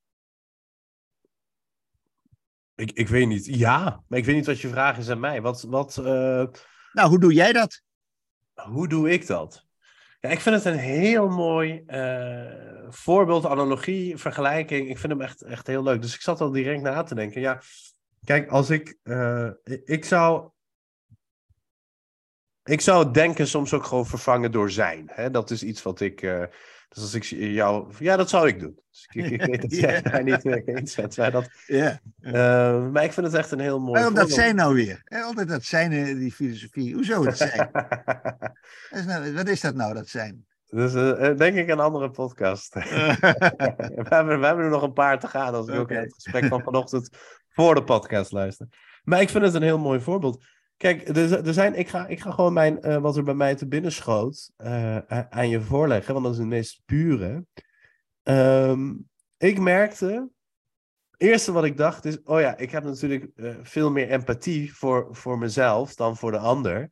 [2.74, 3.46] Ik, ik weet niet.
[3.46, 5.42] Ja, maar ik weet niet wat je vraag is aan mij.
[5.42, 6.44] Wat, wat, uh...
[6.92, 7.82] Nou, hoe doe jij dat?
[8.54, 9.66] Hoe doe ik dat?
[10.20, 14.88] Ja, ik vind het een heel mooi uh, voorbeeld, analogie, vergelijking.
[14.88, 16.02] Ik vind hem echt, echt heel leuk.
[16.02, 17.40] Dus ik zat al direct na te denken.
[17.40, 17.60] Ja,
[18.24, 18.98] kijk, als ik.
[19.02, 19.50] Uh,
[19.84, 20.50] ik zou.
[22.62, 25.10] Ik zou denken soms ook gewoon vervangen door zijn.
[25.12, 25.30] Hè?
[25.30, 26.48] Dat is iets wat ik.
[26.94, 27.92] Dus als ik jou...
[27.98, 28.78] Ja, dat zou ik doen.
[28.90, 31.16] Dus ik, ik, weet dat jij daar niet mee eens bent.
[31.16, 32.00] Maar, dat, ja.
[32.20, 35.02] Uh, maar ik vind het echt een heel mooi Waarom dat zijn nou weer?
[35.24, 36.94] Altijd dat zijn, eh, die filosofie.
[36.94, 37.70] Hoezo het zijn?
[38.90, 40.46] is nou, wat is dat nou, dat zijn?
[40.66, 42.74] Dus uh, denk ik een andere podcast.
[42.74, 42.80] we,
[44.08, 45.96] hebben, we hebben er nog een paar te gaan als ik okay.
[45.96, 47.08] ook het gesprek van vanochtend
[47.48, 48.66] voor de podcast luister.
[49.04, 50.44] Maar ik vind het een heel mooi voorbeeld.
[50.76, 53.54] Kijk, er, er zijn, ik, ga, ik ga gewoon mijn, uh, wat er bij mij
[53.54, 57.46] te binnen schoot uh, aan je voorleggen, want dat is het meest pure.
[58.22, 60.30] Um, ik merkte,
[61.10, 64.74] het eerste wat ik dacht is, oh ja, ik heb natuurlijk uh, veel meer empathie
[64.74, 66.90] voor, voor mezelf dan voor de ander.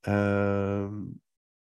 [0.00, 1.20] Um,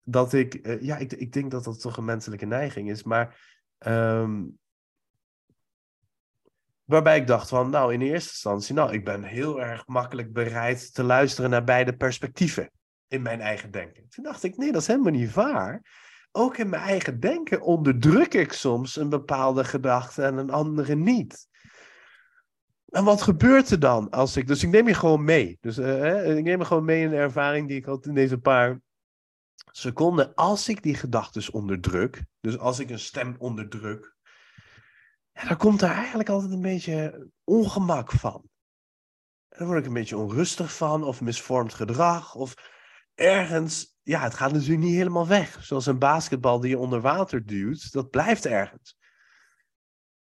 [0.04, 3.58] dat ik, ja, ik, ik denk dat dat toch een menselijke neiging is, maar
[3.88, 4.60] um,
[6.90, 10.94] Waarbij ik dacht van, nou, in eerste instantie, nou, ik ben heel erg makkelijk bereid
[10.94, 12.72] te luisteren naar beide perspectieven
[13.08, 14.10] in mijn eigen denken.
[14.10, 15.82] Toen dacht ik, nee, dat is helemaal niet waar.
[16.32, 21.48] Ook in mijn eigen denken onderdruk ik soms een bepaalde gedachte en een andere niet.
[22.86, 24.48] En wat gebeurt er dan als ik.
[24.48, 25.58] Dus ik neem je gewoon mee.
[25.62, 28.38] Dus uh, ik neem je gewoon mee in de ervaring die ik had in deze
[28.38, 28.82] paar
[29.72, 30.34] seconden.
[30.34, 34.18] Als ik die gedachten onderdruk, dus als ik een stem onderdruk,
[35.40, 38.50] ja, dan komt er eigenlijk altijd een beetje ongemak van.
[39.48, 42.54] Dan word ik een beetje onrustig van, of misvormd gedrag, of
[43.16, 45.64] ergens, ja, het gaat natuurlijk niet helemaal weg.
[45.64, 48.98] Zoals een basketbal die je onder water duwt, dat blijft ergens.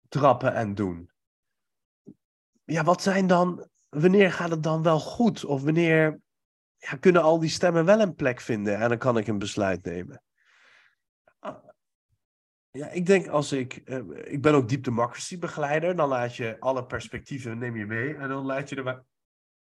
[0.09, 1.11] Trappen en doen.
[2.65, 5.45] Ja, wat zijn dan, wanneer gaat het dan wel goed?
[5.45, 6.21] Of wanneer
[6.77, 9.85] ja, kunnen al die stemmen wel een plek vinden en dan kan ik een besluit
[9.85, 10.24] nemen?
[12.79, 13.77] Ja, ik denk als ik.
[13.85, 15.97] eh, ik ben ook deep democracy begeleider.
[15.97, 18.15] Dan laat je alle perspectieven neem je mee.
[18.15, 19.03] En dan laat je de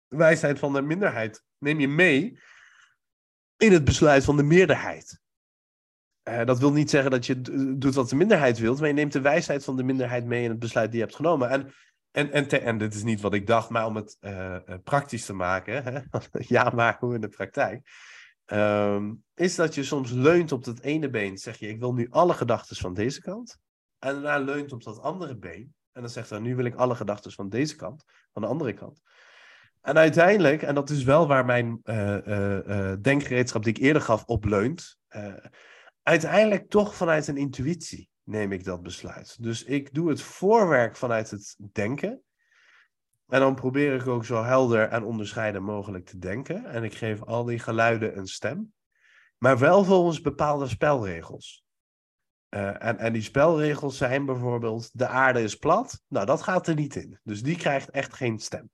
[0.09, 2.39] wijsheid van de minderheid neem je mee
[3.57, 5.21] in het besluit van de meerderheid.
[6.23, 7.41] Eh, dat wil niet zeggen dat je
[7.79, 10.51] doet wat de minderheid wilt, maar je neemt de wijsheid van de minderheid mee in
[10.51, 11.51] het besluit die je hebt genomen.
[11.51, 11.73] En,
[12.11, 15.33] en, en, en dit is niet wat ik dacht, maar om het eh, praktisch te
[15.33, 16.01] maken, hè?
[16.55, 17.89] ja, maar hoe in de praktijk,
[18.47, 22.07] ehm, is dat je soms leunt op dat ene been, zeg je, ik wil nu
[22.11, 23.59] alle gedachten van deze kant,
[23.99, 26.95] en daarna leunt op dat andere been, en dan zegt hij, nu wil ik alle
[26.95, 29.03] gedachten van deze kant, van de andere kant.
[29.87, 34.03] En uiteindelijk, en dat is wel waar mijn eh, eh, eh, denkgereedschap die ik eerder
[34.03, 34.99] gaf op leunt,
[36.03, 39.43] uiteindelijk toch vanuit een intuïtie neem ik dat besluit.
[39.43, 42.23] Dus ik doe het voorwerk vanuit het denken.
[43.27, 46.65] En dan probeer ik ook zo helder en onderscheiden mogelijk te denken.
[46.65, 48.73] En ik geef al die geluiden een stem.
[49.39, 51.65] Maar wel volgens bepaalde spelregels.
[52.49, 56.03] Eh, en, en die spelregels zijn bijvoorbeeld: de aarde is plat.
[56.09, 57.19] Nou, dat gaat er niet in.
[57.23, 58.71] Dus die krijgt echt geen stem.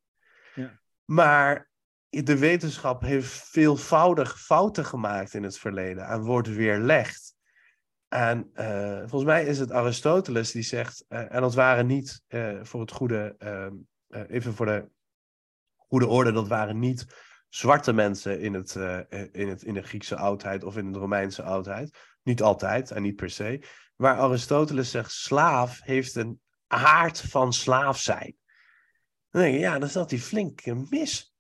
[0.55, 0.81] Ja.
[1.05, 1.71] Maar
[2.09, 7.35] de wetenschap heeft veelvoudig fouten gemaakt in het verleden en wordt weerlegd.
[8.09, 12.23] En eh, volgens mij is het Aristoteles die zegt, eh, en dat waren niet
[12.63, 13.37] voor het goede,
[14.13, 14.89] eh, even voor de
[15.77, 17.07] goede orde, dat waren niet
[17.49, 20.99] zwarte mensen in, het, eh, eh, in, het, in de Griekse oudheid of in de
[20.99, 21.99] Romeinse oudheid.
[22.23, 23.63] Niet altijd en niet per se.
[23.97, 28.37] Waar Aristoteles zegt, slaaf heeft een aard van slaaf zijn.
[29.31, 31.35] Dan denk je, ja, dan zat hij flink mis.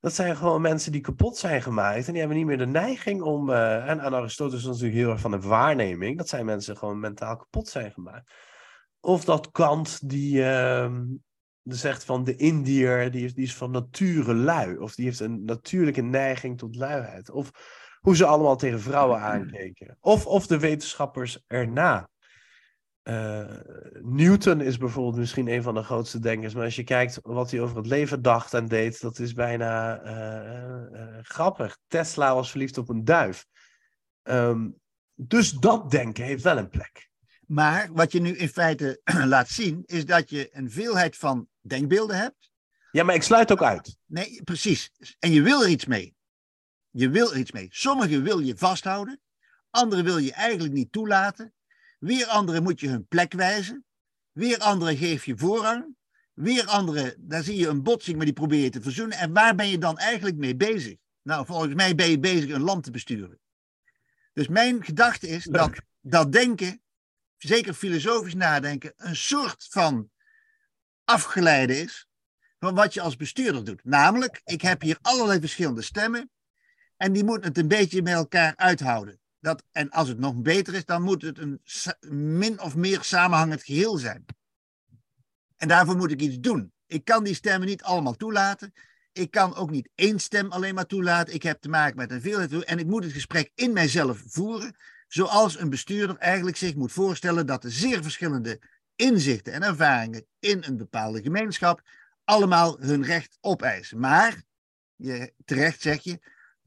[0.00, 2.06] Dat zijn gewoon mensen die kapot zijn gemaakt.
[2.06, 3.50] En die hebben niet meer de neiging om.
[3.50, 6.18] en aan Aristoteles is natuurlijk heel erg van de waarneming.
[6.18, 8.32] Dat zijn mensen gewoon mentaal kapot zijn gemaakt.
[9.00, 11.26] Of dat Kant die, ehm, die
[11.76, 14.76] zegt van de Indiër, die is, die is van nature lui.
[14.76, 17.30] Of die heeft een natuurlijke neiging tot luiheid.
[17.30, 17.50] Of
[18.00, 19.96] hoe ze allemaal tegen vrouwen aankeken.
[20.00, 22.08] Of, of de wetenschappers erna.
[23.02, 23.56] Eh,
[24.02, 27.60] Newton is bijvoorbeeld misschien een van de grootste denkers, maar als je kijkt wat hij
[27.60, 31.78] over het leven dacht en deed, dat is bijna eh, eh, grappig.
[31.86, 33.46] Tesla was verliefd op een duif.
[34.22, 34.68] Ehm,
[35.14, 37.08] dus dat denken heeft wel een plek.
[37.46, 42.16] Maar wat je nu in feite laat zien, is dat je een veelheid van denkbeelden
[42.16, 42.50] hebt.
[42.90, 43.96] Ja, maar ik sluit ook uit.
[44.06, 44.90] Nee, precies.
[45.18, 46.16] En je wil er iets mee.
[46.90, 47.68] Je wil er iets mee.
[47.70, 49.20] Sommige wil je vasthouden,
[49.70, 51.52] andere wil je eigenlijk niet toelaten.
[51.98, 53.84] Weer anderen moet je hun plek wijzen.
[54.32, 55.96] Weer anderen geef je voorrang.
[56.34, 59.18] Weer anderen, daar zie je een botsing, maar die probeer je te verzoenen.
[59.18, 60.96] En waar ben je dan eigenlijk mee bezig?
[61.22, 63.40] Nou, volgens mij ben je bezig een land te besturen.
[64.32, 65.70] Dus mijn gedachte is dat,
[66.00, 66.82] dat denken,
[67.36, 70.10] zeker filosofisch nadenken, een soort van
[71.08, 72.08] afgeleide is
[72.58, 73.84] van wat je als bestuurder doet.
[73.84, 76.30] Namelijk, ik heb hier allerlei verschillende stemmen
[76.96, 79.20] en die moeten het een beetje met elkaar uithouden.
[79.40, 81.60] Dat, en als het nog beter is, dan moet het een
[82.38, 84.24] min of meer samenhangend geheel zijn.
[85.56, 86.72] En daarvoor moet ik iets doen.
[86.86, 88.72] Ik kan die stemmen niet allemaal toelaten.
[89.12, 91.34] Ik kan ook niet één stem alleen maar toelaten.
[91.34, 92.64] Ik heb te maken met een veelheid.
[92.64, 94.76] En ik moet het gesprek in mijzelf voeren.
[95.08, 98.60] Zoals een bestuurder eigenlijk zich moet voorstellen dat de zeer verschillende
[98.98, 101.82] inzichten en ervaringen in een bepaalde gemeenschap
[102.24, 103.98] allemaal hun recht opeisen.
[103.98, 104.42] Maar,
[104.96, 106.18] je, terecht zeg je,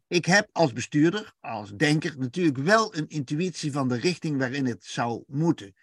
[0.07, 4.85] ik heb als bestuurder, als denker, natuurlijk wel een intuïtie van de richting waarin het
[4.85, 5.75] zou moeten.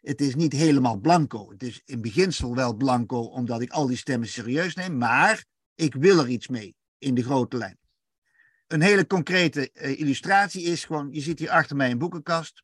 [0.00, 1.50] Het is niet helemaal blanco.
[1.50, 5.94] Het is in beginsel wel blanco, omdat ik al die stemmen serieus neem, maar ik
[5.94, 7.78] wil er iets mee in de grote lijn.
[8.66, 12.62] Een hele concrete eh, illustratie is gewoon, je ziet hier achter mij een boekenkast.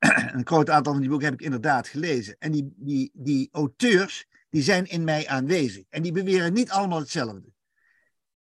[0.36, 2.36] een groot aantal van die boeken heb ik inderdaad gelezen.
[2.38, 5.84] En die, die, die auteurs, die zijn in mij aanwezig.
[5.88, 7.52] En die beweren niet allemaal hetzelfde.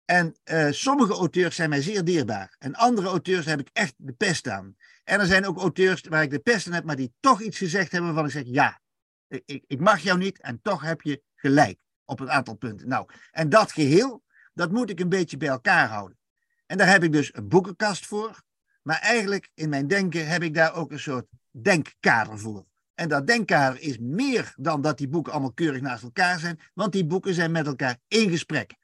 [0.05, 2.57] En eh, sommige auteurs zijn mij zeer dierbaar.
[2.59, 4.77] En andere auteurs heb ik echt de pest aan.
[5.05, 7.59] En er zijn ook auteurs waar ik de pest aan heb, maar die toch iets
[7.59, 8.81] gezegd hebben waarvan ik zeg, ja,
[9.29, 12.89] ik, ik mag jou niet en toch heb je gelijk op een aantal punten.
[12.89, 16.19] Nou, en dat geheel, dat moet ik een beetje bij elkaar houden.
[16.67, 18.43] En daar heb ik dus een boekenkast voor.
[18.83, 22.65] Maar eigenlijk in mijn denken heb ik daar ook een soort denkkader voor.
[22.95, 26.93] En dat denkkader is meer dan dat die boeken allemaal keurig naast elkaar zijn, want
[26.93, 28.75] die boeken zijn met elkaar in gesprek.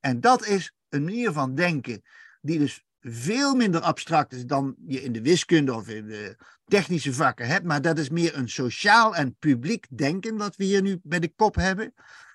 [0.00, 2.02] En dat is een manier van denken
[2.40, 7.12] die dus veel minder abstract is dan je in de wiskunde of in de technische
[7.12, 7.64] vakken hebt.
[7.64, 11.32] Maar dat is meer een sociaal en publiek denken wat we hier nu bij de
[11.36, 11.94] kop hebben.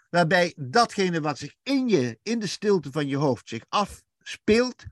[0.10, 4.86] Waarbij datgene wat zich in je, in de stilte van je hoofd zich afspeelt,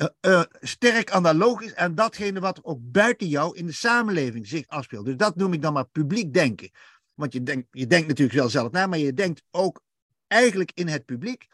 [0.00, 4.66] uh, uh, sterk analoog is aan datgene wat ook buiten jou in de samenleving zich
[4.66, 5.04] afspeelt.
[5.04, 6.70] Dus dat noem ik dan maar publiek denken.
[7.14, 9.82] Want je denkt, je denkt natuurlijk wel zelf na, maar je denkt ook
[10.26, 11.46] eigenlijk in het publiek,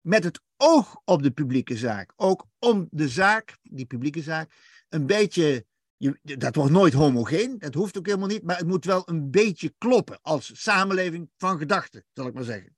[0.00, 2.12] met het oog op de publieke zaak.
[2.16, 4.52] Ook om de zaak, die publieke zaak,
[4.88, 5.66] een beetje.
[5.96, 9.30] Je, dat wordt nooit homogeen, dat hoeft ook helemaal niet, maar het moet wel een
[9.30, 12.76] beetje kloppen als samenleving van gedachten, zal ik maar zeggen.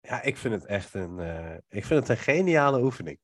[0.00, 3.18] Ja, ik vind het echt een, uh, ik vind het een geniale oefening.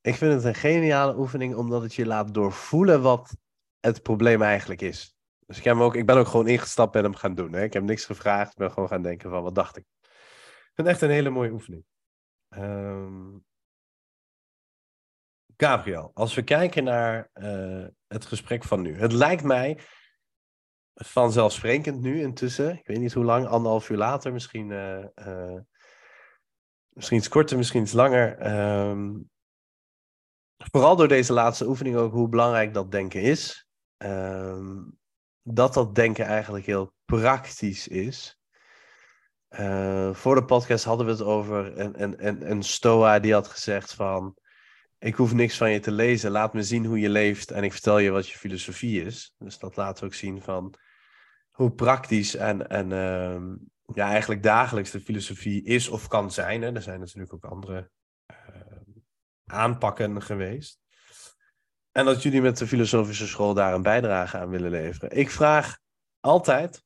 [0.00, 3.36] Ik vind het een geniale oefening omdat het je laat doorvoelen wat
[3.80, 5.14] het probleem eigenlijk is.
[5.46, 7.52] Dus ik, heb hem ook, ik ben ook gewoon ingestapt en hem gaan doen.
[7.52, 7.62] Hè?
[7.62, 9.84] Ik heb niks gevraagd, ben gewoon gaan denken van wat dacht ik.
[10.00, 11.84] Ik vind het echt een hele mooie oefening.
[12.48, 13.44] Um...
[15.56, 18.98] Gabriel, als we kijken naar uh, het gesprek van nu.
[18.98, 19.78] Het lijkt mij
[20.94, 22.78] vanzelfsprekend nu intussen.
[22.78, 25.58] Ik weet niet hoe lang, anderhalf uur later, misschien, uh, uh,
[26.88, 28.46] misschien iets korter, misschien iets langer.
[28.88, 29.30] Um,
[30.70, 33.68] vooral door deze laatste oefening ook hoe belangrijk dat denken is.
[33.96, 34.98] Um,
[35.42, 38.38] dat dat denken eigenlijk heel praktisch is.
[39.50, 43.94] Uh, voor de podcast hadden we het over een, een, een, Stoa die had gezegd
[43.94, 44.36] van...
[44.98, 47.72] Ik hoef niks van je te lezen, laat me zien hoe je leeft en ik
[47.72, 49.34] vertel je wat je filosofie is.
[49.38, 50.74] Dus dat laat ook zien van
[51.50, 53.56] hoe praktisch en, en uh,
[53.94, 56.62] ja, eigenlijk dagelijks de filosofie is of kan zijn.
[56.62, 56.74] Hè.
[56.74, 57.90] Er zijn natuurlijk ook andere
[59.50, 60.80] aanpakken geweest.
[61.92, 65.10] En dat jullie met de filosofische school daar een bijdrage aan willen leveren.
[65.10, 65.78] Ik vraag
[66.20, 66.84] altijd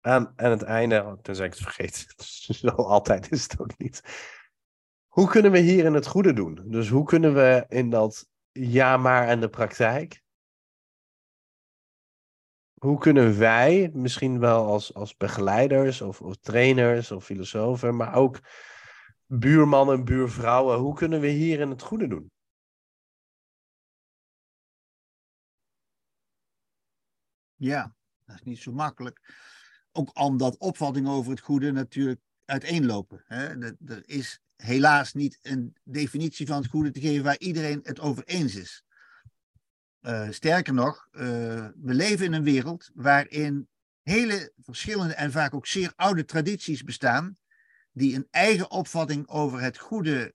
[0.00, 2.06] aan, aan het einde, tenzij ik het vergeet,
[2.60, 4.02] zo altijd is het ook niet.
[5.06, 6.62] Hoe kunnen we hier in het goede doen?
[6.64, 10.22] Dus hoe kunnen we in dat ja maar en de praktijk,
[12.74, 18.40] hoe kunnen wij, misschien wel als, als begeleiders of, of trainers of filosofen, maar ook
[19.26, 22.30] buurmannen, buurvrouwen, hoe kunnen we hier in het goede doen?
[27.54, 27.94] Ja,
[28.24, 29.20] dat is niet zo makkelijk.
[29.92, 33.24] Ook omdat opvattingen over het goede natuurlijk uiteenlopen.
[33.26, 33.72] Hè?
[33.86, 38.24] Er is helaas niet een definitie van het goede te geven waar iedereen het over
[38.24, 38.84] eens is.
[40.00, 41.20] Uh, sterker nog, uh,
[41.76, 43.68] we leven in een wereld waarin
[44.02, 47.36] hele verschillende en vaak ook zeer oude tradities bestaan,
[47.94, 50.34] die een eigen opvatting over het goede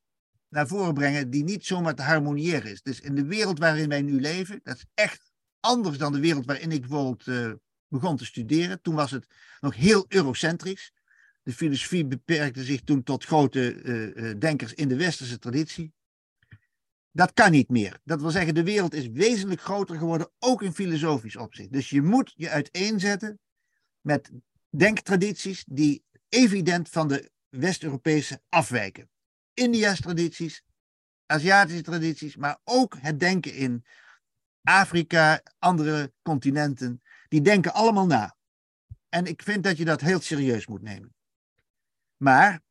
[0.50, 2.82] naar voren brengen, die niet zomaar te harmoniëren is.
[2.82, 6.46] Dus in de wereld waarin wij nu leven, dat is echt anders dan de wereld
[6.46, 7.52] waarin ik bijvoorbeeld uh,
[7.88, 8.82] begon te studeren.
[8.82, 9.28] Toen was het
[9.60, 10.92] nog heel eurocentrisch.
[11.44, 15.94] De filosofie beperkte zich toen tot grote uh, denkers in de westerse traditie.
[17.12, 18.00] Dat kan niet meer.
[18.04, 21.72] Dat wil zeggen, de wereld is wezenlijk groter geworden, ook in filosofisch opzicht.
[21.72, 23.40] Dus je moet je uiteenzetten
[24.02, 24.32] met
[24.70, 29.10] denktradities die evident van de West-Europese afwijken.
[29.54, 30.64] India's tradities,
[31.26, 33.86] Aziatische tradities, maar ook het denken in
[34.62, 38.36] Afrika, andere continenten, die denken allemaal na.
[39.10, 41.14] En ik vind dat je dat heel serieus moet nemen.
[42.18, 42.62] Maar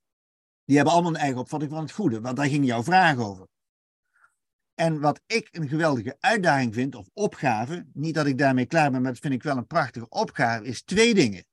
[0.65, 3.49] die hebben allemaal een eigen opvatting van het goede, want daar ging jouw vraag over.
[4.75, 9.03] En wat ik een geweldige uitdaging vind, of opgave, niet dat ik daarmee klaar ben,
[9.03, 11.47] maar dat vind ik wel een prachtige opgave, is twee dingen.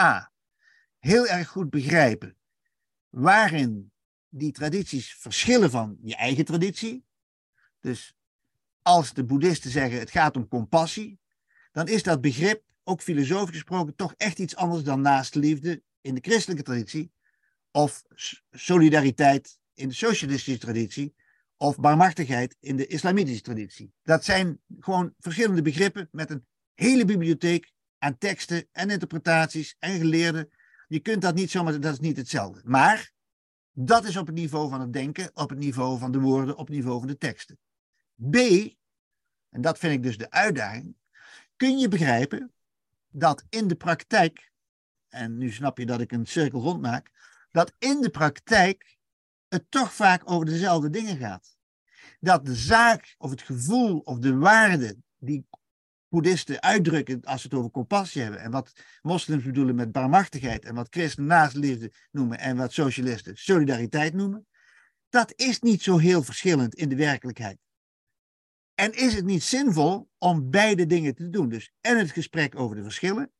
[0.00, 0.32] A.
[0.98, 2.36] Heel erg goed begrijpen
[3.14, 3.92] waarin
[4.28, 7.04] die tradities verschillen van je eigen traditie.
[7.80, 8.16] Dus
[8.82, 11.18] als de boeddhisten zeggen het gaat om compassie,
[11.72, 16.20] dan is dat begrip, ook filosofisch gesproken, toch echt iets anders dan naastliefde in de
[16.20, 17.12] christelijke traditie,
[17.70, 18.02] of
[18.50, 21.14] solidariteit in de socialistische traditie,
[21.56, 23.92] of barmhartigheid in de islamitische traditie.
[24.02, 30.48] Dat zijn gewoon verschillende begrippen met een hele bibliotheek aan teksten en interpretaties en geleerden.
[30.88, 32.60] Je kunt dat niet zomaar, dat is niet hetzelfde.
[32.64, 33.12] Maar
[33.72, 36.66] dat is op het niveau van het denken, op het niveau van de woorden, op
[36.66, 37.58] het niveau van de teksten.
[38.30, 38.36] B,
[39.50, 40.96] en dat vind ik dus de uitdaging,
[41.56, 42.52] kun je begrijpen
[43.08, 44.52] dat in de praktijk,
[45.08, 47.10] en nu snap je dat ik een cirkel rondmaak,
[47.50, 48.96] dat in de praktijk
[49.48, 51.56] het toch vaak over dezelfde dingen gaat.
[52.20, 55.46] Dat de zaak of het gevoel of de waarde die
[56.14, 58.72] boeddhisten uitdrukken als ze het over compassie hebben en wat
[59.02, 64.46] moslims bedoelen met barmhartigheid en wat christenen naastliefde noemen en wat socialisten solidariteit noemen,
[65.08, 67.58] dat is niet zo heel verschillend in de werkelijkheid.
[68.74, 71.48] En is het niet zinvol om beide dingen te doen?
[71.48, 73.32] Dus en het gesprek over de verschillen,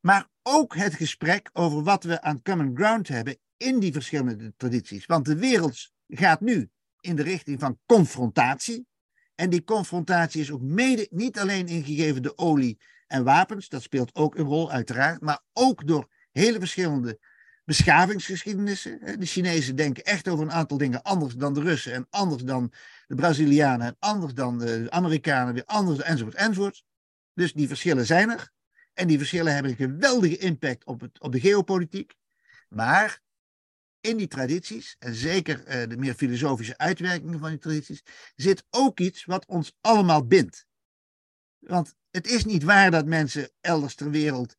[0.00, 5.06] maar ook het gesprek over wat we aan common ground hebben in die verschillende tradities.
[5.06, 6.70] Want de wereld gaat nu
[7.00, 8.86] in de richting van confrontatie.
[9.34, 14.14] En die confrontatie is ook mede niet alleen ingegeven door olie en wapens, dat speelt
[14.14, 17.18] ook een rol uiteraard, maar ook door hele verschillende
[17.64, 19.20] beschavingsgeschiedenissen.
[19.20, 22.72] De Chinezen denken echt over een aantal dingen anders dan de Russen en anders dan
[23.06, 26.84] de Brazilianen en anders dan de Amerikanen, weer anders enzovoort enzovoort.
[27.34, 28.50] Dus die verschillen zijn er.
[28.94, 32.14] En die verschillen hebben een geweldige impact op, het, op de geopolitiek.
[32.68, 33.20] Maar
[34.02, 38.02] in die tradities, en zeker uh, de meer filosofische uitwerkingen van die tradities,
[38.34, 40.66] zit ook iets wat ons allemaal bindt.
[41.58, 44.56] Want het is niet waar dat mensen elders ter wereld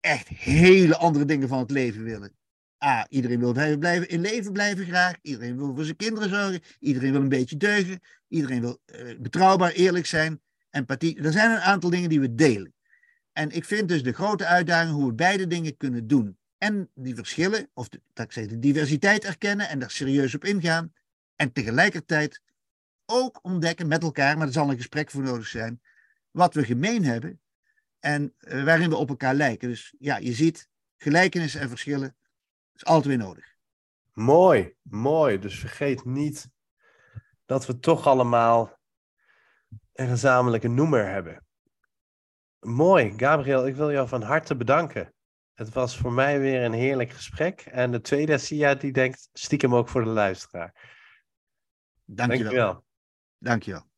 [0.00, 2.38] echt hele andere dingen van het leven willen.
[2.84, 5.16] A, iedereen wil blijven, in leven blijven graag.
[5.22, 6.60] Iedereen wil voor zijn kinderen zorgen.
[6.78, 8.00] Iedereen wil een beetje deugen.
[8.28, 10.40] Iedereen wil uh, betrouwbaar, eerlijk zijn.
[10.70, 11.22] Empathie.
[11.22, 12.74] Er zijn een aantal dingen die we delen.
[13.32, 16.38] En ik vind dus de grote uitdaging hoe we beide dingen kunnen doen.
[16.60, 20.44] En die verschillen, of de, dat ik zeg, de diversiteit erkennen en daar serieus op
[20.44, 20.92] ingaan.
[21.36, 22.42] En tegelijkertijd
[23.06, 25.80] ook ontdekken met elkaar, maar er zal een gesprek voor nodig zijn,
[26.30, 27.40] wat we gemeen hebben
[27.98, 29.68] en uh, waarin we op elkaar lijken.
[29.68, 32.16] Dus ja, je ziet gelijkenissen en verschillen
[32.74, 33.54] is altijd weer nodig.
[34.12, 35.38] Mooi, mooi.
[35.38, 36.50] Dus vergeet niet
[37.46, 38.78] dat we toch allemaal
[39.92, 41.44] een gezamenlijke noemer hebben.
[42.60, 45.14] Mooi, Gabriel, ik wil jou van harte bedanken.
[45.60, 47.60] Het was voor mij weer een heerlijk gesprek.
[47.60, 50.74] En de tweede Sia die denkt stiekem ook voor de luisteraar.
[52.04, 52.84] Dank je wel.
[53.38, 53.89] Dank je wel.